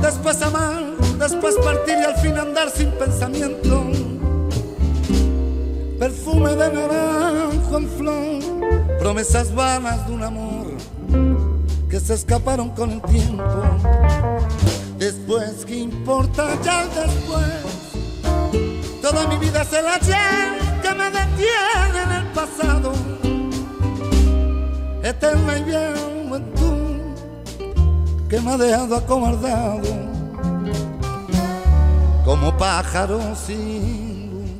[0.00, 0.80] después amar,
[1.18, 3.90] después partir y al fin andar sin pensamiento.
[5.98, 10.66] Perfume de naranjo en flor, promesas vanas de un amor
[11.90, 13.60] que se escaparon con el tiempo.
[14.98, 17.49] Después, ¿qué importa ya después?
[19.10, 22.92] Toda mi vida es el ayer que me detiene en el pasado.
[25.02, 25.94] Eterna y bien
[26.28, 27.00] juventud
[28.28, 29.82] que me ha dejado acobardado
[32.24, 34.50] como pájaro sin luz.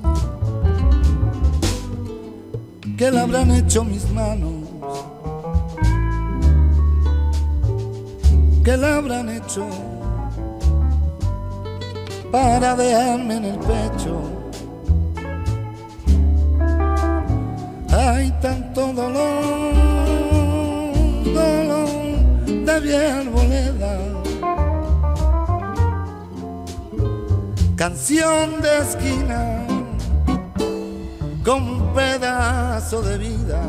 [2.99, 4.65] ¿Qué le habrán hecho mis manos?
[8.65, 9.65] ¿Qué le habrán hecho?
[12.31, 14.40] para dejarme en el pecho.
[18.03, 19.75] Hay tanto dolor,
[21.35, 21.89] dolor
[22.47, 23.99] de vieja arboleda.
[27.77, 29.67] Canción de esquina,
[31.45, 33.61] con pedazo de vida.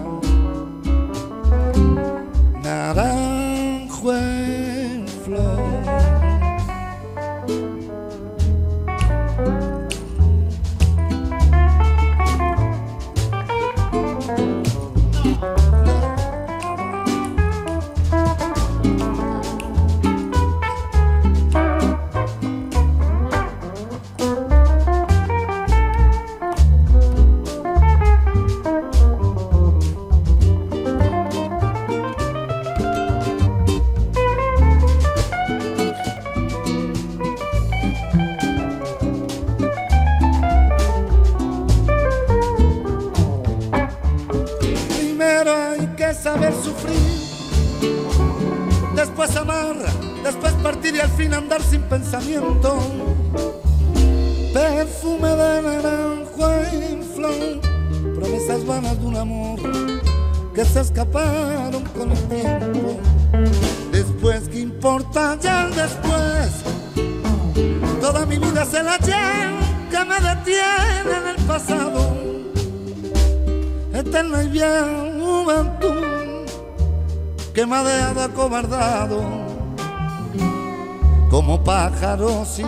[2.64, 4.14] Naranjo
[77.61, 79.21] que me ha acobardado
[81.29, 82.65] como pájaro sin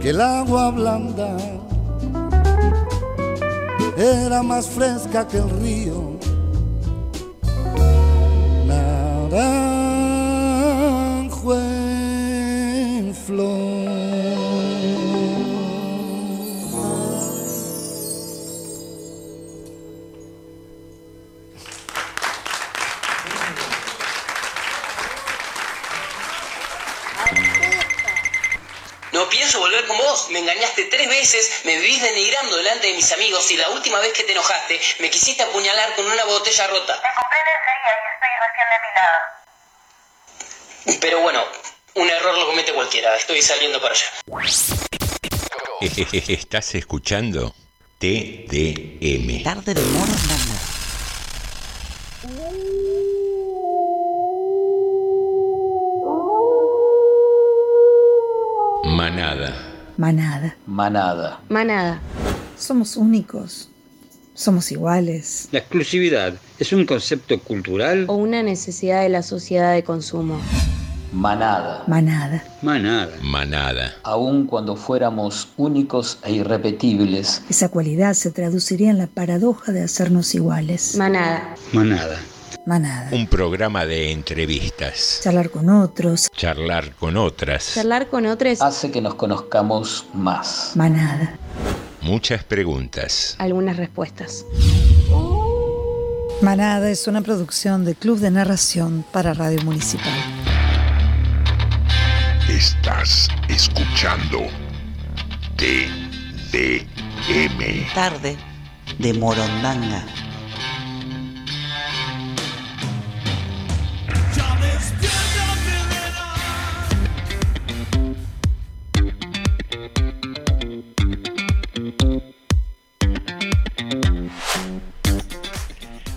[0.00, 1.36] que el agua blanda
[3.96, 6.18] era más fresca que el río.
[8.66, 9.73] Naranjo
[31.24, 34.78] veces, me vivís denigrando delante de mis amigos y la última vez que te enojaste
[34.98, 37.00] me quisiste apuñalar con una botella rota.
[41.00, 41.42] Pero bueno,
[41.94, 43.16] un error lo comete cualquiera.
[43.16, 44.06] Estoy saliendo para allá.
[46.28, 47.54] Estás escuchando
[47.98, 49.42] TDM.
[49.42, 50.43] Tarde de Morondanga.
[59.96, 60.56] Manada.
[60.66, 61.40] Manada.
[61.48, 62.00] Manada.
[62.58, 63.68] Somos únicos.
[64.34, 65.48] Somos iguales.
[65.52, 68.06] La exclusividad es un concepto cultural.
[68.08, 70.40] O una necesidad de la sociedad de consumo.
[71.12, 71.84] Manada.
[71.86, 72.42] Manada.
[72.60, 73.12] Manada.
[73.22, 73.94] Manada.
[74.02, 77.42] Aun cuando fuéramos únicos e irrepetibles.
[77.48, 80.96] Esa cualidad se traduciría en la paradoja de hacernos iguales.
[80.96, 81.54] Manada.
[81.72, 82.18] Manada.
[82.66, 83.10] Manada.
[83.12, 85.20] Un programa de entrevistas.
[85.22, 86.30] Charlar con otros.
[86.34, 87.74] Charlar con otras.
[87.74, 88.62] Charlar con otros.
[88.62, 90.72] Hace que nos conozcamos más.
[90.74, 91.36] Manada.
[92.00, 93.34] Muchas preguntas.
[93.38, 94.46] Algunas respuestas.
[96.40, 100.18] Manada es una producción de Club de Narración para Radio Municipal.
[102.48, 104.38] Estás escuchando
[105.56, 106.74] TDM.
[107.94, 108.36] Tarde
[108.98, 110.06] de Morondanga.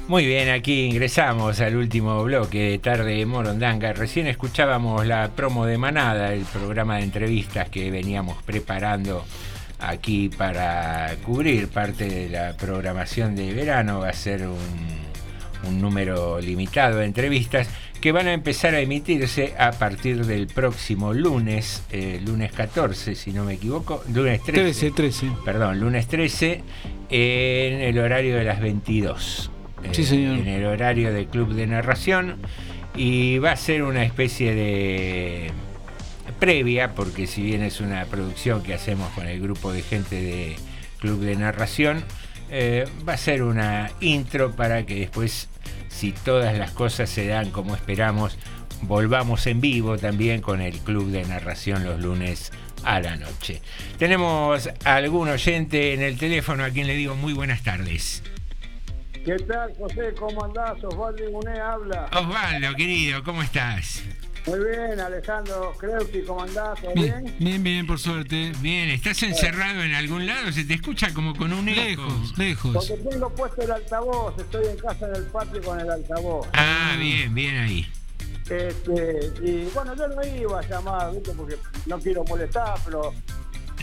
[0.08, 3.92] Muy bien, aquí ingresamos al último bloque de Tarde de Morondanga.
[3.92, 9.26] Recién escuchábamos la promo de Manada, el programa de entrevistas que veníamos preparando
[9.80, 14.00] aquí para cubrir parte de la programación de verano.
[14.00, 17.68] Va a ser un, un número limitado de entrevistas
[18.00, 23.34] que van a empezar a emitirse a partir del próximo lunes, eh, lunes 14, si
[23.34, 24.62] no me equivoco, lunes 13.
[24.62, 25.32] 13, 13.
[25.44, 26.64] Perdón, lunes 13,
[27.10, 29.52] en el horario de las 22.
[29.92, 30.38] Sí, eh, señor.
[30.40, 32.38] En el horario del Club de Narración.
[32.96, 35.52] Y va a ser una especie de
[36.40, 40.56] previa, porque si bien es una producción que hacemos con el grupo de gente de
[41.00, 42.04] Club de Narración,
[42.50, 45.50] eh, va a ser una intro para que después,
[45.90, 48.38] si todas las cosas se dan como esperamos,
[48.82, 52.52] volvamos en vivo también con el Club de Narración los lunes
[52.84, 53.62] a la noche.
[53.98, 58.24] Tenemos a algún oyente en el teléfono a quien le digo muy buenas tardes.
[59.28, 60.14] ¿Qué tal, José?
[60.18, 60.82] ¿Cómo andás?
[60.82, 62.10] Osvaldo Inguné habla.
[62.14, 64.02] Osvaldo, querido, ¿cómo estás?
[64.46, 65.74] Muy bien, Alejandro.
[65.78, 66.80] Creo que ¿cómo andás?
[66.80, 67.36] ¿Todo Bien, bien?
[67.38, 68.54] bien, bien, por suerte.
[68.62, 70.50] Bien, ¿estás encerrado en algún lado?
[70.54, 72.04] Se te escucha como con un eco.
[72.04, 72.74] Lejos, lejos.
[72.88, 74.40] Porque tengo puesto el altavoz.
[74.40, 76.48] Estoy en casa en el patio con el altavoz.
[76.54, 77.92] Ah, bien, bien ahí.
[78.50, 81.34] Este, y bueno, yo no iba a llamar, ¿viste?
[81.34, 83.14] Porque no quiero molestar, pero...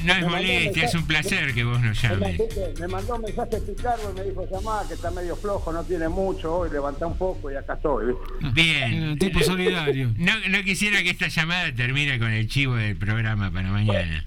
[0.02, 2.38] No es molestia, es un placer que vos nos Me, llames.
[2.80, 6.08] me mandó un mensaje Picardo y me dijo llamar, que está medio flojo, no tiene
[6.08, 8.14] mucho hoy, levantá un poco y acá estoy.
[8.52, 9.18] Bien.
[9.18, 10.10] tipo solidario.
[10.18, 14.24] No, no quisiera que esta llamada termine con el chivo del programa para mañana.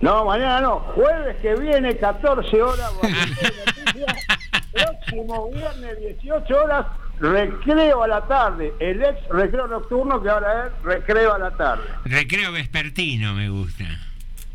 [0.00, 0.80] No, mañana no.
[0.94, 2.90] Jueves que viene, 14 horas.
[4.72, 6.86] Próximo viernes, 18 horas,
[7.20, 8.72] recreo a la tarde.
[8.80, 11.82] El ex recreo nocturno que ahora es recreo a la tarde.
[12.04, 13.84] Recreo vespertino me gusta.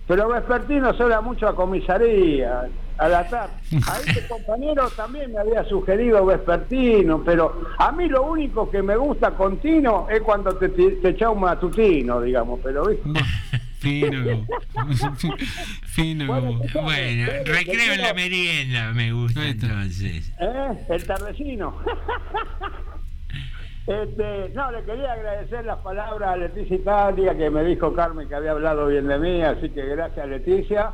[0.07, 3.53] Pero vespertino suena mucho a comisaría, a la tarde.
[3.87, 8.95] A este compañero también me había sugerido vespertino, pero a mí lo único que me
[8.95, 13.09] gusta continuo es cuando te, te, te echa un matutino, digamos, pero ¿viste?
[13.79, 14.45] Fino.
[15.85, 16.59] Fino como.
[16.83, 20.33] Bueno, recreo en la merienda, me gusta entonces.
[20.39, 20.85] ¿Eh?
[20.89, 21.77] El tardecino.
[23.87, 28.35] Este, no, le quería agradecer las palabras a Leticia Italia, que me dijo Carmen que
[28.35, 30.91] había hablado bien de mí, así que gracias Leticia.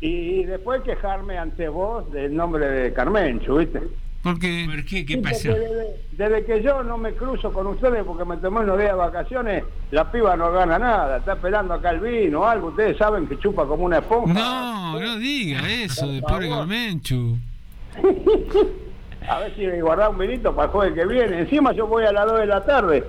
[0.00, 3.82] Y después quejarme ante vos del nombre de Carmencho, ¿viste?
[4.22, 4.66] ¿Por qué?
[4.70, 5.04] ¿Por qué?
[5.04, 5.48] ¿Qué Sí, pasó?
[5.48, 8.90] porque Desde, desde que yo no me cruzo con ustedes porque me tomé unos días
[8.92, 12.96] de vacaciones, la piba no gana nada, está esperando acá el vino o algo, ustedes
[12.96, 14.32] saben que chupa como una esponja.
[14.34, 17.36] No, no diga eso de pobre Carmenchu.
[19.28, 21.40] A ver si me guardá un vinito para el jueves que viene.
[21.40, 23.04] Encima yo voy a las 2 de la tarde.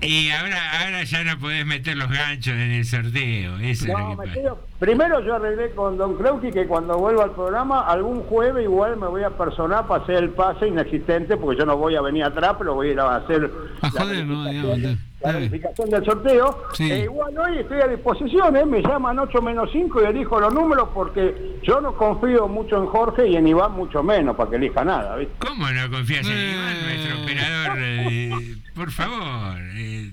[0.00, 3.56] Y ahora, ahora ya no podés meter los ganchos en el sorteo.
[3.58, 4.32] Eso es lo No, que pasa.
[4.32, 8.96] quedo- Primero yo arreglé con Don Creuqui que cuando vuelva al programa, algún jueves igual
[8.96, 12.22] me voy a personar para hacer el pase inexistente, porque yo no voy a venir
[12.22, 13.50] atrás, pero voy a ir a hacer
[13.82, 14.98] A la joder, verificación, digamos.
[15.20, 16.64] la verificación del sorteo.
[16.74, 16.92] Sí.
[16.92, 18.64] E igual hoy estoy a disposición, ¿eh?
[18.64, 22.86] me llaman 8 menos 5 y elijo los números porque yo no confío mucho en
[22.86, 25.34] Jorge y en Iván mucho menos para que elija nada, ¿viste?
[25.44, 27.78] ¿Cómo no confías en Iván, nuestro operador?
[27.80, 28.30] Eh,
[28.78, 30.12] por favor, eh,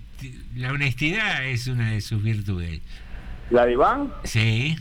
[0.55, 2.81] la honestidad es una de sus virtudes.
[3.51, 4.11] ¿La de Iván?
[4.23, 4.75] Sí.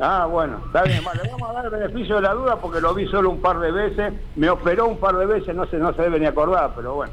[0.00, 2.80] Ah, bueno, está bien, vale, le vamos a dar el beneficio de la duda porque
[2.80, 5.76] lo vi solo un par de veces, me operó un par de veces, no se,
[5.76, 7.12] no se debe ni acordar, pero bueno.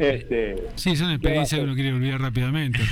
[0.00, 2.80] Este, Sí, son experiencias que uno quiere olvidar rápidamente.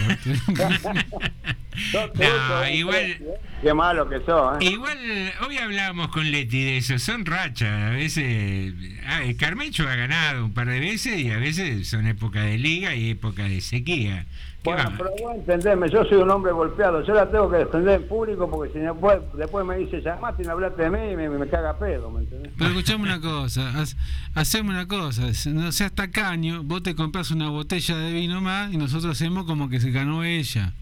[1.93, 3.18] No, igual,
[3.62, 4.64] qué malo que sos, ¿eh?
[4.64, 4.98] igual,
[5.47, 8.74] hoy hablábamos con Leti de eso, son rachas, a veces,
[9.06, 12.59] ah, el Carmencho ha ganado un par de veces y a veces son época de
[12.59, 14.26] liga y época de sequía.
[14.62, 18.01] ¿Qué Bueno, pero vos entendeme, yo soy un hombre golpeado, yo la tengo que defender
[18.01, 21.16] en público porque si después, después me dice llamaste y no hablaste de mí y
[21.16, 22.52] me, me caga pedo, ¿me entendés?
[22.59, 23.97] Pero escuchame una cosa, haz-
[24.35, 25.22] haceme una cosa,
[25.52, 29.68] no seas tacaño, vos te compras una botella de vino más y nosotros hacemos como
[29.68, 30.72] que se ganó ella.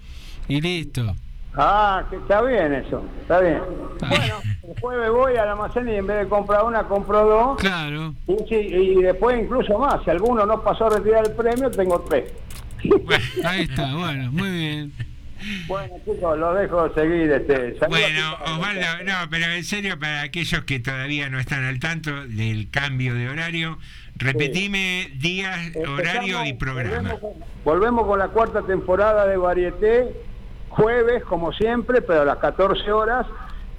[0.48, 1.14] Y listo.
[1.58, 3.60] Ah, que está bien eso, está bien.
[4.00, 4.34] Bueno,
[4.68, 7.58] el jueves voy al almacén y en vez de comprar una, compro dos.
[7.58, 8.14] Claro.
[8.26, 12.00] Y, sí, y después incluso más, si alguno no pasó a retirar el premio, tengo
[12.08, 12.30] tres.
[13.44, 14.92] Ahí está, bueno, muy bien.
[15.66, 17.30] Bueno, chicos, lo dejo seguir.
[17.30, 18.36] Este, Bueno.
[18.46, 23.14] Osvaldo, no, pero en serio, para aquellos que todavía no están al tanto del cambio
[23.14, 23.78] de horario,
[24.16, 27.14] repetime días, horario y programa.
[27.14, 27.32] Volvemos con,
[27.64, 30.14] volvemos con la cuarta temporada de Varieté,
[30.70, 33.26] jueves, como siempre, pero a las 14 horas.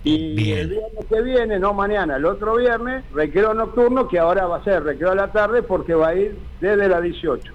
[0.03, 4.57] Y el viernes que viene, no mañana, el otro viernes, recreo nocturno, que ahora va
[4.57, 7.52] a ser recreo a la tarde porque va a ir desde las 18.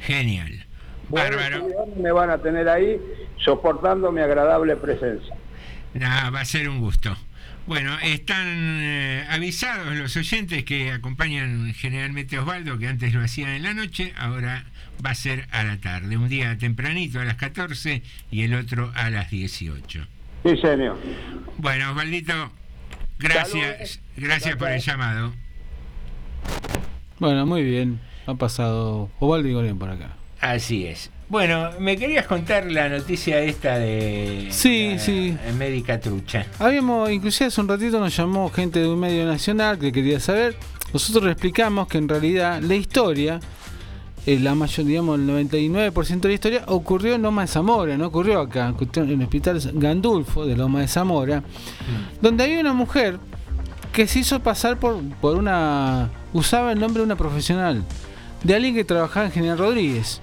[0.00, 0.63] Genial.
[1.08, 1.66] Bárbaro.
[1.96, 3.00] Me van a tener ahí
[3.38, 5.34] soportando mi agradable presencia.
[5.94, 7.16] Va a ser un gusto.
[7.66, 13.50] Bueno, están eh, avisados los oyentes que acompañan generalmente a Osvaldo, que antes lo hacían
[13.50, 14.66] en la noche, ahora
[15.04, 16.18] va a ser a la tarde.
[16.18, 20.06] Un día tempranito a las 14 y el otro a las 18.
[20.44, 20.98] Sí, señor.
[21.56, 22.52] Bueno, Osvaldito,
[23.18, 25.32] gracias, gracias por el llamado.
[27.18, 27.98] Bueno, muy bien.
[28.26, 30.16] Ha pasado Ovaldo y Gorén por acá.
[30.44, 31.10] Así es.
[31.30, 35.36] Bueno, me querías contar la noticia esta de Sí, la sí.
[35.58, 36.44] médica trucha.
[36.58, 40.54] Habíamos, inclusive hace un ratito nos llamó gente de un medio nacional que quería saber.
[40.92, 43.40] Nosotros le explicamos que en realidad la historia,
[44.26, 48.08] eh, la mayor, digamos, el 99% de la historia ocurrió en Loma de Zamora, no
[48.08, 51.42] ocurrió acá, ocurrió en el hospital Gandulfo de Loma de Zamora,
[52.20, 53.18] donde había una mujer
[53.94, 56.10] que se hizo pasar por, por una.
[56.34, 57.82] usaba el nombre de una profesional,
[58.42, 60.20] de alguien que trabajaba en General Rodríguez.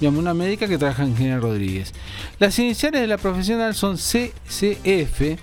[0.00, 1.92] Digamos, una médica que trabaja en General Rodríguez.
[2.38, 5.38] Las iniciales de la profesional son CCF,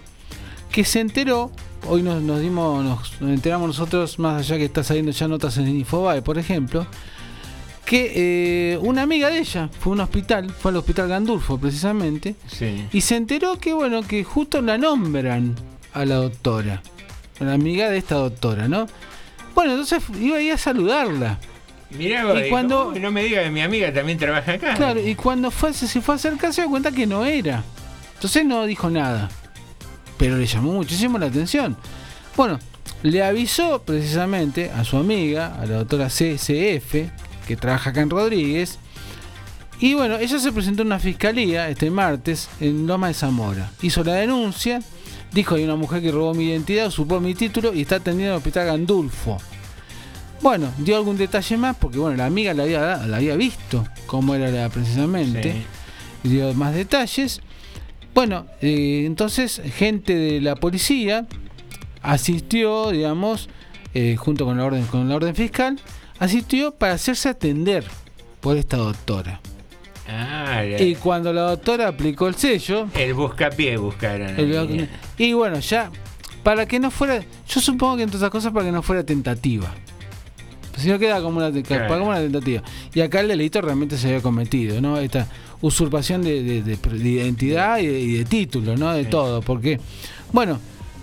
[0.71, 1.51] que se enteró,
[1.87, 5.57] hoy nos, nos dimos, nos, nos enteramos nosotros, más allá que está saliendo ya notas
[5.57, 6.85] en Infobae, por ejemplo,
[7.85, 12.35] que eh, una amiga de ella fue a un hospital, fue al hospital Gandulfo precisamente,
[12.47, 12.87] Sí.
[12.91, 15.55] y se enteró que bueno, que justo la nombran
[15.93, 16.81] a la doctora,
[17.39, 18.85] a la amiga de esta doctora, ¿no?
[19.55, 21.39] Bueno, entonces iba ahí a saludarla.
[21.97, 24.73] Mirá, Y cuando- no me digas que mi amiga también trabaja acá.
[24.75, 27.63] Claro, y cuando fue, se fue a acercar se dio cuenta que no era.
[28.15, 29.29] Entonces no dijo nada.
[30.17, 31.75] Pero le llamó muchísimo la atención.
[32.37, 32.59] Bueno,
[33.03, 37.09] le avisó precisamente a su amiga, a la doctora CCF,
[37.47, 38.77] que trabaja acá en Rodríguez.
[39.79, 43.71] Y bueno, ella se presentó en una fiscalía este martes en Loma de Zamora.
[43.81, 44.79] Hizo la denuncia,
[45.31, 48.31] dijo hay una mujer que robó mi identidad, supo mi título y está atendida en
[48.33, 49.39] el hospital Gandulfo.
[50.41, 54.33] Bueno, dio algún detalle más porque bueno, la amiga la había, la había visto cómo
[54.35, 55.53] era la- precisamente.
[56.23, 57.41] Dio más detalles.
[58.13, 61.27] Bueno, eh, entonces gente de la policía
[62.01, 63.49] asistió, digamos,
[63.93, 65.79] eh, junto con la orden con la orden fiscal,
[66.19, 67.83] asistió para hacerse atender
[68.39, 69.39] por esta doctora.
[70.07, 74.29] Ah, Y cuando la doctora aplicó el sello, el buscapié buscaron.
[74.39, 75.91] el- y bueno, ya,
[76.43, 79.71] para que no fuera, yo supongo que entre otras cosas para que no fuera tentativa.
[80.81, 81.51] Si no queda como una,
[81.87, 82.61] como una tentativa.
[82.93, 84.97] Y acá el delito realmente se había cometido, ¿no?
[84.97, 85.27] Esta
[85.61, 88.91] usurpación de, de- de- de identidad y de, y de título, ¿no?
[88.93, 89.41] De todo.
[89.41, 89.79] Porque,
[90.33, 90.59] bueno,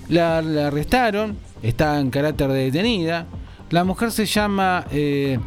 [0.09, 3.26] la, la arrestaron, está en carácter de detenida.
[3.70, 5.38] La mujer se llama eh,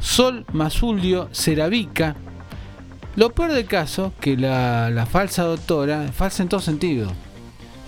[0.00, 2.16] Sol Masulio Ceravica.
[3.16, 7.10] Lo peor del caso, que la, la falsa doctora, falsa en todo sentido.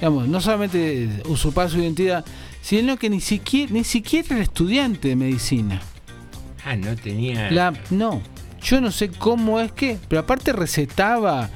[0.00, 2.24] Digamos, no solamente usurpar su identidad,
[2.62, 5.80] sino que ni siquiera, ni siquiera era estudiante de medicina.
[6.64, 7.50] Ah, no tenía.
[7.50, 8.20] La, no,
[8.62, 11.48] yo no sé cómo es que, pero aparte recetaba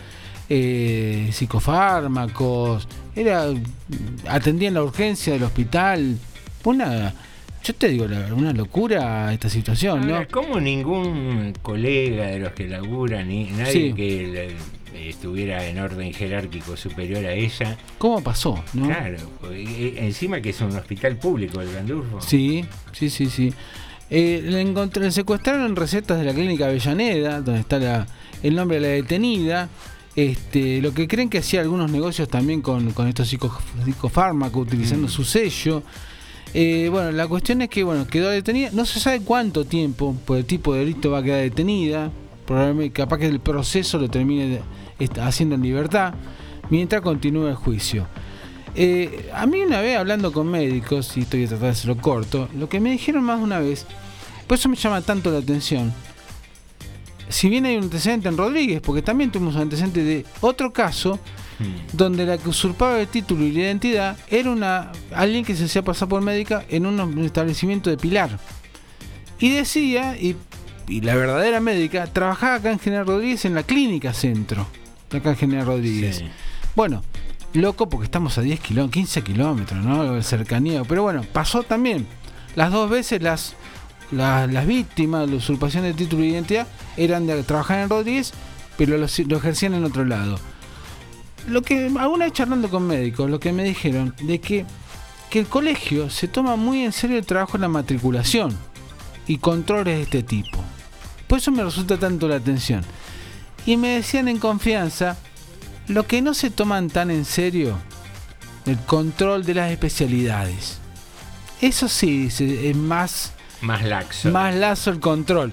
[0.49, 3.47] eh, psicofármacos, era
[4.29, 6.19] atendía en la urgencia del hospital.
[6.65, 7.13] Una,
[7.63, 10.15] yo te digo, la- una locura esta situación, ¿no?
[10.15, 13.93] Ahora, ¿Cómo ningún colega de los que laburan, ni nadie Sí.
[13.95, 14.57] que le-
[14.95, 17.77] estuviera en orden jerárquico superior a ella?
[17.99, 18.63] ¿Cómo pasó?
[18.75, 18.87] ¿no?
[18.87, 19.19] Claro,
[19.51, 22.21] eh, encima que es un hospital público el Gandulfo.
[22.21, 23.53] Sí, sí, sí, sí.
[24.11, 28.07] Eh, le, encontré- le secuestraron recetas de la clínica Avellaneda, donde está la-
[28.43, 29.69] el nombre de la detenida.
[30.17, 35.09] Este, lo que creen que hacía algunos negocios también con, con estos psico- psicofármacos, utilizando
[35.09, 35.11] Mm.
[35.11, 35.83] su sello.
[36.53, 38.71] Eh, bueno, la cuestión es que bueno, quedó detenida.
[38.73, 42.13] No se sabe cuánto tiempo por el tipo de delito va a quedar detenida.
[42.47, 44.61] Probablemente, capaz que el proceso lo termine
[44.99, 46.15] de- est- haciendo en libertad
[46.71, 48.07] mientras continúa el juicio.
[48.77, 52.49] Eh, a mí una vez hablando con médicos, y estoy a tratar de hacerlo corto,
[52.59, 53.87] lo que me dijeron más de una vez,
[54.47, 55.93] por eso me llama tanto la atención,
[57.29, 61.19] si bien hay un antecedente en Rodríguez, porque también tuvimos un antecedente de otro caso,
[61.61, 61.97] Mm.
[61.97, 65.83] donde la que usurpaba el título y la identidad era una alguien que se hacía
[65.83, 68.41] pasar por médica en un establecimiento de Pilar.
[69.39, 70.35] Y decía, y,
[70.89, 74.67] y la verdadera médica, trabajaba acá en General Rodríguez en la clínica centro,
[75.17, 76.17] acá en General Rodríguez.
[76.17, 76.25] Sí.
[76.75, 77.03] Bueno,
[77.53, 80.23] loco porque estamos a 10 kilómetros, 15 kilómetros, ¿no?
[80.23, 80.83] Cercanía.
[80.85, 82.07] Pero bueno, pasó también.
[82.57, 83.55] Las dos veces las,
[84.11, 86.67] las, las víctimas de la usurpación de título de identidad
[86.97, 88.33] eran de trabajar en Rodríguez,
[88.77, 90.39] pero lo, lo ejercían en otro lado.
[91.49, 94.65] Lo que, alguna vez charlando con médicos, lo que me dijeron, de que,
[95.31, 98.57] que el colegio se toma muy en serio el trabajo en la matriculación
[99.27, 100.59] y controles de este tipo.
[101.27, 102.83] Por eso me resulta tanto la atención.
[103.67, 105.17] Y me decían en confianza,
[105.89, 107.77] lo que no se toman tan en serio,
[108.67, 110.79] el control de las especialidades.
[111.61, 114.31] Eso sí, es más, Más laxo.
[114.31, 115.53] más lazo el control.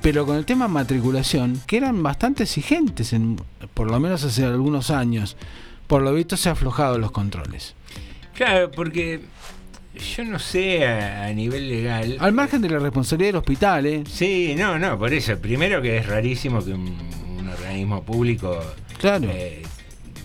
[0.00, 3.36] Pero con el tema matriculación, que eran bastante exigentes, en,
[3.74, 5.36] por lo menos hace algunos años,
[5.86, 7.74] por lo visto se ha aflojado los controles.
[8.34, 9.20] Claro, porque
[10.16, 12.16] yo no sé a, a nivel legal.
[12.18, 14.02] Al margen de la responsabilidad del hospital, ¿eh?
[14.10, 15.38] Sí, no, no, por eso.
[15.38, 16.96] Primero que es rarísimo que un
[17.52, 18.60] organismo público
[18.98, 19.28] Claro.
[19.30, 19.62] eh,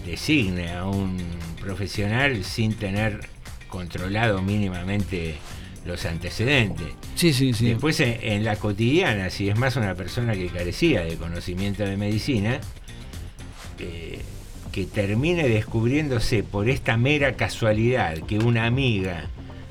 [0.05, 1.17] designe a un
[1.61, 3.27] profesional sin tener
[3.67, 5.35] controlado mínimamente
[5.85, 6.87] los antecedentes.
[7.15, 7.69] Sí, sí, sí.
[7.69, 11.97] Después en, en la cotidiana, si es más una persona que carecía de conocimiento de
[11.97, 12.59] medicina,
[13.79, 14.21] eh,
[14.71, 19.25] que termine descubriéndose por esta mera casualidad que una amiga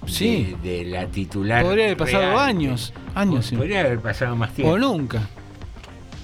[0.06, 0.54] Sí.
[0.62, 1.64] de, de la titular...
[1.64, 3.56] Podría haber pasado real, años, años, sí.
[3.56, 4.74] Podría haber pasado más tiempo.
[4.74, 5.28] O nunca.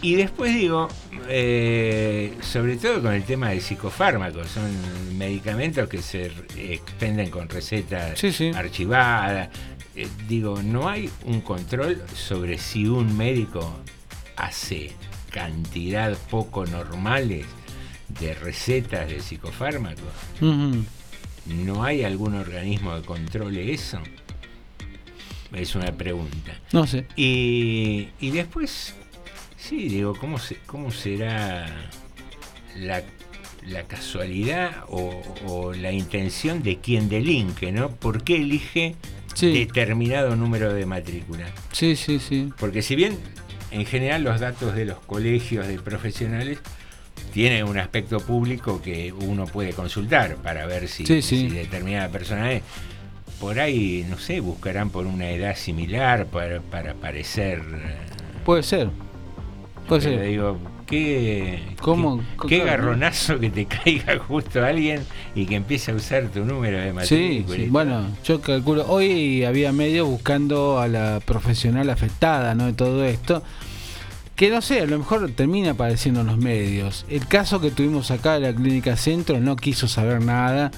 [0.02, 0.88] Y después digo,
[1.28, 8.18] eh, sobre todo con el tema de psicofármacos, son medicamentos que se expenden con recetas
[8.18, 8.50] Sí, sí.
[8.54, 9.48] archivadas.
[9.94, 13.78] Eh, digo, no hay un control sobre si un médico
[14.36, 14.92] hace
[15.30, 17.46] cantidad poco normales
[18.08, 20.02] de recetas de psicofármacos.
[21.46, 23.98] ¿No hay algún organismo que controle eso?
[25.52, 26.58] Es una pregunta.
[26.72, 27.06] No sé.
[27.16, 28.94] Y, y después,
[29.68, 31.66] sí, digo, ¿cómo, se, cómo será
[32.76, 33.02] la,
[33.66, 37.90] la casualidad o, o la intención de quien delinque, ¿no?
[37.90, 38.96] ¿Por qué elige
[39.34, 39.50] Sí.
[39.52, 41.46] determinado número de matrícula?
[41.72, 42.52] Sí, sí, sí.
[42.58, 43.16] Porque si bien
[43.70, 46.58] en general los datos de los colegios de profesionales
[47.32, 51.48] tienen un aspecto público que uno puede consultar para ver si, Sí, sí.
[51.48, 52.62] si determinada persona es.
[53.40, 57.60] Por ahí, no sé, buscarán por una edad similar para, para parecer.
[57.60, 57.96] eh,
[58.44, 58.90] Puede ser.
[59.88, 60.22] Pero ser.
[60.26, 62.22] digo, qué, ¿Cómo?
[62.48, 65.02] qué, garronazo que te caiga justo alguien
[65.34, 67.56] y que empiece a usar tu número de Sí, matrícula.
[67.56, 72.66] sí, bueno, yo calculo, hoy había medios buscando a la profesional afectada, ¿no?
[72.66, 73.42] De todo esto.
[74.36, 77.04] Que no sé, a lo mejor termina apareciendo en los medios.
[77.08, 80.70] El caso que tuvimos acá de la Clínica Centro no quiso saber nada,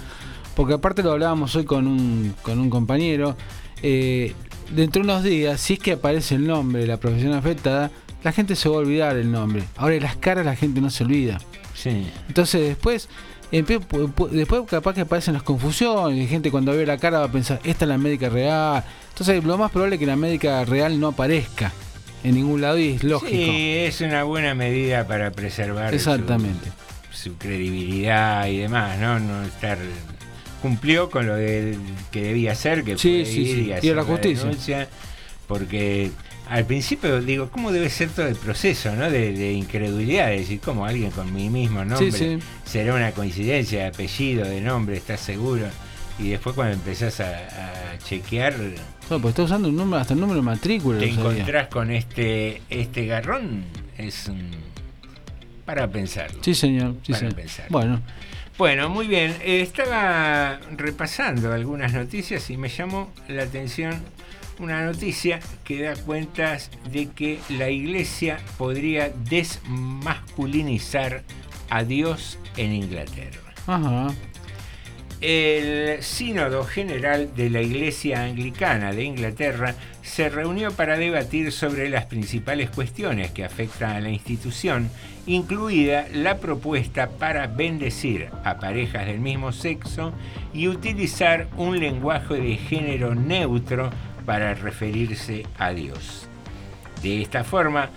[0.56, 3.36] porque aparte lo hablábamos hoy con un, con un compañero.
[3.82, 4.32] eh,
[4.74, 7.90] dentro de unos días, si es que aparece el nombre de la profesional afectada,
[8.24, 9.62] la gente se va a olvidar el nombre.
[9.76, 11.38] Ahora las caras la gente no se olvida.
[11.74, 12.06] Sí.
[12.28, 13.08] Entonces después,
[13.52, 17.60] después capaz que aparecen las confusiones, y gente cuando ve la cara va a pensar,
[17.64, 18.82] esta es la médica real.
[19.10, 21.72] Entonces lo más probable es que la médica real no aparezca
[22.24, 23.30] en ningún lado y es lógico.
[23.30, 26.70] Sí, es una buena medida para preservar su- Exactamente.
[27.12, 29.20] Su, credibilidad y demás, ¿no?
[29.20, 29.78] No estar
[30.62, 31.76] cumplió con lo que
[32.12, 34.44] debía hacer, que Sí, fue sí, ir sí, y ir a hacer la justicia.
[34.44, 34.88] denuncia,
[35.46, 36.10] porque
[36.48, 39.10] al principio digo, ¿cómo debe ser todo el proceso, ¿no?
[39.10, 42.38] De, de incredulidad, de decir, ¿cómo alguien con mi mismo nombre Sí, sí.
[42.64, 45.66] será una coincidencia de apellido, de nombre, estás seguro?
[46.18, 47.28] Y después cuando empezás a,
[47.94, 48.54] a chequear,
[49.10, 51.00] No, pues está usando un número, hasta el número de matrícula.
[51.00, 51.30] te sabía.
[51.30, 53.64] encontrás con este este garrón,
[53.98, 54.50] es un-
[55.64, 56.38] para pensarlo.
[56.44, 56.94] Sí, señor.
[57.02, 57.34] Sí, Para señor.
[57.34, 57.66] pensar.
[57.70, 58.00] Bueno,
[58.58, 59.34] Bueno, muy bien.
[59.42, 63.94] Eh, estaba repasando algunas noticias y me llamó la atención
[64.58, 71.22] una noticia que da cuentas de que la iglesia podría desmasculinizar
[71.70, 73.54] a Dios en Inglaterra.
[73.66, 74.14] ajá.
[75.20, 82.04] El Sínodo General de la Iglesia Anglicana de Inglaterra se reunió para debatir sobre las
[82.04, 84.90] principales cuestiones que afectan a la institución,
[85.26, 90.12] incluida la propuesta para bendecir a parejas del mismo sexo
[90.52, 93.90] y utilizar un lenguaje de género neutro
[94.24, 96.26] para referirse a Dios.
[97.02, 97.90] De esta forma,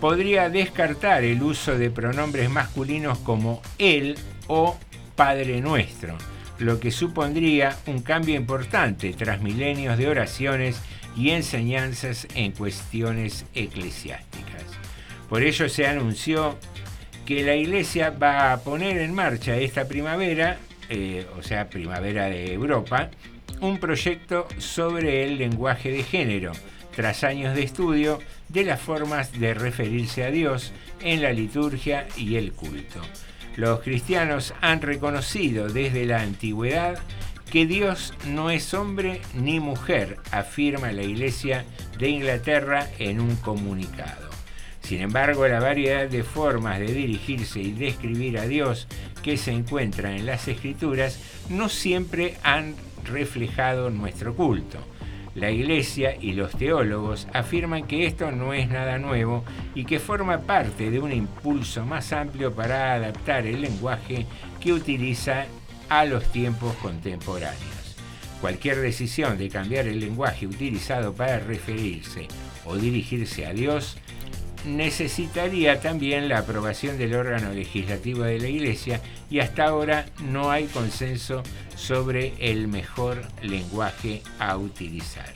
[0.00, 4.16] podría descartar el uso de pronombres masculinos como él
[4.46, 4.78] o
[5.16, 6.16] Padre Nuestro,
[6.58, 10.80] lo que supondría un cambio importante tras milenios de oraciones
[11.16, 14.64] y enseñanzas en cuestiones eclesiásticas.
[15.28, 16.58] Por ello se anunció
[17.24, 20.58] que la Iglesia va a poner en marcha esta primavera,
[20.88, 23.10] eh, o sea, primavera de Europa,
[23.60, 26.52] un proyecto sobre el lenguaje de género,
[26.94, 32.36] tras años de estudio de las formas de referirse a Dios en la liturgia y
[32.36, 33.00] el culto.
[33.56, 36.98] Los cristianos han reconocido desde la antigüedad
[37.50, 41.64] que Dios no es hombre ni mujer, afirma la Iglesia
[41.98, 44.30] de Inglaterra en un comunicado.
[44.80, 48.86] Sin embargo, la variedad de formas de dirigirse y describir a Dios
[49.22, 52.74] que se encuentran en las Escrituras no siempre han
[53.04, 54.78] reflejado nuestro culto.
[55.34, 59.44] La Iglesia y los teólogos afirman que esto no es nada nuevo
[59.74, 64.26] y que forma parte de un impulso más amplio para adaptar el lenguaje
[64.60, 65.46] que utiliza
[65.88, 67.96] a los tiempos contemporáneos.
[68.40, 72.28] Cualquier decisión de cambiar el lenguaje utilizado para referirse
[72.64, 73.96] o dirigirse a Dios
[74.64, 79.00] necesitaría también la aprobación del órgano legislativo de la Iglesia
[79.30, 81.42] y hasta ahora no hay consenso
[81.76, 85.32] sobre el mejor lenguaje a utilizar.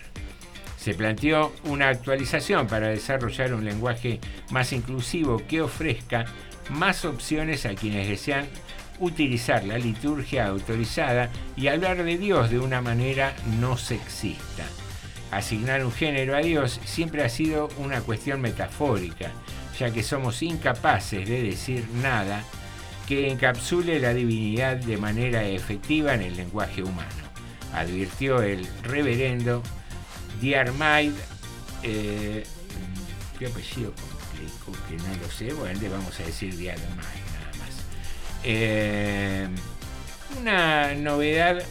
[0.78, 6.26] Se planteó una actualización para desarrollar un lenguaje más inclusivo que ofrezca
[6.70, 8.46] más opciones a quienes desean
[9.00, 14.64] utilizar la liturgia autorizada y hablar de Dios de una manera no sexista.
[15.30, 19.30] Asignar un género a Dios siempre ha sido una cuestión metafórica,
[19.78, 22.42] ya que somos incapaces de decir nada
[23.06, 27.08] que encapsule la divinidad de manera efectiva en el lenguaje humano,
[27.72, 29.62] advirtió el reverendo
[30.40, 31.12] Diarmaid,
[31.82, 32.44] eh,
[33.38, 37.84] qué apellido complejo, que no lo sé, bueno, le vamos a decir Diarmaid nada más.
[38.44, 39.48] Eh,
[40.38, 41.62] una novedad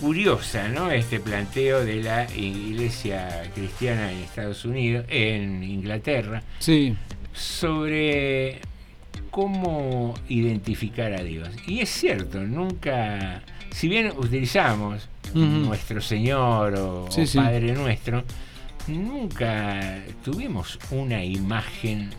[0.00, 0.90] curiosa, ¿no?
[0.90, 6.94] Este planteo de la iglesia cristiana en Estados Unidos, en Inglaterra, Sí.
[7.32, 8.60] sobre
[9.30, 11.48] cómo identificar a Dios.
[11.66, 17.38] Y es cierto, nunca, si bien utilizamos nuestro Señor o, Sí, o sí.
[17.38, 18.24] Padre Nuestro,
[18.88, 22.10] nunca tuvimos una imagen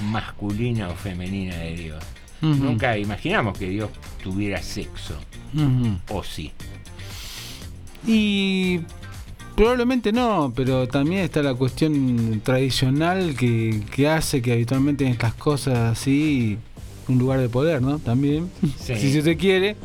[0.00, 2.04] masculina o femenina de Dios.
[2.40, 3.90] Nunca imaginamos que Dios
[4.22, 5.18] tuviera sexo,
[6.08, 6.52] o sí.
[8.06, 8.80] Y
[9.56, 15.34] probablemente no, pero también está la cuestión tradicional que, que hace que habitualmente en estas
[15.34, 16.58] cosas así,
[17.08, 17.98] un lugar de poder, ¿no?
[17.98, 18.94] También, Sí.
[18.96, 19.76] si se quiere,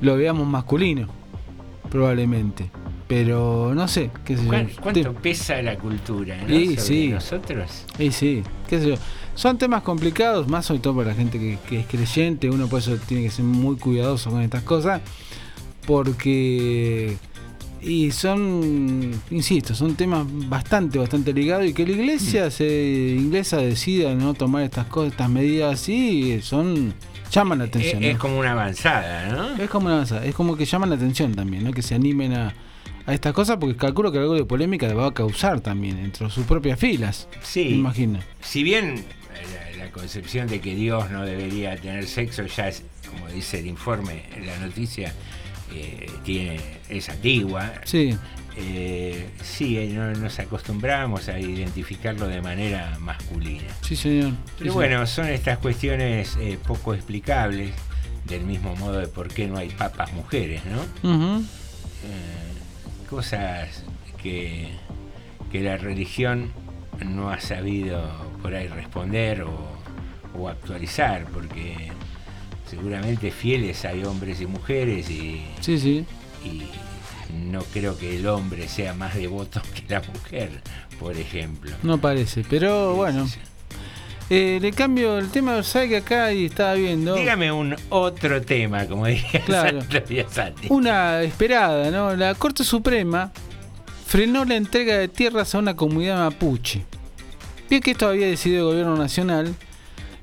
[0.00, 1.08] lo veamos masculino,
[1.90, 2.70] probablemente.
[3.08, 4.48] Pero no sé, qué sé yo.
[4.48, 6.52] ¿Cuán- ¿Cuánto Te- pesa la cultura ¿no?
[6.52, 7.08] Y sobre sí.
[7.08, 7.84] nosotros?
[8.00, 8.94] Y sí, qué sé yo.
[9.36, 12.50] Son temas complicados, más sobre todo para la gente que, que es creyente.
[12.50, 15.02] Uno por eso tiene que ser muy cuidadoso con estas cosas.
[15.86, 17.16] Porque.
[17.80, 21.66] Y son, insisto, son temas bastante, bastante ligados.
[21.66, 26.94] Y que la iglesia se, inglesa decida no tomar estas cosas, estas medidas así, son.
[27.30, 28.02] llaman la atención.
[28.02, 28.18] es ¿no?
[28.18, 29.62] como una avanzada, ¿no?
[29.62, 31.72] Es como una avanzada, es como que llaman la atención también, ¿no?
[31.72, 32.54] Que se animen a,
[33.06, 36.28] a estas cosas porque calculo que algo de polémica le va a causar también entre
[36.30, 37.28] sus propias filas.
[37.42, 37.66] Sí.
[37.66, 38.18] Me imagino.
[38.40, 39.04] Si bien
[39.78, 43.66] la, la concepción de que Dios no debería tener sexo ya es, como dice el
[43.66, 45.12] informe, la noticia
[45.72, 47.72] eh, tiene es antigua.
[47.84, 48.16] Sí.
[48.58, 53.66] Eh, sí, eh, no, nos acostumbramos a identificarlo de manera masculina.
[53.82, 54.32] Sí, señor.
[54.58, 57.72] Pero Sí, bueno, son estas cuestiones eh, poco explicables,
[58.24, 60.80] del mismo modo de por qué no hay papas mujeres, ¿no?
[61.12, 63.84] Eh, cosas
[64.22, 64.68] que,
[65.52, 66.50] que la religión
[67.04, 68.00] no ha sabido
[68.42, 69.54] por ahí responder o,
[70.34, 71.92] o actualizar, porque
[72.68, 76.04] seguramente fieles hay hombres y mujeres y, Sí, sí.
[76.44, 76.62] y
[77.50, 80.50] no creo que el hombre sea más devoto que la mujer,
[80.98, 81.72] por ejemplo.
[81.82, 83.26] No parece, pero bueno.
[84.28, 87.14] Eh, le cambio el tema, ¿sabe que acá y estaba viendo?
[87.14, 89.78] Dígame un otro tema, como diría Claro.
[90.68, 92.16] Una esperada, ¿no?
[92.16, 93.30] La Corte Suprema
[94.06, 96.84] frenó la entrega de tierras a una comunidad mapuche.
[97.70, 99.54] Bien que esto había decidido el gobierno nacional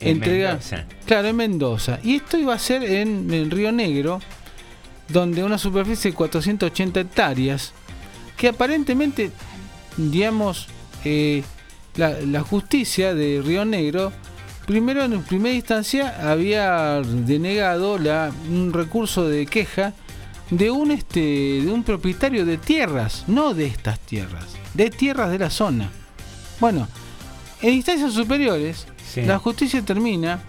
[0.03, 0.53] En entregar.
[0.53, 0.85] Mendoza.
[1.05, 1.99] Claro, en Mendoza.
[2.03, 4.19] Y esto iba a ser en, en Río Negro,
[5.09, 7.73] donde una superficie de 480 hectáreas,
[8.37, 9.31] que aparentemente,
[9.97, 10.67] digamos,
[11.05, 11.43] eh,
[11.95, 14.11] la, la justicia de Río Negro,
[14.65, 19.93] primero en primera instancia había denegado la, un recurso de queja
[20.49, 25.39] de un este de un propietario de tierras, no de estas tierras, de tierras de
[25.39, 25.89] la zona.
[26.59, 26.87] Bueno,
[27.61, 29.21] en instancias superiores, Sí.
[29.23, 30.39] la justicia termina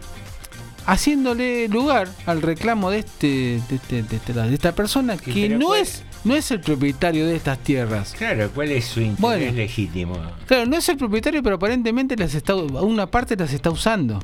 [0.86, 3.26] haciéndole lugar al reclamo de este
[3.68, 7.26] de, este- de este- de esta persona que no cuál- es no es el propietario
[7.26, 8.14] de estas tierras.
[8.16, 9.52] Claro, ¿cuál es su interés Bueno.
[9.52, 10.18] legítimo?
[10.46, 14.20] Claro, no es el propietario, pero aparentemente las está una parte las está usando.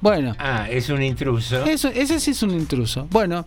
[0.00, 1.64] Bueno, Ah, es un intruso.
[1.64, 3.08] eso, ese sí es un intruso.
[3.10, 3.46] Bueno,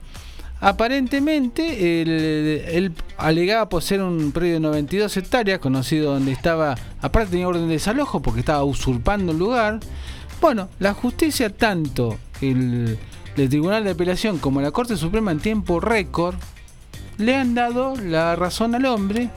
[0.61, 7.67] aparentemente él, alegaba poseer un predio de 92 hectáreas, conocido donde estaba, aparte tenía orden
[7.67, 9.79] de desalojo porque estaba usurpando el lugar.
[10.41, 12.97] Bueno, la justicia, tanto el,
[13.35, 16.35] el Tribunal de Apelación como la Corte Suprema en tiempo récord,
[17.17, 19.29] le han dado la razón al hombre,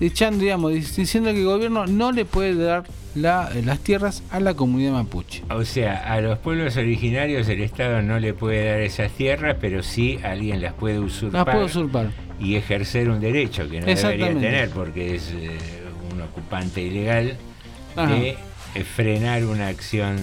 [0.00, 2.84] echando, digamos, diciendo que el gobierno no le puede dar
[3.14, 5.42] la- las tierras a la comunidad mapuche.
[5.50, 9.82] O sea, a los pueblos originarios el Estado no le puede dar esas tierras, pero
[9.82, 12.10] sí alguien las puede usurpar, Las puede usurpar.
[12.40, 15.50] y ejercer un derecho que no debería tener porque es eh,
[16.12, 17.36] un ocupante ilegal
[17.96, 18.12] Ajá.
[18.14, 18.36] de
[18.74, 20.16] eh, frenar una acción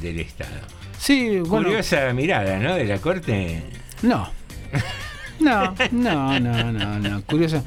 [0.00, 0.60] del Estado.
[0.98, 1.66] Sí, bueno.
[1.68, 2.74] Curiosa mirada, ¿no?
[2.74, 3.62] De la Corte.
[4.02, 4.28] No.
[5.40, 7.22] No, no, no, no, no.
[7.22, 7.62] Curioso.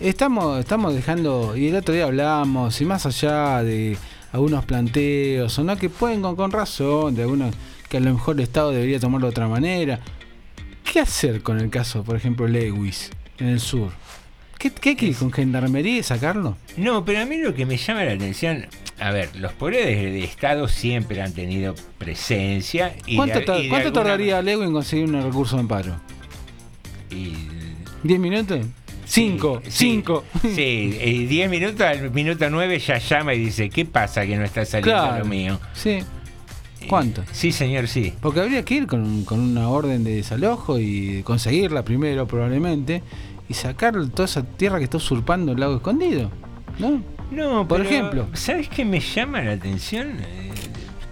[0.00, 3.96] Estamos, estamos dejando, y el otro día hablamos, y más allá de
[4.32, 7.54] algunos planteos, o no, que pueden con, con razón, de algunos
[7.88, 10.00] que a lo mejor el Estado debería tomarlo de otra manera.
[10.90, 13.90] ¿Qué hacer con el caso, por ejemplo, Lewis, en el sur?
[14.58, 16.56] ¿Qué, qué hay que ir con gendarmería y sacarlo?
[16.76, 18.66] No, pero a mí lo que me llama la atención,
[19.00, 22.94] a ver, los poderes de Estado siempre han tenido presencia.
[23.06, 26.00] Y ¿Cuánto, de- y cuánto alguna- tardaría Lewis en conseguir un recurso de amparo?
[27.10, 27.34] y-
[28.04, 28.60] ¿10 minutos?
[29.14, 29.60] ¿5?
[29.68, 30.22] Sí, ¿5?
[30.54, 34.44] Sí, y 10 minutos, al minuto 9 ya llama y dice, ¿qué pasa que no
[34.44, 35.18] está saliendo Claro.
[35.24, 35.60] lo mío?
[35.74, 35.98] Sí.
[36.88, 37.22] ¿Cuánto?
[37.30, 38.12] Sí, señor, sí.
[38.20, 43.02] Porque habría que ir con, con una orden de desalojo y conseguirla primero probablemente
[43.48, 46.30] y sacar toda esa tierra que está usurpando el lago escondido,
[46.78, 47.02] ¿no?
[47.30, 48.26] No, Por pero, ejemplo.
[48.34, 50.18] ¿Sabes qué me llama la atención?
[50.20, 50.50] Eh,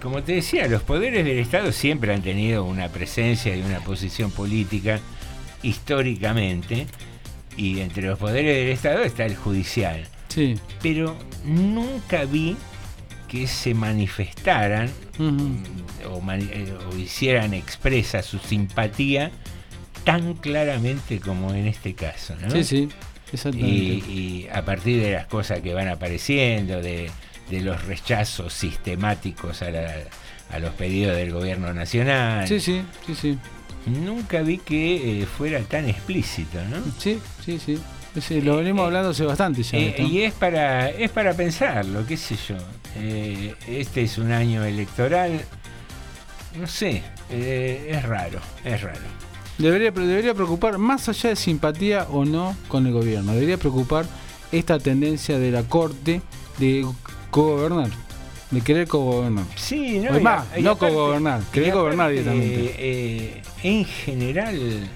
[0.02, 4.31] Como te decía, los poderes del Estado siempre han tenido una presencia y una posición
[4.31, 4.98] política
[5.62, 6.86] históricamente.
[7.60, 10.02] Y entre los poderes del Estado está el judicial.
[10.28, 10.54] Sí.
[10.82, 12.56] Pero nunca vi
[13.28, 14.88] que se manifestaran
[15.18, 15.58] Ujú.
[16.10, 19.30] o, mani- eh, o hicieran expresa su simpatía
[20.04, 22.34] tan claramente como en este caso.
[22.40, 22.50] ¿no?
[22.50, 23.66] Sí, sí, Y, exactamente.
[24.10, 27.10] y a partir de las cosas que van apareciendo, de,
[27.50, 29.94] de los rechazos sistemáticos a, la-
[30.50, 33.38] a los pedidos del gobierno nacional, Sí, sí, sí, sí.
[33.86, 36.78] nunca vi que eh, fuera tan explícito, ¿no?
[36.98, 37.20] Sí,
[37.59, 38.20] sí, sí.
[38.20, 39.78] Sí, lo venimos hablando hace bastante ya.
[39.78, 42.56] Eh, y es para, es para pensarlo, qué sé yo.
[42.97, 45.40] Eh, este es un año electoral,
[46.59, 48.98] no sé, eh, es raro, es raro.
[49.59, 54.06] Debería, debería preocupar, más allá de simpatía o no con el gobierno, debería preocupar
[54.51, 56.20] esta tendencia de la corte
[56.59, 56.85] de
[57.31, 57.90] cogobernar,
[58.51, 59.44] de querer cogobernar.
[59.55, 62.74] Sí, no, más, no cogobernar, querer gobernar directamente.
[62.77, 64.90] eh, en general,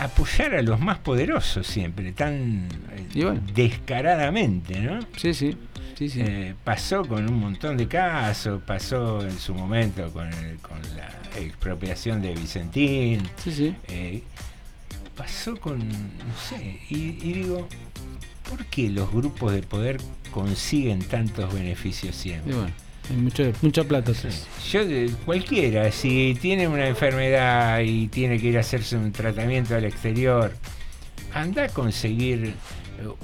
[0.00, 2.68] apoyar a los más poderosos siempre, tan
[3.14, 3.40] bueno.
[3.54, 5.00] descaradamente, ¿no?
[5.16, 5.56] Sí, sí,
[5.96, 6.20] sí, sí.
[6.22, 11.08] Eh, pasó con un montón de casos, pasó en su momento con, el- con la
[11.40, 13.22] expropiación de Vicentín.
[13.42, 13.74] Sí, sí.
[13.88, 14.22] Eh,
[15.16, 17.68] pasó con, no sé, y, y digo,
[18.48, 19.98] ¿por qué los grupos de poder
[20.32, 22.54] consiguen tantos beneficios Y siempre?
[22.54, 22.70] bueno,
[23.16, 24.12] mucho, mucha plata.
[24.12, 24.46] atrás.
[24.70, 24.80] Yo,
[25.24, 30.52] cualquiera, si tiene una enfermedad y tiene que ir a hacerse un tratamiento al exterior,
[31.32, 32.52] anda a conseguir eh,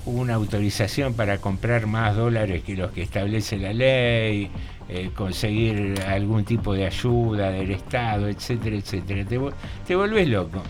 [0.06, 4.50] una autorización para comprar más dólares que los que establece la ley,
[4.88, 9.24] eh, conseguir algún tipo de ayuda del Estado, etcétera, etcétera.
[9.24, 9.38] Te,
[9.86, 10.62] te volvés loco.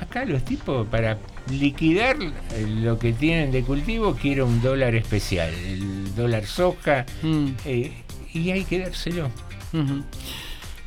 [0.00, 1.18] Acá los tipos para
[1.50, 7.46] liquidar eh, lo que tienen de cultivo quieren un dólar especial, el dólar soja, Mm.
[7.66, 7.92] eh,
[8.34, 9.26] y hay que dárselo.
[9.72, 10.02] Ujú.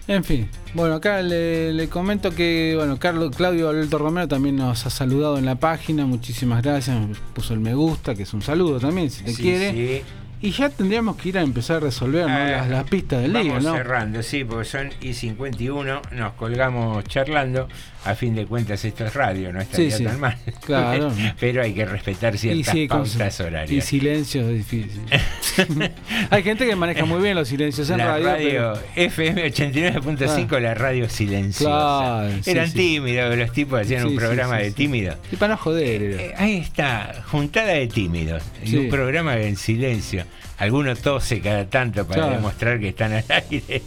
[0.05, 4.85] En fin, bueno, acá le, le comento que, bueno, Carlos Claudio Alberto Romero también nos
[4.85, 6.97] ha saludado en la página, muchísimas gracias,
[7.33, 9.71] puso el me gusta, que es un saludo también, si te Sí, quiere.
[9.71, 10.01] sí.
[10.43, 12.35] Y ya tendríamos que ir a empezar a resolver ¿no?
[12.35, 13.73] Ah, las, las pistas del día, Vamos ¿no?
[13.75, 17.67] cerrando, sí, porque son y 51, nos colgamos charlando.
[18.05, 20.03] A fin de cuentas, esto es radio, no estaría Sí, sí.
[20.03, 20.37] tan mal.
[20.65, 21.13] Claro.
[21.39, 23.85] Pero hay que respetar Y ciertas sí, con- pautas Y horarias.
[23.85, 25.01] silencio es difícil.
[26.29, 28.25] Hay gente que maneja muy bien los silencios en la radio.
[28.25, 31.69] radio, pero- FM 89.5, la radio silenciosa.
[31.69, 35.15] Claro, Eran tímidos, los tipos hacían un programa de tímidos.
[35.31, 36.01] Y para no joder.
[36.01, 38.43] Eh, ahí está, juntada de tímidos.
[38.65, 40.25] Y un programa en silencio.
[40.57, 42.35] Alguno tose cada tanto para Claro.
[42.37, 43.81] demostrar que están al aire.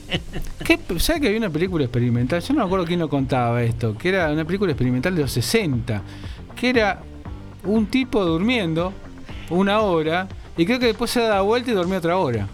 [0.65, 2.41] ¿Qué, ¿Sabes que había una película experimental?
[2.43, 3.97] Yo no me acuerdo quién lo contaba esto.
[3.97, 6.03] Que era una película experimental de los 60.
[6.55, 7.01] Que era
[7.65, 8.93] un tipo durmiendo
[9.51, 10.27] una hora.
[10.57, 12.49] Y creo que después se daba vuelta y dormía otra hora.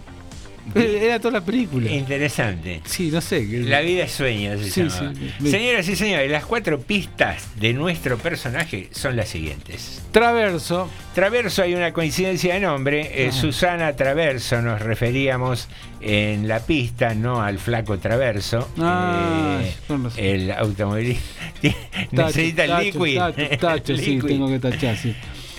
[0.75, 1.91] Era toda la película.
[1.91, 2.81] Interesante.
[2.85, 3.45] Sí, no sé.
[3.63, 5.49] La vida es sueño, se Sí, sí.
[5.49, 10.01] Señoras y señores, las cuatro pistas de nuestro personaje son las siguientes.
[10.11, 10.89] Traverso.
[11.13, 13.11] Traverso hay una coincidencia de nombre.
[13.27, 13.31] eh.
[13.31, 15.67] Susana Traverso nos referíamos
[16.01, 18.69] en la pista, no al flaco Traverso.
[18.79, 20.23] Ah, eh, con razón.
[20.23, 21.23] el automovilista
[22.11, 23.17] necesita el tacho, liquid.
[23.17, 25.15] tacho, tacho, sí, tengo que tachar, sí.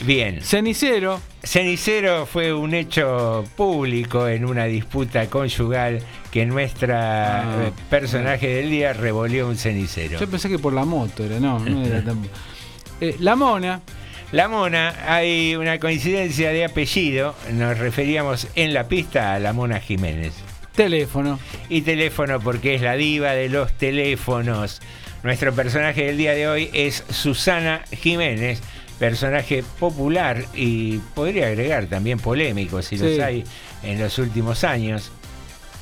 [0.07, 0.41] Bien.
[0.43, 1.21] Cenicero.
[1.43, 6.01] Cenicero fue un hecho público en una disputa conyugal
[6.31, 7.65] que nuestra Ah.
[7.67, 10.19] eh, personaje del día revolvió un cenicero.
[10.19, 12.23] Yo pensé que por la moto era, no, no era tan-
[13.01, 13.81] Eh, la mona.
[14.33, 19.81] La mona, hay una coincidencia de apellido, nos referíamos en la pista a la mona
[19.81, 20.33] Jiménez.
[20.75, 21.39] Teléfono.
[21.69, 24.81] Y teléfono porque es la diva de los teléfonos.
[25.23, 28.61] Nuestro personaje del día de hoy es Susana Jiménez,
[28.99, 33.05] personaje popular y podría agregar también polémico si Sí.
[33.05, 33.45] los hay
[33.83, 35.11] en los últimos años,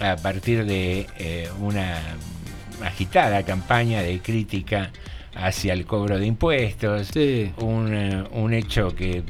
[0.01, 1.99] a partir de eh, una
[2.85, 4.91] agitada campaña de crítica
[5.35, 7.11] hacia el cobro de impuestos,
[7.59, 9.23] un, eh, un hecho que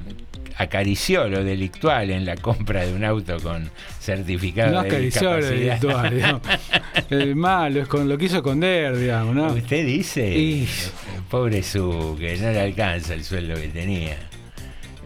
[0.63, 3.71] acarició lo delictual en la compra de un auto con
[4.01, 5.81] certificado No de acarició lo discapacidad.
[5.81, 6.43] delictual, digamos.
[7.11, 9.53] El malo es con lo quiso esconder, digamos, ¿no?
[9.53, 10.69] Usted dice, Y-
[11.31, 14.17] pobre su, que no le alcanza el sueldo que tenía.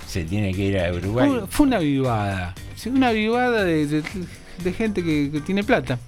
[0.07, 1.29] Se tiene que ir a Uruguay.
[1.29, 2.55] Fue, fue una vivada.
[2.87, 4.03] Una vivada de, de-
[4.63, 5.99] de gente que, que tiene plata.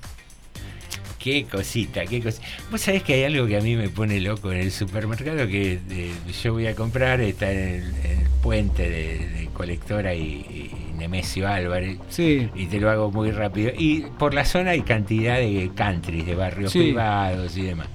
[1.18, 2.46] Qué cosita, qué cosita.
[2.70, 5.80] Vos sabés que hay algo que a mí me pone loco en el supermercado que
[5.90, 6.12] eh,
[6.42, 10.70] yo voy a comprar, está en el, en el puente de, de Colectora y, y
[10.96, 11.98] Nemesio Álvarez.
[12.08, 12.48] Sí.
[12.54, 13.72] Y te lo hago muy rápido.
[13.76, 16.78] Y por la zona hay cantidad de countries, de barrios Sí.
[16.78, 17.88] privados y demás.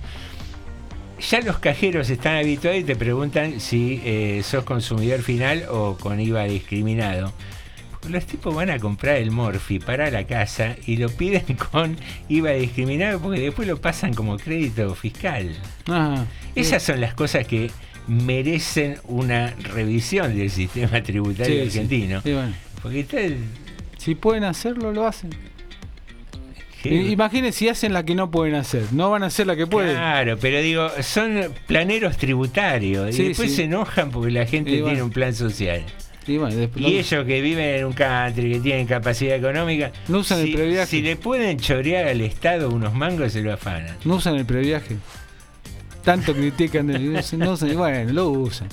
[1.30, 6.20] Ya los cajeros están habituados y te preguntan si eh, sos consumidor final o con
[6.20, 7.32] IVA discriminado.
[8.10, 11.98] Los tipos van a comprar el Morphy para la casa y lo piden con
[12.30, 15.56] IVA discriminado porque después lo pasan como crédito fiscal.
[15.88, 16.26] Ajá.
[16.56, 17.72] Esas son las cosas que
[18.08, 22.22] merecen una revisión del sistema tributario Sí, argentino.
[22.22, 22.54] Sí, bueno.
[22.82, 23.38] Porque
[23.98, 25.30] Si pueden hacerlo, lo hacen.
[26.82, 26.94] ¿Qué?
[26.94, 28.92] I- Imaginen si hacen la que no pueden hacer.
[28.92, 29.96] No van a hacer la que pueden.
[29.96, 34.90] Claro, pero digo, son planeros tributarios y después se enojan porque la gente Y tiene
[34.90, 35.06] bueno.
[35.06, 35.84] un plan social.
[36.26, 40.20] Y, bueno, después Y ellos que viven en un country, que tienen capacidad económica, No
[40.20, 40.88] usan el si, previaje.
[40.88, 43.96] si le pueden chorear al Estado unos mangos, se lo afanan.
[44.06, 44.96] no usan el previaje.
[46.04, 47.20] Tanto critican del no
[47.54, 48.68] usan- bueno, lo usan.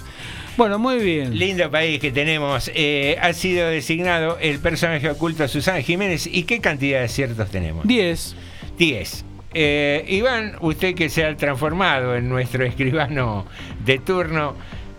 [0.57, 1.39] Bueno, muy bien.
[1.39, 2.71] Lindo país que tenemos.
[2.75, 6.27] Eh, ha sido designado el personaje oculto Susana Jiménez.
[6.27, 7.87] ¿Y qué cantidad de aciertos tenemos?
[7.87, 8.35] 10.
[8.77, 9.25] 10.
[9.55, 13.47] Eh, Iván, usted que se ha transformado en nuestro escribano
[13.85, 14.55] de turno,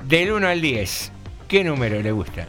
[0.07, 1.11] del 1 al 10,
[1.51, 2.47] ¿qué número le gusta?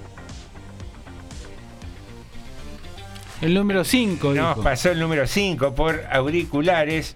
[3.40, 4.32] El número 5.
[4.32, 7.14] Nos pasó el número 5 por auriculares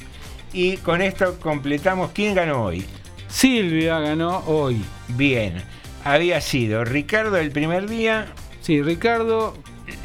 [0.53, 2.85] y con esto completamos quién ganó hoy.
[3.29, 4.85] Silvia ganó hoy.
[5.11, 5.63] Bien,
[6.05, 8.27] había sido Ricardo el primer día.
[8.63, 9.55] Sí, Ricardo,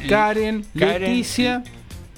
[0.08, 1.00] Karen, Karen.
[1.02, 1.64] Leticia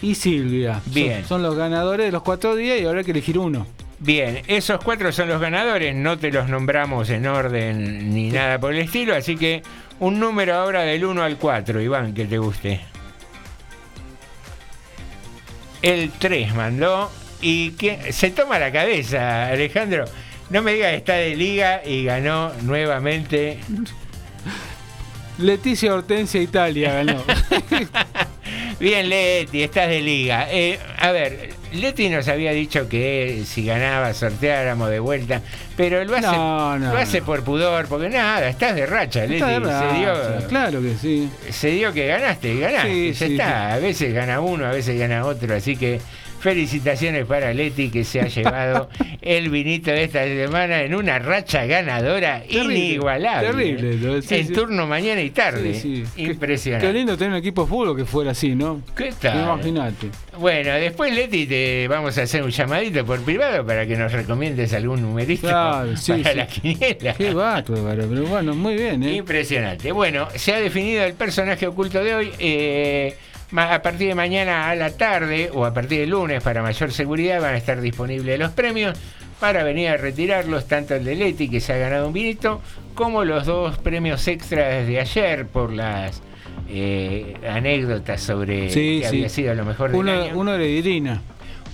[0.03, 0.83] y Silvia.
[0.85, 1.25] Son- Bien.
[1.25, 3.67] Son, los ganadores de los cuatro días y ahora hay que elegir uno.
[3.99, 8.75] Bien, esos cuatro son los ganadores, no te los nombramos en orden ni nada por
[8.75, 9.63] el estilo, así que
[10.01, 12.81] un número ahora del 1 al 4, Iván, que te guste.
[15.81, 17.11] El 3 mandó
[17.41, 20.07] y que se toma la cabeza, Alejandro.
[20.51, 23.59] No me digas que está de liga y ganó nuevamente.
[25.39, 27.23] Leticia Hortensia Italia ganó.
[28.81, 30.47] Bien, Leti, estás de liga.
[30.51, 35.41] Eh, a ver, Leti nos había dicho que si ganaba sorteáramos de vuelta,
[35.77, 37.27] pero lo hace, No, no, lo hace no.
[37.27, 39.39] por pudor, porque nada, estás de racha, Leti.
[39.41, 39.61] Se,
[39.99, 41.31] dio, claro que sí.
[41.51, 42.89] se dio que ganaste y ganaste.
[42.93, 43.75] Sí, ya sí, está.
[43.75, 46.01] A veces gana uno, a veces gana otro, así que
[46.45, 48.91] felicitaciones para Leti que se ha llevado
[49.23, 53.49] el vinito de esta semana en una racha ganadora Terrible, inigualable.
[53.51, 54.21] terrible, ¿no?
[54.21, 54.53] Sí, en sí.
[54.53, 55.73] turno mañana y tarde.
[55.73, 56.23] Sí, sí.
[56.25, 56.87] Impresionante.
[56.87, 58.83] Qué lindo tener un equipo de fútbol que fuera así, ¿no?
[58.95, 59.43] ¿Qué tal?
[59.43, 60.09] Imagínate.
[60.39, 64.75] Bueno, después Leti te vamos a hacer un llamadito por privado para que nos recomiendes
[64.75, 67.15] algún numerito Claro, sí, para la quiniela.
[67.15, 69.15] Qué bárbaro, pero bueno, muy bien, ¿eh?
[69.15, 69.93] Impresionante.
[69.93, 72.31] Bueno, se ha definido el personaje oculto de hoy.
[72.39, 73.17] eh,
[73.57, 77.41] a partir de mañana a la tarde o a partir de lunes, para mayor seguridad,
[77.41, 78.99] van a estar disponibles los premios
[79.41, 82.61] para venir a retirarlos, tanto el de Leti, que se ha ganado un vinito,
[82.95, 86.23] como los dos premios extras de ayer por las
[86.69, 89.17] eh, anécdotas sobre Sí, que sí.
[89.17, 90.33] había sido lo mejor del Uno, año.
[90.39, 91.21] uno de Irina.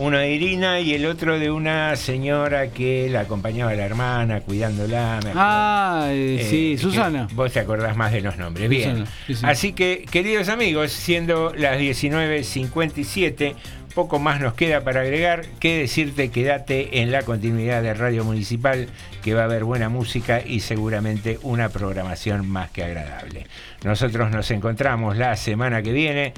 [0.00, 4.40] Uno de Irina y el otro de una señora que la acompañaba a la hermana,
[4.40, 5.20] cuidándola.
[5.34, 7.28] Ah, eh, Eh, sí, Susana.
[7.34, 8.70] Vos te acordás más de los nombres.
[8.70, 8.90] Bien.
[8.92, 9.40] Susana, sí, sí.
[9.44, 13.56] Así que, queridos amigos, siendo las 19.57,
[13.94, 18.88] poco más nos queda para agregar que decirte quédate en la continuidad de Radio Municipal,
[19.22, 23.46] que va a haber buena música y seguramente una programación más que agradable.
[23.84, 26.32] Nosotros nos encontramos la semana que viene.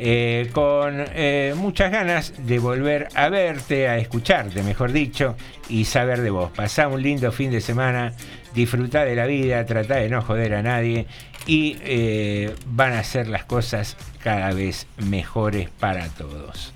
[0.00, 5.36] Eh, con eh, muchas ganas de volver a verte, a escucharte, mejor dicho,
[5.68, 6.52] y saber de vos.
[6.52, 8.12] Pasá un lindo fin de semana,
[8.54, 11.06] disfrutá de la vida, tratá de no joder a nadie
[11.48, 16.72] y eh, van a ser las cosas cada vez mejores para todos.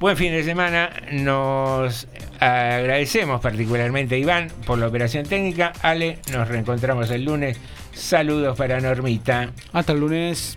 [0.00, 2.08] Buen fin de semana, nos
[2.40, 5.72] agradecemos particularmente a Iván por la operación técnica.
[5.82, 7.58] Ale, nos reencontramos el lunes.
[7.92, 9.50] Saludos para Normita.
[9.72, 10.56] Hasta el lunes.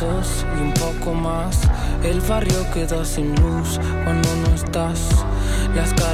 [0.00, 1.62] Y un poco más.
[2.04, 5.00] El barrio queda sin luz cuando no estás.
[5.74, 5.92] Las